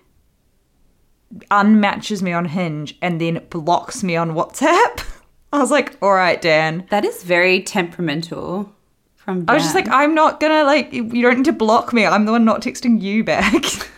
unmatches 1.51 2.22
me 2.22 2.33
on 2.33 2.47
Hinge 2.47 2.97
and 3.01 3.20
then 3.20 3.45
blocks 3.51 4.03
me 4.03 4.16
on 4.16 4.33
WhatsApp. 4.33 5.05
I 5.53 5.59
was 5.59 5.70
like, 5.70 5.97
all 6.01 6.14
right, 6.14 6.41
Dan. 6.41 6.87
That 6.91 7.05
is 7.05 7.22
very 7.22 7.62
temperamental 7.62 8.72
from 9.22 9.45
I 9.47 9.55
was 9.55 9.62
just 9.62 9.74
like, 9.74 9.89
I'm 9.89 10.14
not 10.14 10.41
gonna 10.41 10.64
like. 10.64 10.93
You 10.93 11.22
don't 11.22 11.39
need 11.39 11.45
to 11.45 11.53
block 11.53 11.93
me. 11.93 12.05
I'm 12.07 12.24
the 12.24 12.33
one 12.33 12.45
not 12.45 12.61
texting 12.62 13.01
you 13.01 13.24
back. 13.24 13.64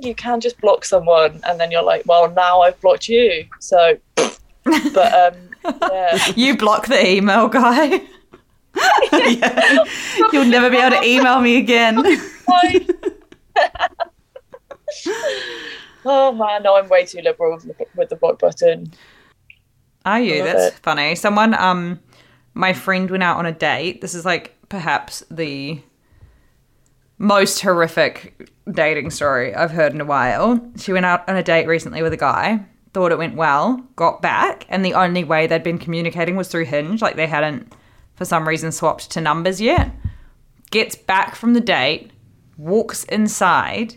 You 0.00 0.14
can 0.14 0.38
just 0.40 0.60
block 0.60 0.84
someone, 0.84 1.40
and 1.44 1.58
then 1.58 1.72
you're 1.72 1.82
like, 1.82 2.04
well, 2.06 2.30
now 2.30 2.60
I've 2.60 2.80
blocked 2.80 3.08
you. 3.08 3.48
So, 3.58 3.98
but 4.14 4.96
um, 5.12 5.34
yeah. 5.64 6.32
you 6.36 6.56
block 6.56 6.86
the 6.86 7.04
email 7.04 7.48
guy. 7.48 8.02
You'll 10.32 10.44
never 10.44 10.70
be 10.70 10.76
able 10.76 10.98
to 10.98 11.02
email 11.04 11.40
me 11.40 11.56
again. 11.56 11.96
Oh 16.04 16.32
man, 16.32 16.62
no, 16.62 16.76
I'm 16.76 16.88
way 16.88 17.04
too 17.04 17.20
liberal 17.20 17.54
with 17.54 17.64
the, 17.64 17.86
with 17.94 18.08
the 18.08 18.16
block 18.16 18.38
button. 18.38 18.92
Are 20.04 20.20
you? 20.20 20.42
That's 20.42 20.74
it. 20.76 20.80
funny. 20.82 21.14
Someone, 21.14 21.54
um, 21.54 22.00
my 22.54 22.72
friend 22.72 23.10
went 23.10 23.22
out 23.22 23.36
on 23.36 23.46
a 23.46 23.52
date. 23.52 24.00
This 24.00 24.14
is 24.14 24.24
like 24.24 24.56
perhaps 24.68 25.24
the 25.30 25.80
most 27.18 27.60
horrific 27.60 28.50
dating 28.70 29.10
story 29.10 29.54
I've 29.54 29.70
heard 29.70 29.92
in 29.92 30.00
a 30.00 30.04
while. 30.04 30.60
She 30.76 30.92
went 30.92 31.06
out 31.06 31.28
on 31.28 31.36
a 31.36 31.42
date 31.42 31.66
recently 31.66 32.02
with 32.02 32.12
a 32.12 32.18
guy, 32.18 32.64
thought 32.94 33.12
it 33.12 33.18
went 33.18 33.34
well, 33.36 33.84
got 33.96 34.22
back, 34.22 34.66
and 34.68 34.84
the 34.84 34.94
only 34.94 35.24
way 35.24 35.46
they'd 35.46 35.62
been 35.62 35.78
communicating 35.78 36.36
was 36.36 36.48
through 36.48 36.66
Hinge. 36.66 37.02
Like 37.02 37.16
they 37.16 37.26
hadn't, 37.26 37.72
for 38.14 38.24
some 38.24 38.46
reason, 38.46 38.72
swapped 38.72 39.10
to 39.10 39.20
numbers 39.20 39.60
yet. 39.60 39.90
Gets 40.70 40.96
back 40.96 41.34
from 41.34 41.54
the 41.54 41.60
date, 41.60 42.12
walks 42.56 43.04
inside. 43.04 43.96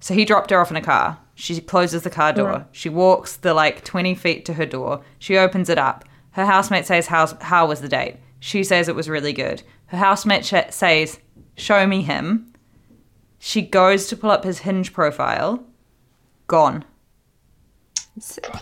So 0.00 0.14
he 0.14 0.24
dropped 0.24 0.50
her 0.50 0.60
off 0.60 0.70
in 0.70 0.76
a 0.76 0.82
car. 0.82 1.18
She 1.38 1.60
closes 1.60 2.02
the 2.02 2.10
car 2.10 2.32
door. 2.32 2.66
She 2.72 2.88
walks 2.88 3.36
the 3.36 3.52
like 3.52 3.84
20 3.84 4.14
feet 4.14 4.46
to 4.46 4.54
her 4.54 4.64
door. 4.64 5.02
She 5.18 5.36
opens 5.36 5.68
it 5.68 5.76
up. 5.76 6.04
Her 6.30 6.46
housemate 6.46 6.86
says, 6.86 7.06
How's, 7.08 7.32
How 7.42 7.66
was 7.66 7.82
the 7.82 7.88
date? 7.88 8.16
She 8.40 8.64
says 8.64 8.88
it 8.88 8.94
was 8.94 9.08
really 9.08 9.34
good. 9.34 9.62
Her 9.86 9.98
housemate 9.98 10.46
sh- 10.46 10.70
says, 10.70 11.20
Show 11.54 11.86
me 11.86 12.00
him. 12.00 12.52
She 13.38 13.60
goes 13.60 14.06
to 14.06 14.16
pull 14.16 14.30
up 14.30 14.44
his 14.44 14.60
hinge 14.60 14.94
profile. 14.94 15.62
Gone. 16.46 16.84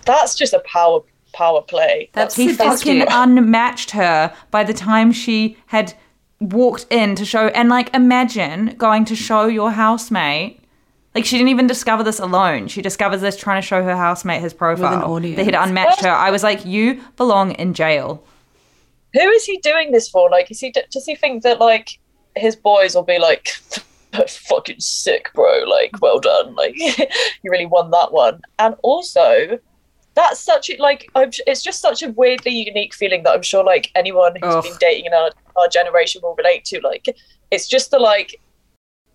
That's 0.05 0.35
just 0.35 0.53
a 0.53 0.61
power 0.61 1.01
power 1.33 1.63
play. 1.63 2.11
That's 2.13 2.35
He 2.35 2.53
fucking 2.53 2.97
cute. 2.99 3.09
unmatched 3.11 3.93
her 3.93 4.35
by 4.51 4.65
the 4.65 4.75
time 4.75 5.13
she 5.13 5.57
had 5.67 5.95
walked 6.41 6.87
in 6.91 7.15
to 7.17 7.25
show. 7.25 7.49
And 7.49 7.69
like, 7.69 7.95
imagine 7.95 8.75
going 8.79 9.05
to 9.07 9.15
show 9.15 9.47
your 9.47 9.71
housemate. 9.71 10.61
Like, 11.15 11.25
she 11.25 11.37
didn't 11.37 11.51
even 11.51 11.67
discover 11.67 12.03
this 12.03 12.19
alone. 12.19 12.67
She 12.67 12.83
discovers 12.83 13.21
this 13.21 13.37
trying 13.37 13.63
to 13.63 13.67
show 13.67 13.83
her 13.83 13.97
housemate 13.97 14.41
his 14.41 14.53
profile. 14.53 15.05
audience. 15.05 15.37
They 15.37 15.45
had 15.45 15.55
unmatched 15.55 16.01
her. 16.01 16.11
I 16.11 16.31
was 16.31 16.43
like, 16.43 16.65
you 16.65 17.03
belong 17.17 17.53
in 17.53 17.73
jail. 17.73 18.25
Who 19.13 19.21
is 19.21 19.45
he 19.45 19.59
doing 19.59 19.93
this 19.93 20.09
for? 20.09 20.29
Like, 20.29 20.51
is 20.51 20.59
he 20.59 20.73
does 20.73 21.07
he 21.07 21.15
think 21.15 21.45
that 21.45 21.61
like 21.61 22.01
his 22.35 22.57
boys 22.57 22.97
will 22.97 23.05
be 23.05 23.21
like, 23.21 23.49
fucking 24.29 24.81
sick, 24.81 25.31
bro? 25.35 25.65
Like, 25.69 26.01
well 26.01 26.19
done. 26.19 26.55
Like, 26.57 26.77
you 26.79 27.07
really 27.45 27.67
won 27.67 27.93
that 27.93 28.13
one. 28.13 28.41
And 28.59 28.75
also, 28.83 29.59
that's 30.15 30.41
such 30.41 30.71
a 30.71 30.77
like, 30.79 31.09
I'm, 31.15 31.31
it's 31.47 31.63
just 31.63 31.81
such 31.81 32.03
a 32.03 32.11
weirdly 32.11 32.53
unique 32.53 32.95
feeling 32.95 33.23
that 33.25 33.35
I'm 33.35 33.43
sure 33.43 33.65
like 33.65 33.91
anyone 33.95 34.35
who's 34.35 34.55
Ugh. 34.55 34.65
been 34.65 34.77
dating 34.81 35.07
in 35.07 35.15
our, 35.15 35.31
our 35.57 35.69
generation 35.69 36.21
will 36.23 36.35
relate 36.35 36.65
to. 36.67 36.81
Like, 36.81 37.07
it's 37.51 37.69
just 37.69 37.91
the 37.91 37.99
like, 37.99 38.41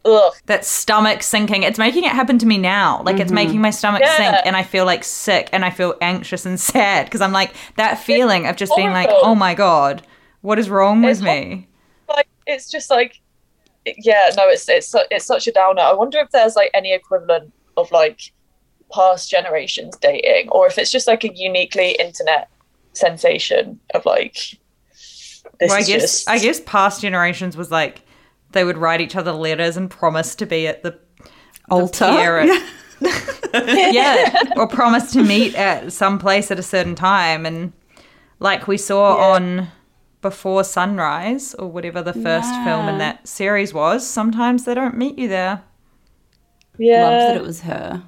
ugh. 0.06 0.34
That 0.45 0.66
stomach 0.66 1.24
sinking. 1.24 1.64
It's 1.64 1.80
making 1.80 2.04
it 2.04 2.12
happen 2.12 2.38
to 2.39 2.45
me 2.45 2.58
now. 2.58 3.02
Like, 3.04 3.20
it's 3.20 3.28
mm-hmm. 3.28 3.36
making 3.36 3.62
my 3.62 3.70
stomach 3.70 4.02
Yeah. 4.02 4.18
sink, 4.18 4.45
and 4.45 4.56
I 4.56 4.64
feel 4.64 4.86
like 4.86 5.04
sick, 5.04 5.50
and 5.52 5.64
I 5.66 5.70
feel 5.70 5.95
anxious 6.02 6.45
and 6.45 6.60
sad 6.60 7.06
because 7.06 7.22
I'm 7.22 7.34
like, 7.34 7.54
that 7.78 8.00
feeling 8.00 8.47
of 8.47 8.56
just 8.56 8.76
being 8.76 8.91
like, 8.91 9.10
oh 9.12 9.36
my 9.36 9.54
God, 9.54 10.02
what 10.41 10.60
is 10.60 10.70
wrong 10.70 11.02
with 11.02 11.18
It's 11.18 11.26
hor- 11.26 11.36
me? 11.36 11.68
like 12.10 12.28
it's 12.47 12.70
just 12.70 12.89
like 12.89 13.22
yeah 13.86 14.30
no 14.36 14.47
it's 14.50 14.68
it's 14.68 14.93
it's 15.10 15.26
such 15.26 15.47
a 15.47 15.52
downer 15.52 15.82
i 15.82 15.93
wonder 15.93 16.18
if 16.20 16.30
there's 16.32 16.56
like 16.56 16.70
any 16.74 16.93
equivalent 16.93 17.54
of 17.78 17.91
like 17.91 18.34
past 18.91 19.30
generations 19.30 19.95
dating 19.97 20.50
or 20.50 20.68
if 20.68 20.78
it's 20.78 20.91
just 20.91 21.08
like 21.08 21.24
a 21.24 21.34
uniquely 21.36 21.91
internet 22.00 22.50
sensation 22.93 23.80
of 23.93 24.06
like 24.06 24.58
this 25.60 25.70
well, 25.70 25.74
I 25.74 25.84
guess 25.84 26.02
just 26.02 26.30
I 26.30 26.39
guess 26.39 26.60
past 26.62 27.02
generations 27.02 27.56
was 27.56 27.72
like 27.72 28.02
they 28.52 28.64
would 28.64 28.78
write 28.78 29.02
each 29.02 29.16
other 29.16 29.32
letters 29.32 29.78
and 29.78 29.89
promise 29.89 30.36
to 30.36 30.45
be 30.45 30.68
at 30.68 30.84
the 30.84 30.97
Altar. 31.70 32.06
pier 32.06 32.38
at- 32.39 33.93
yeah, 33.93 34.43
or 34.58 34.68
promise 34.68 35.12
to 35.14 35.24
meet 35.24 35.56
at 35.56 35.93
some 35.93 36.20
place 36.20 36.52
at 36.52 36.60
a 36.60 36.64
certain 36.64 36.95
time, 36.95 37.45
and 37.45 37.72
like 38.39 38.68
we 38.68 38.78
saw 38.78 39.16
Yeah. 39.18 39.36
on 39.36 39.68
Before 40.22 40.64
Sunrise 40.64 41.54
or 41.56 41.68
whatever 41.70 42.02
the 42.02 42.14
first 42.14 42.50
film 42.66 42.88
in 42.89 42.97
that 42.97 43.28
series 43.28 43.74
was. 43.74 44.06
Sometimes 44.08 44.66
they 44.66 44.74
don't 44.74 44.97
meet 44.97 45.18
you 45.18 45.28
there. 45.30 45.62
yeah 46.78 47.04
Loved 47.04 47.22
that 47.22 47.38
it 47.38 47.43
was 47.43 47.62
her. 47.62 48.04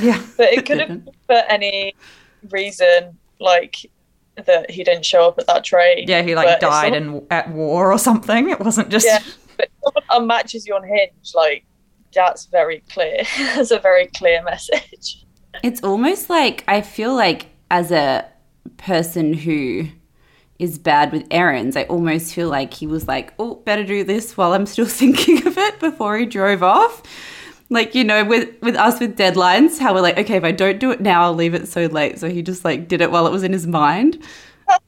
Yeah, 0.00 0.22
but 0.36 0.52
it 0.52 0.66
could 0.66 0.78
have 0.80 0.88
been 0.88 1.08
for 1.26 1.42
any 1.48 1.94
reason 2.50 3.16
like 3.40 3.90
that 4.46 4.70
he 4.70 4.84
didn't 4.84 5.04
show 5.04 5.26
up 5.28 5.38
at 5.38 5.46
that 5.46 5.64
train 5.64 6.06
yeah, 6.08 6.22
he 6.22 6.34
like 6.34 6.48
if 6.48 6.60
died 6.60 6.94
someone- 6.94 7.20
in 7.20 7.26
at 7.30 7.50
war 7.50 7.92
or 7.92 7.98
something. 7.98 8.50
It 8.50 8.60
wasn't 8.60 8.88
just 8.88 9.06
yeah 9.06 9.20
but 9.56 9.68
if 9.68 10.04
someone 10.06 10.28
unmatches 10.28 10.66
you 10.66 10.74
on 10.74 10.84
hinge 10.86 11.32
like 11.34 11.64
that's 12.14 12.46
very 12.46 12.82
clear 12.90 13.22
that's 13.38 13.70
a 13.70 13.78
very 13.78 14.06
clear 14.06 14.42
message 14.42 15.24
It's 15.62 15.82
almost 15.82 16.30
like 16.30 16.64
I 16.68 16.80
feel 16.82 17.14
like 17.14 17.46
as 17.70 17.90
a 17.90 18.26
person 18.76 19.34
who 19.34 19.88
is 20.58 20.78
bad 20.78 21.12
with 21.12 21.24
errands, 21.30 21.76
I 21.76 21.84
almost 21.84 22.34
feel 22.34 22.48
like 22.48 22.74
he 22.74 22.86
was 22.86 23.06
like, 23.06 23.32
"Oh, 23.38 23.54
better 23.56 23.84
do 23.84 24.02
this 24.04 24.36
while 24.36 24.54
I'm 24.54 24.66
still 24.66 24.86
thinking 25.00 25.46
of 25.46 25.56
it 25.56 25.78
before 25.80 26.16
he 26.18 26.26
drove 26.26 26.62
off." 26.62 27.02
Like 27.70 27.94
you 27.94 28.04
know, 28.04 28.24
with 28.24 28.48
with 28.62 28.76
us 28.76 28.98
with 29.00 29.16
deadlines, 29.16 29.78
how 29.78 29.92
we're 29.94 30.00
like, 30.00 30.18
"Okay, 30.18 30.36
if 30.36 30.44
I 30.44 30.52
don't 30.52 30.78
do 30.78 30.90
it 30.90 31.00
now, 31.00 31.24
I'll 31.24 31.34
leave 31.34 31.54
it 31.54 31.68
so 31.68 31.86
late." 31.86 32.18
So 32.18 32.28
he 32.30 32.40
just 32.42 32.64
like 32.64 32.88
did 32.88 33.00
it 33.00 33.10
while 33.10 33.26
it 33.26 33.30
was 33.32 33.42
in 33.42 33.52
his 33.52 33.66
mind. 33.66 34.22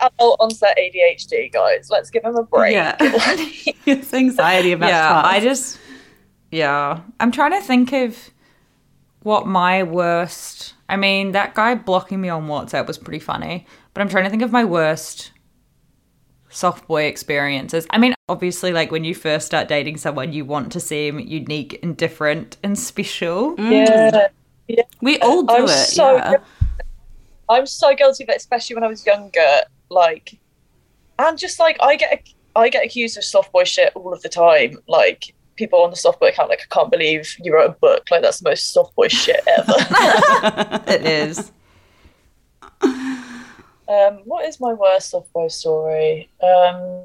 adult 0.01 0.37
onset 0.41 0.77
ADHD, 0.79 1.53
guys. 1.53 1.89
Let's 1.91 2.11
give 2.11 2.25
him 2.25 2.37
a 2.37 2.43
break. 2.43 2.73
Yeah, 2.73 2.97
it's 3.87 4.13
anxiety 4.15 4.73
about 4.73 4.89
yeah 4.89 5.09
tasks. 5.09 5.29
i 5.35 5.41
just 5.41 5.79
yeah 6.51 7.01
i'm 7.19 7.31
trying 7.33 7.53
to 7.53 7.61
think 7.61 7.93
of 7.93 8.31
what 9.23 9.47
my 9.47 9.83
worst 9.83 10.75
i 10.89 10.97
mean 10.97 11.33
that 11.33 11.55
guy 11.55 11.75
blocking 11.75 12.21
me 12.21 12.29
on 12.29 12.47
whatsapp 12.47 12.87
was 12.87 12.99
pretty 12.99 13.19
funny 13.19 13.67
but 13.95 14.01
i'm 14.01 14.09
trying 14.09 14.25
to 14.25 14.31
think 14.31 14.43
of 14.43 14.53
my 14.53 14.65
worst 14.65 15.31
soft 16.51 16.87
boy 16.89 17.05
experiences 17.05 17.87
i 17.91 17.99
mean 17.99 18.15
obviously 18.29 18.73
like 18.73 18.91
when 18.91 19.05
you 19.05 19.15
first 19.15 19.47
start 19.47 19.69
dating 19.69 19.97
someone 19.97 20.33
you 20.33 20.45
want 20.45 20.71
to 20.73 20.81
seem 20.81 21.19
unique 21.21 21.79
and 21.83 21.97
different 21.97 22.57
and 22.63 22.79
special 22.79 23.57
mm. 23.57 24.29
yeah. 24.69 24.83
we 25.01 25.19
all 25.21 25.43
do 25.43 25.55
I'm 25.55 25.65
it. 25.65 25.69
so 25.69 26.17
yeah. 26.17 26.37
I'm 27.51 27.67
so 27.67 27.95
guilty 27.95 28.23
of 28.23 28.31
it, 28.31 28.37
especially 28.37 28.77
when 28.77 28.85
I 28.85 28.87
was 28.87 29.05
younger. 29.05 29.63
Like, 29.91 30.39
and 31.19 31.37
just 31.37 31.59
like 31.59 31.77
I 31.81 31.97
get 31.97 32.29
I 32.55 32.69
get 32.69 32.85
accused 32.85 33.19
of 33.19 33.25
soft 33.25 33.53
boy 33.53 33.65
shit 33.65 33.93
all 33.97 34.13
of 34.13 34.23
the 34.23 34.29
time. 34.29 34.79
Like 34.87 35.35
people 35.57 35.83
on 35.83 35.91
the 35.91 35.97
soft 35.97 36.21
boy 36.21 36.29
account, 36.29 36.49
like 36.49 36.63
I 36.63 36.75
can't 36.75 36.91
believe 36.91 37.35
you 37.43 37.53
wrote 37.53 37.71
a 37.71 37.73
book. 37.73 38.09
Like 38.11 38.23
that's 38.23 38.39
the 38.39 38.49
most 38.49 38.73
soft 38.73 38.95
boy 38.95 39.09
shit 39.09 39.41
ever. 39.49 39.75
it 40.87 41.05
is 41.05 41.51
um, 43.91 44.21
what 44.25 44.47
is 44.47 44.61
my 44.61 44.73
worst 44.73 45.11
soft 45.11 45.33
boy 45.33 45.49
story? 45.49 46.31
Um, 46.43 47.03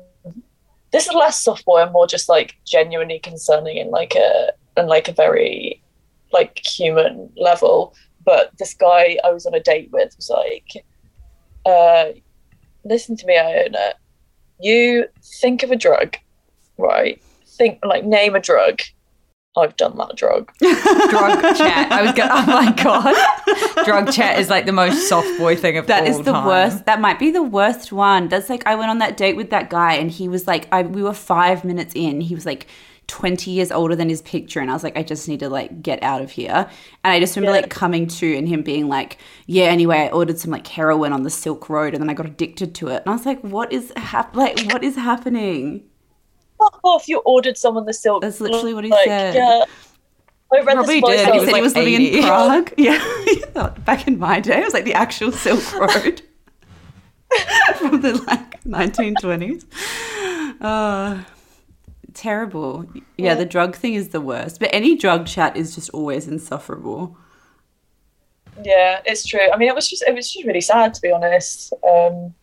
this 0.91 1.07
is 1.07 1.13
less 1.13 1.41
soft 1.41 1.65
boy 1.65 1.81
and 1.81 1.91
more 1.91 2.05
just 2.05 2.29
like 2.29 2.55
genuinely 2.63 3.17
concerning 3.19 3.77
in 3.77 3.89
like 3.89 4.13
a 4.15 4.53
and 4.77 4.87
like 4.87 5.07
a 5.07 5.13
very 5.13 5.81
like 6.31 6.63
human 6.63 7.31
level. 7.35 7.95
But 8.23 8.51
this 8.59 8.75
guy 8.75 9.17
I 9.23 9.31
was 9.31 9.47
on 9.47 9.55
a 9.55 9.59
date 9.59 9.89
with 9.91 10.15
was 10.15 10.29
like, 10.29 10.85
uh, 11.65 12.17
listen 12.83 13.17
to 13.17 13.25
me, 13.25 13.35
Iona. 13.37 13.95
You 14.59 15.07
think 15.41 15.63
of 15.63 15.71
a 15.71 15.75
drug, 15.75 16.17
right? 16.77 17.19
Think 17.47 17.79
like 17.83 18.05
name 18.05 18.35
a 18.35 18.39
drug. 18.39 18.81
I've 19.57 19.75
done 19.77 19.95
that 19.97 20.15
drug. 20.15 20.51
drug 20.59 21.41
chat 21.55 21.91
i 21.91 22.01
was 22.01 22.11
going 22.13 22.29
oh 22.31 22.45
my 22.45 22.71
god 22.83 23.85
drug 23.85 24.11
chat 24.11 24.37
is 24.39 24.49
like 24.49 24.65
the 24.65 24.71
most 24.71 25.07
soft 25.07 25.27
boy 25.37 25.55
thing 25.55 25.77
of 25.77 25.87
That 25.87 26.03
all 26.03 26.09
is 26.09 26.17
the 26.25 26.31
time. 26.33 26.45
worst. 26.45 26.85
That 26.85 26.99
might 27.01 27.19
be 27.19 27.31
the 27.31 27.43
worst 27.43 27.91
one. 27.91 28.27
That's 28.27 28.49
like 28.49 28.65
I 28.67 28.75
went 28.75 28.89
on 28.89 28.97
that 28.99 29.17
date 29.17 29.35
with 29.35 29.49
that 29.51 29.69
guy, 29.69 29.93
and 29.93 30.09
he 30.11 30.27
was 30.27 30.47
like, 30.47 30.67
I 30.71 30.81
we 30.83 31.03
were 31.03 31.13
five 31.13 31.63
minutes 31.63 31.93
in. 31.95 32.21
He 32.21 32.35
was 32.35 32.45
like, 32.45 32.67
20 33.07 33.51
years 33.51 33.71
older 33.71 33.95
than 33.95 34.09
his 34.09 34.23
picture 34.23 34.59
and 34.59 34.67
I 34.71 34.73
was 34.73 34.83
like 34.83 34.97
I 34.97 35.03
just 35.03 35.27
need 35.27 35.39
to 35.41 35.47
like 35.49 35.83
get 35.83 36.01
out 36.01 36.23
of 36.23 36.31
here 36.31 36.67
and 37.03 37.13
I 37.13 37.19
just 37.19 37.35
remember 37.35 37.53
Yeah. 37.55 37.61
like 37.61 37.69
coming 37.69 38.07
to 38.07 38.35
and 38.35 38.47
him 38.49 38.63
being 38.63 38.87
like 38.87 39.19
yeah 39.45 39.65
anyway 39.65 39.97
I 39.97 40.09
ordered 40.09 40.39
some 40.39 40.49
like 40.49 40.65
heroin 40.65 41.13
on 41.13 41.21
the 41.21 41.29
Silk 41.29 41.69
Road 41.69 41.93
and 41.93 42.01
then 42.01 42.09
I 42.09 42.15
got 42.15 42.25
addicted 42.25 42.73
to 42.75 42.87
it 42.87 43.03
and 43.05 43.09
I 43.09 43.11
was 43.11 43.23
like 43.27 43.39
what 43.41 43.71
is 43.71 43.93
hap- 43.95 44.35
like 44.35 44.59
what 44.73 44.83
is 44.83 44.95
happening 44.95 45.83
Fuck 46.57 46.79
off! 46.83 47.07
You 47.07 47.19
ordered 47.25 47.57
someone 47.57 47.85
the 47.85 47.93
silk. 47.93 48.21
That's 48.21 48.39
literally 48.39 48.73
what 48.73 48.83
he 48.83 48.91
like, 48.91 49.05
said. 49.05 49.35
Yeah. 49.35 49.63
I 50.53 50.59
read 50.61 50.73
Probably 50.75 51.01
the 51.01 51.07
did. 51.07 51.19
Spice 51.19 51.27
and 51.27 51.33
he 51.33 51.33
He 51.33 51.39
was 51.39 51.45
said 51.45 51.51
like 51.51 51.55
he 51.55 51.61
was 51.63 51.75
living 51.75 51.93
80. 51.95 52.17
in 52.17 52.23
Prague 52.23 52.73
yeah 52.77 53.69
back 53.85 54.07
in 54.07 54.19
my 54.19 54.39
day 54.39 54.59
it 54.59 54.63
was 54.63 54.73
like 54.73 54.85
the 54.85 54.93
actual 54.93 55.31
Silk 55.31 55.73
Road 55.79 56.21
from 57.79 58.01
the 58.01 58.13
like 58.27 58.61
1920s 58.63 59.65
uh 60.61 61.23
terrible 62.13 62.85
yeah 63.17 63.33
the 63.33 63.43
drug 63.45 63.75
thing 63.75 63.95
is 63.95 64.09
the 64.09 64.21
worst 64.21 64.59
but 64.59 64.69
any 64.71 64.95
drug 64.95 65.25
chat 65.25 65.57
is 65.57 65.73
just 65.75 65.89
always 65.89 66.27
insufferable 66.27 67.17
Yeah, 68.63 69.01
it's 69.03 69.25
true. 69.25 69.49
I 69.51 69.57
mean, 69.57 69.67
it 69.67 69.75
was 69.75 69.89
just 69.89 70.03
it 70.07 70.13
was 70.15 70.31
just 70.31 70.45
really 70.45 70.61
sad 70.61 70.93
to 70.93 71.01
be 71.01 71.11
honest. 71.11 71.73
Um, 71.83 72.33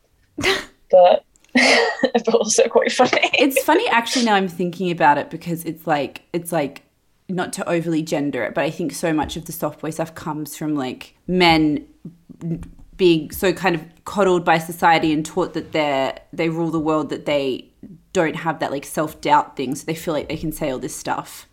but 0.90 1.24
but 2.14 2.34
also 2.34 2.66
quite 2.68 2.90
funny. 2.92 3.10
it's 3.38 3.62
funny 3.64 3.86
actually 3.88 4.24
now 4.24 4.34
i'm 4.34 4.48
thinking 4.48 4.90
about 4.90 5.18
it 5.18 5.28
because 5.30 5.64
it's 5.64 5.86
like 5.86 6.22
it's 6.32 6.50
like 6.52 6.82
not 7.28 7.52
to 7.52 7.68
overly 7.68 8.02
gender 8.02 8.42
it 8.42 8.54
but 8.54 8.64
i 8.64 8.70
think 8.70 8.92
so 8.92 9.12
much 9.12 9.36
of 9.36 9.44
the 9.44 9.52
soft 9.52 9.80
boy 9.80 9.90
stuff 9.90 10.14
comes 10.14 10.56
from 10.56 10.74
like 10.74 11.14
men 11.26 11.86
being 12.96 13.30
so 13.30 13.52
kind 13.52 13.74
of 13.74 13.82
coddled 14.04 14.44
by 14.44 14.58
society 14.58 15.12
and 15.12 15.24
taught 15.24 15.54
that 15.54 15.72
they're 15.72 16.18
they 16.32 16.48
rule 16.48 16.70
the 16.70 16.80
world 16.80 17.08
that 17.10 17.26
they 17.26 17.68
don't 18.12 18.36
have 18.36 18.58
that 18.60 18.70
like 18.70 18.84
self-doubt 18.84 19.56
thing 19.56 19.74
so 19.74 19.84
they 19.86 19.94
feel 19.94 20.12
like 20.14 20.28
they 20.28 20.36
can 20.36 20.52
say 20.52 20.70
all 20.70 20.78
this 20.78 20.94
stuff 20.94 21.46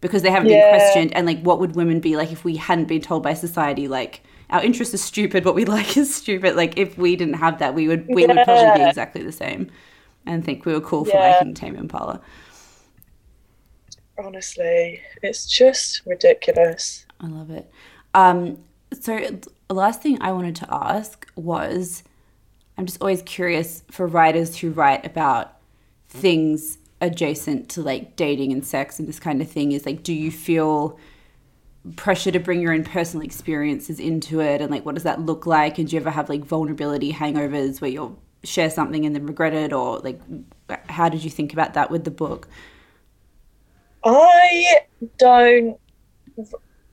because 0.00 0.22
they 0.22 0.30
haven't 0.30 0.48
Yeah. 0.50 0.60
been 0.70 0.78
questioned 0.80 1.14
and 1.16 1.26
like 1.26 1.40
what 1.42 1.60
would 1.60 1.74
women 1.76 2.00
be 2.00 2.16
like 2.16 2.32
if 2.32 2.44
we 2.44 2.56
hadn't 2.56 2.86
been 2.86 3.02
told 3.02 3.22
by 3.22 3.34
society 3.34 3.88
like 3.88 4.22
our 4.50 4.62
interest 4.62 4.94
is 4.94 5.02
stupid 5.02 5.44
what 5.44 5.54
we 5.54 5.64
like 5.76 5.96
is 5.96 6.14
stupid 6.14 6.56
like 6.56 6.76
if 6.78 6.96
we 6.98 7.16
didn't 7.16 7.34
have 7.34 7.58
that 7.58 7.74
we 7.74 7.88
would 7.88 8.08
we 8.12 8.26
would 8.26 8.42
probably 8.42 8.70
be 8.70 8.82
exactly 8.82 9.22
the 9.22 9.32
same 9.32 9.70
and 10.26 10.44
think 10.44 10.66
we 10.66 10.72
were 10.72 10.80
cool 10.80 11.04
for 11.04 11.16
Yeah. 11.16 11.20
liking 11.20 11.54
Tame 11.54 11.76
Impala. 11.76 12.20
Honestly, 14.18 15.00
it's 15.22 15.46
just 15.46 16.02
ridiculous. 16.04 17.06
I 17.20 17.26
love 17.26 17.50
it. 17.50 17.70
Um, 18.14 18.58
so 18.92 19.18
the 19.68 19.74
last 19.74 20.02
thing 20.02 20.18
I 20.20 20.32
wanted 20.32 20.56
to 20.56 20.66
ask 20.74 21.30
was, 21.36 22.02
I'm 22.76 22.86
just 22.86 23.00
always 23.00 23.22
curious 23.22 23.82
for 23.90 24.06
writers 24.06 24.58
who 24.58 24.70
write 24.70 25.06
about 25.06 25.56
things 26.08 26.78
adjacent 27.00 27.68
to 27.70 27.82
like 27.82 28.16
dating 28.16 28.52
and 28.52 28.64
sex 28.64 28.98
and 28.98 29.08
this 29.08 29.18
kind 29.20 29.40
of 29.40 29.50
thing 29.50 29.72
is 29.72 29.86
like, 29.86 30.02
do 30.02 30.12
you 30.12 30.30
feel 30.30 30.98
pressure 31.96 32.30
to 32.30 32.38
bring 32.38 32.60
your 32.60 32.72
own 32.72 32.84
personal 32.84 33.24
experiences 33.24 33.98
into 33.98 34.40
it 34.40 34.60
and 34.60 34.70
like 34.70 34.84
what 34.84 34.94
does 34.94 35.04
that 35.04 35.20
look 35.20 35.46
like 35.46 35.78
and 35.78 35.88
do 35.88 35.96
you 35.96 36.00
ever 36.00 36.10
have 36.10 36.28
like 36.28 36.44
vulnerability 36.44 37.10
hangovers 37.12 37.80
where 37.80 37.90
you'll 37.90 38.18
share 38.44 38.68
something 38.68 39.06
and 39.06 39.14
then 39.14 39.24
regret 39.26 39.54
it 39.54 39.72
or 39.72 39.98
like 40.00 40.20
how 40.90 41.08
did 41.08 41.24
you 41.24 41.30
think 41.30 41.52
about 41.52 41.72
that 41.74 41.90
with 41.90 42.04
the 42.04 42.10
book 42.10 42.48
I 44.04 44.80
don't. 45.18 45.78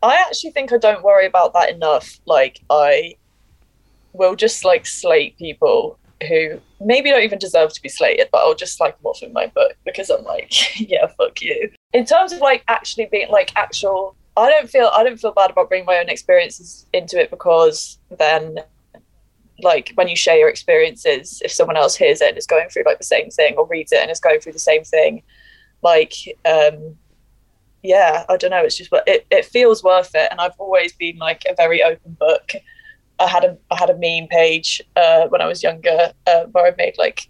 I 0.04 0.16
actually 0.16 0.52
think 0.52 0.72
I 0.72 0.78
don't 0.78 1.04
worry 1.04 1.26
about 1.26 1.54
that 1.54 1.70
enough. 1.70 2.20
Like 2.26 2.62
I 2.70 3.16
will 4.14 4.36
just 4.36 4.66
like 4.66 4.86
slate 4.86 5.38
people 5.38 5.98
who 6.28 6.60
maybe 6.82 7.12
don't 7.12 7.24
even 7.24 7.40
deserve 7.40 7.74
to 7.74 7.82
be 7.82 7.90
slated, 7.90 8.30
but 8.32 8.40
I'll 8.40 8.56
just 8.56 8.80
like 8.80 8.98
off 9.04 9.24
in 9.24 9.34
my 9.34 9.48
book 9.48 9.76
because 9.86 10.10
I'm 10.10 10.24
like, 10.24 10.80
yeah, 10.90 11.08
fuck 11.18 11.42
you. 11.42 11.72
In 11.94 12.06
terms 12.06 12.34
of 12.34 12.40
like 12.40 12.64
actually 12.68 13.06
being 13.06 13.30
like 13.30 13.52
actual, 13.56 14.16
I 14.38 14.50
don't 14.52 14.70
feel 14.70 14.92
I 14.94 15.04
don't 15.04 15.20
feel 15.20 15.32
bad 15.32 15.50
about 15.50 15.68
bringing 15.68 15.86
my 15.86 15.98
own 15.98 16.10
experiences 16.10 16.86
into 16.94 17.20
it 17.20 17.32
because 17.32 17.98
then 18.18 18.60
like 19.64 19.92
when 19.96 20.08
you 20.08 20.16
share 20.16 20.38
your 20.38 20.50
experiences, 20.50 21.42
if 21.44 21.52
someone 21.52 21.76
else 21.76 21.96
hears 21.96 22.22
it 22.22 22.30
and 22.30 22.38
is 22.38 22.46
going 22.46 22.70
through 22.70 22.84
like 22.86 23.00
the 23.00 23.04
same 23.04 23.32
thing 23.32 23.56
or 23.58 23.66
reads 23.68 23.92
it 23.92 24.00
and 24.00 24.12
is 24.12 24.20
going 24.20 24.40
through 24.40 24.54
the 24.54 24.60
same 24.60 24.84
thing, 24.84 25.24
like 25.82 26.14
um 26.46 26.96
yeah 27.84 28.26
i 28.30 28.38
don't 28.38 28.52
know. 28.52 28.64
It's 28.64 28.78
just 28.78 28.92
it, 29.08 29.26
it 29.32 29.46
feels 29.46 29.84
worth 29.84 30.12
it. 30.14 30.28
And 30.30 30.40
i've 30.40 30.60
always 30.60 30.94
been 30.94 31.18
like 31.18 31.44
a 31.50 31.56
very 31.56 31.82
open 31.82 32.16
book. 32.20 32.52
I 33.20 33.28
had 33.28 33.44
a 33.44 33.58
i 33.72 33.76
had 33.76 33.90
a 33.90 33.98
meme 33.98 34.28
page 34.28 34.82
uh 34.96 35.28
when 35.30 35.42
i 35.42 35.48
was 35.48 35.64
younger 35.64 36.14
uh, 36.28 36.44
where 36.52 36.68
i 36.68 36.76
made 36.78 36.96
like 37.00 37.28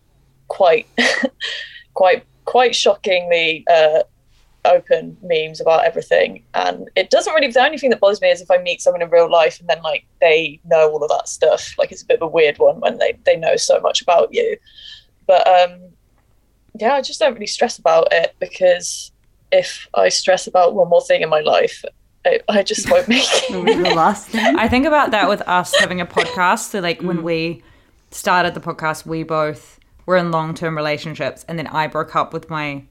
quite 0.50 0.86
quite 1.94 2.26
quite 2.44 2.76
shockingly 2.76 3.64
uh 3.72 4.04
open 4.74 5.18
memes 5.24 5.60
about 5.62 5.84
everything 5.86 6.44
and 6.54 6.90
it 6.96 7.10
doesn't 7.10 7.34
really 7.34 7.50
the 7.52 7.60
only 7.64 7.78
thing 7.78 7.90
that 7.90 8.00
bothers 8.00 8.22
me 8.22 8.30
is 8.30 8.42
if 8.42 8.50
i 8.52 8.58
meet 8.58 8.82
someone 8.82 9.02
in 9.02 9.10
real 9.10 9.30
life 9.30 9.60
and 9.60 9.68
then 9.70 9.82
like 9.82 10.06
they 10.22 10.60
know 10.66 10.90
all 10.92 11.04
of 11.04 11.10
that 11.10 11.28
stuff 11.28 11.74
like 11.78 11.92
it's 11.92 12.02
a 12.04 12.06
bit 12.06 12.18
of 12.18 12.22
a 12.24 12.28
weird 12.28 12.58
one 12.60 12.80
when 12.80 12.98
they 12.98 13.18
they 13.26 13.36
know 13.36 13.56
so 13.56 13.80
much 13.82 14.02
about 14.02 14.34
you 14.34 14.58
but 15.26 15.46
um 15.48 15.80
yeah, 16.80 16.94
I 16.94 17.02
just 17.02 17.20
don't 17.20 17.34
really 17.34 17.48
stress 17.48 17.80
about 17.80 18.10
it 18.12 18.36
because 18.40 19.12
if 19.52 19.88
I 19.96 20.10
stress 20.10 20.46
about 20.46 20.76
one 20.76 20.90
more 20.90 21.02
thing 21.02 21.24
in 21.24 21.30
my 21.30 21.40
life, 21.40 21.84
I, 22.24 22.40
I 22.48 22.62
just 22.62 22.88
won't 22.92 23.08
make 23.16 23.24
it. 23.26 23.52
the 23.52 23.90
it. 23.90 23.96
last 23.96 24.28
thing 24.30 24.46
I 24.60 24.68
think 24.68 24.86
about 24.86 25.10
that 25.10 25.28
with 25.28 25.42
us 25.48 25.74
having 25.80 26.02
a 26.02 26.06
podcast. 26.06 26.70
So, 26.70 26.80
like, 26.80 27.00
Mm. 27.00 27.06
when 27.08 27.24
we 27.24 27.64
started 28.12 28.54
the 28.54 28.60
podcast, 28.60 29.08
we 29.08 29.24
both 29.24 29.80
were 30.06 30.18
in 30.18 30.30
long 30.30 30.54
term 30.54 30.78
relationships, 30.78 31.44
and 31.48 31.58
then 31.58 31.66
I 31.66 31.88
broke 31.88 32.16
up 32.16 32.32
with 32.32 32.48
my 32.48 32.84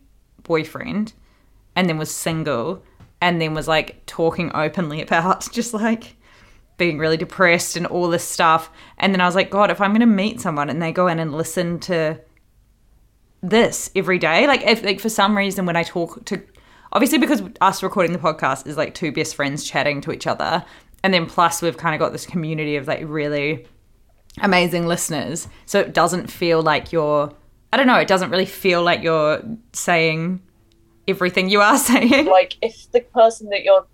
boyfriend 0.43 1.13
and 1.77 1.89
then 1.89 1.99
was 1.99 2.11
single, 2.11 2.83
and 3.21 3.41
then 3.41 3.55
was 3.55 3.69
like 3.69 4.05
talking 4.07 4.51
openly 4.55 5.03
about 5.03 5.51
just 5.53 5.73
like 5.73 6.17
being 6.77 6.99
really 6.99 7.17
depressed 7.17 7.77
and 7.77 7.87
all 7.87 8.09
this 8.09 8.25
stuff. 8.25 8.71
And 8.99 9.15
then 9.15 9.21
I 9.21 9.27
was 9.27 9.35
like, 9.35 9.51
God, 9.51 9.71
if 9.71 9.81
I'm 9.81 9.91
going 9.91 10.01
to 10.01 10.07
meet 10.07 10.41
someone 10.41 10.69
and 10.69 10.83
they 10.83 10.93
go 10.93 11.07
in 11.07 11.19
and 11.19 11.35
listen 11.35 11.79
to 11.81 12.21
this 13.43 13.91
every 13.95 14.19
day, 14.19 14.47
like, 14.47 14.63
if 14.63 14.83
like 14.83 15.01
for 15.01 15.09
some 15.09 15.37
reason 15.37 15.67
when 15.67 15.77
I 15.77 15.83
talk 15.83 16.25
to, 16.27 16.43
obviously 16.93 17.19
because 17.19 17.43
us 17.61 17.83
recording 17.83 18.13
the 18.13 18.19
podcast 18.19 18.67
is 18.67 18.77
like 18.77 18.95
two 18.95 19.13
best 19.13 19.35
friends 19.37 19.65
chatting 19.65 20.01
to 20.03 20.13
each 20.13 20.27
other, 20.27 20.65
and 21.03 21.15
then 21.15 21.27
plus 21.27 21.63
we've 21.63 21.77
kind 21.77 21.95
of 21.95 21.99
got 21.99 22.13
this 22.13 22.27
community 22.27 22.77
of 22.77 22.89
like 22.89 23.03
really 23.05 23.67
amazing 24.43 24.87
listeners, 24.87 25.49
so 25.65 25.81
it 25.81 25.95
doesn't 25.95 26.31
feel 26.31 26.63
like 26.63 26.93
you're, 26.93 27.33
I 27.73 27.77
don't 27.77 27.87
know, 27.87 27.99
it 27.99 28.09
doesn't 28.09 28.31
really 28.31 28.47
feel 28.47 28.83
like 28.83 29.03
you're 29.03 29.43
saying 29.73 30.43
everything 31.09 31.49
you 31.49 31.61
are 31.61 31.79
saying. 31.91 32.27
like 32.27 32.57
if 32.63 32.91
the 32.93 33.01
person 33.01 33.49
that 33.51 33.65
you're 33.65 33.87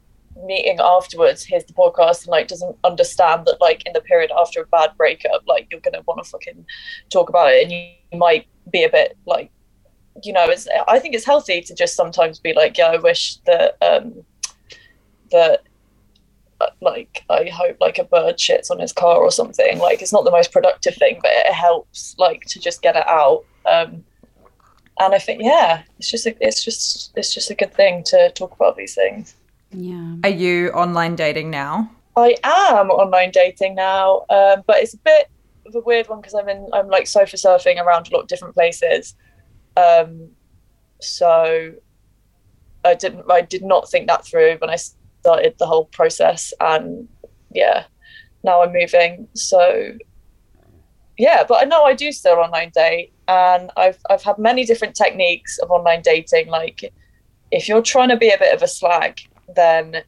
meeting 0.44 0.78
afterwards 0.80 1.44
hears 1.44 1.64
the 1.64 1.72
podcast 1.72 2.22
and 2.22 2.28
like 2.28 2.48
doesn't 2.48 2.76
understand 2.84 3.46
that 3.46 3.60
like 3.60 3.84
in 3.86 3.92
the 3.92 4.00
period 4.00 4.30
after 4.38 4.62
a 4.62 4.66
bad 4.66 4.90
breakup, 4.96 5.42
like 5.46 5.68
you're 5.70 5.80
gonna 5.80 6.02
want 6.06 6.22
to 6.22 6.30
fucking 6.30 6.66
talk 7.10 7.28
about 7.28 7.52
it, 7.52 7.62
and 7.62 7.72
you, 7.72 8.18
might 8.18 8.46
be 8.70 8.84
a 8.84 8.90
bit 8.90 9.16
like, 9.24 9.50
you 10.22 10.34
know, 10.34 10.44
it's. 10.44 10.68
I 10.86 10.98
think 10.98 11.14
it's 11.14 11.24
healthy 11.24 11.62
to 11.62 11.74
just 11.74 11.96
sometimes 11.96 12.38
be 12.38 12.52
like, 12.52 12.76
yeah, 12.76 12.88
I 12.88 12.98
wish 12.98 13.36
that 13.46 13.76
um 13.80 14.24
that 15.30 15.62
uh, 16.60 16.66
like 16.80 17.24
I 17.30 17.46
hope 17.46 17.78
like 17.80 17.98
a 17.98 18.04
bird 18.04 18.36
shits 18.36 18.70
on 18.70 18.78
his 18.78 18.92
car 18.92 19.16
or 19.16 19.30
something. 19.30 19.78
Like 19.78 20.02
it's 20.02 20.12
not 20.12 20.24
the 20.24 20.30
most 20.30 20.52
productive 20.52 20.94
thing, 20.96 21.20
but 21.22 21.30
it 21.32 21.52
helps 21.52 22.14
like 22.18 22.42
to 22.48 22.60
just 22.60 22.82
get 22.82 22.96
it 22.96 23.06
out. 23.08 23.44
Um, 23.64 24.04
and 25.01 25.14
I 25.14 25.18
think 25.18 25.43
yeah, 25.43 25.82
it's 25.99 26.11
just 26.11 26.26
a, 26.26 26.34
it's 26.40 26.64
just 26.64 27.12
it's 27.16 27.32
just 27.34 27.51
a 27.51 27.55
good 27.55 27.72
thing 27.74 28.03
to 28.05 28.30
talk 28.32 28.53
about 28.53 28.76
these 28.76 28.95
things. 28.95 29.34
yeah 29.70 30.16
Are 30.24 30.30
you 30.30 30.70
online 30.70 31.16
dating 31.16 31.51
now? 31.51 31.90
I 32.16 32.36
am 32.45 32.90
online 32.90 33.30
dating 33.30 33.74
now, 33.74 34.26
um, 34.28 34.62
but 34.66 34.76
it's 34.76 34.95
a 34.95 34.99
bit 34.99 35.30
of 35.66 35.74
a 35.74 35.80
weird 35.80 36.09
one 36.09 36.20
because 36.20 36.34
I'm 36.34 36.49
in 36.49 36.68
I'm 36.72 36.88
like 36.88 37.07
sofa 37.07 37.36
surfing 37.36 37.82
around 37.82 38.09
a 38.09 38.14
lot 38.14 38.22
of 38.22 38.28
different 38.28 38.55
places. 38.55 39.14
Um, 39.76 40.28
so 41.01 41.72
I 42.84 42.95
didn't 42.95 43.30
I 43.30 43.40
did 43.40 43.62
not 43.62 43.90
think 43.90 44.09
that 44.09 44.26
through 44.26 44.57
when 44.59 44.70
I 44.70 44.76
started 44.76 45.55
the 45.59 45.66
whole 45.66 45.86
process, 45.86 46.53
and 46.61 47.09
yeah, 47.51 47.84
now 48.45 48.62
I'm 48.62 48.72
moving. 48.72 49.28
So 49.34 49.97
yeah, 51.18 51.45
but 51.49 51.62
I 51.62 51.64
know 51.64 51.84
I 51.84 51.95
do 51.95 52.12
still 52.12 52.36
online 52.38 52.70
date, 52.74 53.12
and 53.32 53.70
I've 53.76 53.98
I've 54.10 54.22
had 54.22 54.38
many 54.38 54.64
different 54.64 54.94
techniques 54.94 55.58
of 55.58 55.70
online 55.70 56.02
dating. 56.02 56.48
Like 56.48 56.92
if 57.50 57.68
you're 57.68 57.82
trying 57.82 58.10
to 58.10 58.16
be 58.16 58.30
a 58.30 58.38
bit 58.38 58.54
of 58.54 58.62
a 58.62 58.68
slag, 58.68 59.20
then 59.54 60.02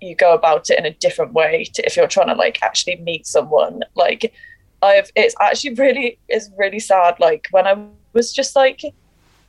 you 0.00 0.14
go 0.14 0.32
about 0.34 0.70
it 0.70 0.78
in 0.78 0.86
a 0.86 0.94
different 0.94 1.34
way 1.34 1.64
to 1.74 1.86
if 1.86 1.96
you're 1.96 2.06
trying 2.06 2.28
to 2.28 2.34
like 2.34 2.62
actually 2.62 2.96
meet 2.96 3.26
someone. 3.26 3.82
Like 3.94 4.32
i've 4.82 5.10
it's 5.14 5.34
actually 5.40 5.74
really 5.74 6.18
it's 6.28 6.50
really 6.56 6.80
sad. 6.80 7.20
Like 7.20 7.48
when 7.50 7.66
i 7.66 7.74
was 8.14 8.32
just 8.32 8.56
like 8.56 8.80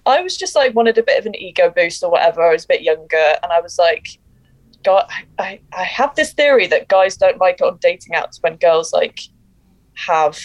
i 0.06 0.22
was 0.22 0.36
just 0.38 0.56
like 0.56 0.76
wanted 0.76 0.98
a 0.98 1.04
bit 1.04 1.20
of 1.20 1.26
an 1.26 1.36
ego 1.36 1.72
boost 1.76 2.04
or 2.04 2.12
whatever. 2.12 2.42
I 2.42 2.52
was 2.52 2.66
a 2.66 2.74
bit 2.74 2.82
younger 2.82 3.28
and 3.42 3.52
i 3.52 3.62
was 3.62 3.78
like 3.78 4.08
god 4.84 5.06
i 5.38 5.60
i 5.78 5.84
have 5.84 6.16
this 6.16 6.34
theory 6.34 6.66
that 6.66 6.88
guys 6.88 7.16
don't 7.16 7.38
like 7.38 7.62
on 7.62 7.78
dating 7.82 8.14
apps 8.14 8.42
when 8.42 8.56
girls 8.56 8.92
like 8.92 9.20
have 9.94 10.40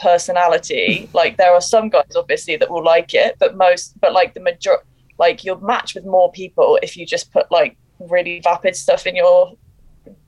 personality. 0.00 1.08
Like 1.12 1.36
there 1.36 1.52
are 1.52 1.60
some 1.60 1.88
guys 1.88 2.16
obviously 2.16 2.56
that 2.56 2.70
will 2.70 2.84
like 2.84 3.14
it 3.14 3.36
but 3.38 3.56
most 3.56 3.98
but 4.00 4.12
like 4.12 4.34
the 4.34 4.40
major 4.40 4.78
like 5.18 5.44
you'll 5.44 5.60
match 5.60 5.94
with 5.94 6.04
more 6.04 6.30
people 6.32 6.78
if 6.82 6.96
you 6.96 7.06
just 7.06 7.32
put 7.32 7.50
like 7.50 7.76
really 7.98 8.40
vapid 8.40 8.76
stuff 8.76 9.06
in 9.06 9.16
your 9.16 9.56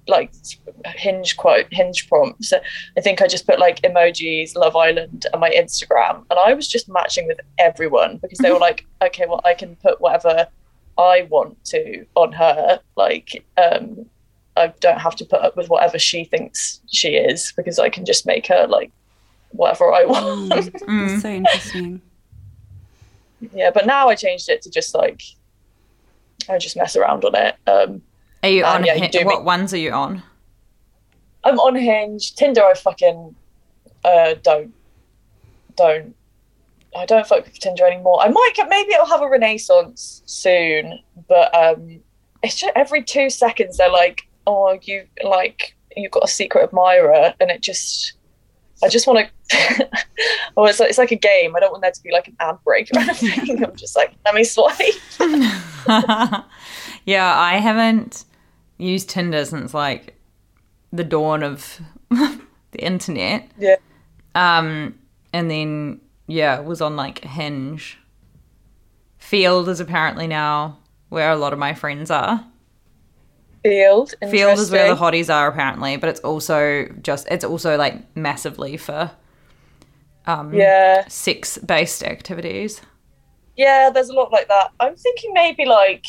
like 0.09 0.33
hinge 0.85 1.37
quote 1.37 1.67
hinge 1.71 2.09
prompt. 2.09 2.45
So 2.45 2.59
i 2.97 3.01
think 3.01 3.21
i 3.21 3.27
just 3.27 3.47
put 3.47 3.59
like 3.59 3.81
emojis 3.83 4.55
love 4.55 4.77
island 4.77 5.27
and 5.33 5.41
my 5.41 5.51
instagram 5.51 6.25
and 6.31 6.39
i 6.39 6.55
was 6.55 6.69
just 6.69 6.89
matching 6.89 7.27
with 7.27 7.41
everyone 7.59 8.19
because 8.19 8.39
they 8.39 8.53
were 8.53 8.59
like 8.59 8.87
okay 9.03 9.27
well 9.29 9.41
i 9.45 9.53
can 9.53 9.75
put 9.77 10.01
whatever 10.01 10.47
i 10.97 11.27
want 11.29 11.63
to 11.65 12.07
on 12.15 12.33
her 12.33 12.81
like 12.97 13.45
um 13.59 14.07
i 14.57 14.69
don't 14.81 15.01
have 15.01 15.17
to 15.17 15.25
put 15.25 15.41
up 15.41 15.57
with 15.57 15.69
whatever 15.69 15.99
she 15.99 16.25
thinks 16.25 16.81
she 16.87 17.17
is 17.17 17.53
because 17.57 17.79
i 17.79 17.89
can 17.89 18.05
just 18.05 18.27
make 18.27 18.47
her 18.47 18.67
like 18.69 18.93
whatever 19.57 19.93
i 19.93 20.05
want 20.05 20.49
That's 20.51 20.81
so 21.23 21.29
interesting. 21.29 22.01
yeah 23.55 23.71
but 23.71 23.87
now 23.87 24.09
i 24.09 24.15
changed 24.15 24.49
it 24.49 24.63
to 24.63 24.71
just 24.71 24.95
like 24.95 25.23
i 26.49 26.59
just 26.59 26.77
mess 26.77 26.97
around 26.97 27.25
on 27.25 27.35
it 27.35 27.57
um 27.67 28.03
Are 28.43 28.49
you 28.49 28.65
on? 28.65 28.85
yeah, 28.85 28.95
you 28.95 29.09
do 29.09 29.25
what 29.25 29.39
make- 29.39 29.45
ones 29.47 29.73
are 29.75 29.79
you 29.79 29.93
on? 29.93 30.23
i'm 31.45 31.59
on 31.61 31.75
hinge 31.77 32.35
tinder 32.35 32.63
i 32.65 32.75
fucking 32.75 33.35
uh 34.05 34.35
don't 34.43 34.73
don't 35.77 36.15
i 36.97 37.05
don't 37.05 37.27
fuck 37.27 37.45
with 37.45 37.59
tinder 37.59 37.87
anymore 37.87 38.19
i 38.23 38.29
might 38.29 38.53
get 38.55 38.69
maybe 38.69 38.93
it'll 38.93 39.07
have 39.07 39.23
a 39.23 39.29
renaissance 39.29 40.23
soon 40.27 40.99
but 41.29 41.55
um 41.55 42.01
it's 42.43 42.55
just 42.57 42.73
every 42.77 43.03
two 43.03 43.29
seconds 43.31 43.77
they're 43.77 43.91
like 43.91 44.27
oh 44.47 44.79
you 44.83 45.05
like 45.25 45.75
you've 45.97 46.11
got 46.13 46.25
a 46.25 46.29
secret 46.29 46.63
admirer 46.65 47.35
and 47.41 47.51
it 47.51 47.61
just 47.63 48.15
I 48.83 48.89
just 48.89 49.07
want 49.07 49.29
to. 49.49 49.89
oh, 50.57 50.67
it's 50.67 50.81
like, 50.81 50.89
it's 50.89 50.99
like 50.99 51.13
a 51.13 51.17
game. 51.17 51.57
I 51.57 51.61
don't 51.61 51.71
want 51.71 51.83
there 51.83 51.91
to 51.91 52.03
be 52.03 52.13
like 52.13 52.29
an 52.29 52.37
ad 52.41 52.59
break 52.65 52.91
or 52.95 52.99
anything. 53.01 53.65
I'm 53.65 53.75
just 53.77 53.97
like, 53.97 54.15
let 54.25 54.35
me 54.35 54.45
swipe. 54.45 54.79
yeah, 57.05 57.39
I 57.39 57.59
haven't 57.61 58.25
used 58.79 59.09
Tinder 59.09 59.45
since 59.45 59.73
like 59.73 60.15
the 60.93 61.05
dawn 61.05 61.43
of 61.43 61.81
the 62.11 62.39
internet. 62.79 63.51
Yeah. 63.59 63.77
Um, 64.35 64.99
and 65.33 65.51
then 65.51 66.01
yeah, 66.27 66.61
was 66.61 66.81
on 66.81 66.97
like 66.97 67.25
Hinge. 67.25 67.99
Feeld 69.21 69.69
is 69.69 69.81
apparently 69.81 70.27
now 70.27 70.79
where 71.09 71.31
a 71.31 71.37
lot 71.37 71.53
of 71.53 71.59
my 71.59 71.75
friends 71.75 72.11
are. 72.11 72.45
Feeld. 73.67 74.15
Feeld 74.23 74.59
is 74.59 74.71
where 74.71 74.89
the 74.89 75.01
hotties 75.01 75.33
are 75.33 75.49
apparently, 75.49 75.97
but 75.97 76.09
it's 76.09 76.21
also 76.21 76.87
just 77.03 77.27
it's 77.31 77.45
also 77.45 77.77
like 77.77 78.17
massively 78.17 78.77
for 78.77 79.11
um 80.27 80.53
Yeah. 80.55 81.07
sex 81.09 81.59
based 81.59 82.03
activities. 82.05 82.81
Yeah, 83.57 83.91
there's 83.93 84.09
a 84.11 84.15
lot 84.15 84.31
like 84.33 84.49
that. 84.49 84.71
I'm 84.81 84.97
thinking 84.97 85.33
maybe 85.33 85.65
like. 85.65 86.05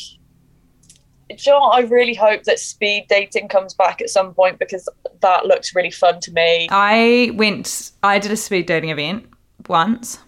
Do 1.30 1.36
you 1.38 1.52
know? 1.52 1.58
I 1.64 1.80
really 1.80 2.14
hope 2.14 2.44
that 2.44 2.58
speed 2.58 3.04
dating 3.10 3.48
comes 3.48 3.74
back 3.74 4.00
at 4.00 4.08
some 4.08 4.32
point 4.32 4.58
because 4.58 4.88
that 5.20 5.44
looks 5.44 5.74
really 5.74 5.90
fun 5.90 6.20
to 6.20 6.32
me. 6.32 6.68
I 6.70 7.32
went 7.34 7.92
I 8.02 8.18
did 8.18 8.32
a 8.32 8.36
speed 8.36 8.64
dating 8.64 8.88
event 8.88 9.26
once. 9.68 10.20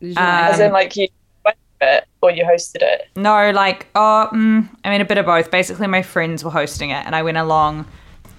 As 0.00 0.60
in, 0.60 0.66
Um, 0.66 0.72
like 0.72 0.94
you 0.96 1.08
went 1.44 1.56
to 1.80 1.96
it 1.96 2.04
or 2.22 2.30
you 2.30 2.44
hosted 2.44 2.82
it. 2.82 3.08
No, 3.16 3.50
like, 3.50 3.88
oh, 3.94 4.28
mm, 4.32 4.68
I 4.84 4.90
mean, 4.90 5.00
a 5.00 5.04
bit 5.04 5.18
of 5.18 5.26
both. 5.26 5.50
Basically, 5.50 5.88
my 5.88 6.02
friends 6.02 6.44
were 6.44 6.50
hosting 6.50 6.90
it, 6.90 7.04
and 7.04 7.14
I 7.14 7.22
went 7.22 7.36
along 7.36 7.86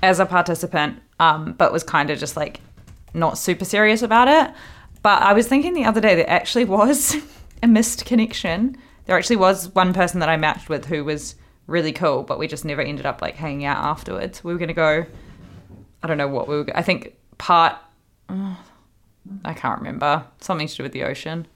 as 0.02 0.20
a 0.20 0.26
participant, 0.26 1.02
um, 1.20 1.54
but 1.54 1.72
was 1.72 1.84
kind 1.84 2.10
of 2.10 2.18
just 2.18 2.36
like 2.38 2.62
not 3.14 3.38
super 3.38 3.66
serious 3.66 4.02
about 4.02 4.28
it. 4.28 4.54
But 5.02 5.22
I 5.22 5.34
was 5.34 5.48
thinking 5.48 5.74
the 5.74 5.84
other 5.84 6.02
day 6.02 6.16
there 6.16 6.30
actually 6.30 6.66
was 6.66 7.18
a 7.64 7.68
missed 7.68 8.06
connection. 8.06 8.78
There 9.06 9.18
actually 9.18 9.36
was 9.36 9.70
one 9.76 9.94
person 9.94 10.22
that 10.22 10.30
I 10.30 10.38
matched 10.38 10.70
with 10.70 10.86
who 10.86 11.04
was 11.04 11.36
really 11.68 11.92
cool, 11.92 12.24
but 12.24 12.40
we 12.40 12.48
just 12.48 12.66
never 12.66 12.82
ended 12.82 13.06
up 13.06 13.22
like 13.22 13.36
hanging 13.36 13.66
out 13.66 13.78
afterwards. 13.78 14.44
We 14.44 14.54
were 14.54 14.60
gonna 14.60 14.74
go. 14.74 15.06
I 16.02 16.08
don't 16.08 16.18
know 16.18 16.28
what 16.28 16.48
we 16.48 16.56
were. 16.56 16.68
I 16.74 16.82
think 16.82 17.16
part. 17.38 17.76
oh, 18.30 18.58
I 19.46 19.54
can't 19.54 19.80
remember. 19.80 20.26
Something 20.40 20.68
to 20.68 20.76
do 20.76 20.84
with 20.84 20.92
the 20.92 21.04
ocean. 21.04 21.48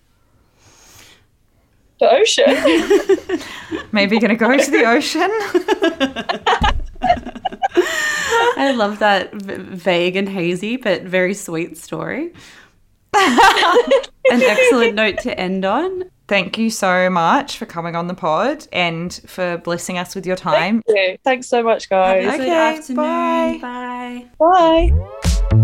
The 1.99 2.09
ocean. 2.11 3.87
Maybe 3.91 4.19
gonna 4.19 4.35
go 4.35 4.55
to 4.55 4.71
the 4.71 4.85
ocean. 4.85 5.29
I 8.59 8.71
love 8.75 8.99
that 8.99 9.33
v- 9.33 9.55
vague 9.55 10.15
and 10.15 10.27
hazy, 10.29 10.77
but 10.77 11.03
very 11.03 11.33
sweet 11.33 11.77
story. 11.77 12.33
An 13.13 14.41
excellent 14.41 14.95
note 14.95 15.19
to 15.19 15.39
end 15.39 15.65
on. 15.65 16.03
Thank 16.27 16.57
you 16.57 16.69
so 16.69 17.09
much 17.09 17.57
for 17.57 17.65
coming 17.65 17.95
on 17.95 18.07
the 18.07 18.13
pod 18.13 18.67
and 18.73 19.13
for 19.25 19.57
blessing 19.59 19.97
us 19.97 20.13
with 20.13 20.25
your 20.25 20.35
time. 20.35 20.81
Thank 20.85 20.97
you. 21.11 21.17
Thanks 21.23 21.47
so 21.47 21.63
much, 21.63 21.89
guys. 21.89 22.25
Have 22.25 22.39
a 22.39 22.43
Okay, 22.43 22.51
afternoon. 22.51 23.59
bye. 23.61 24.27
Bye. 24.37 24.91
Bye. 25.51 25.63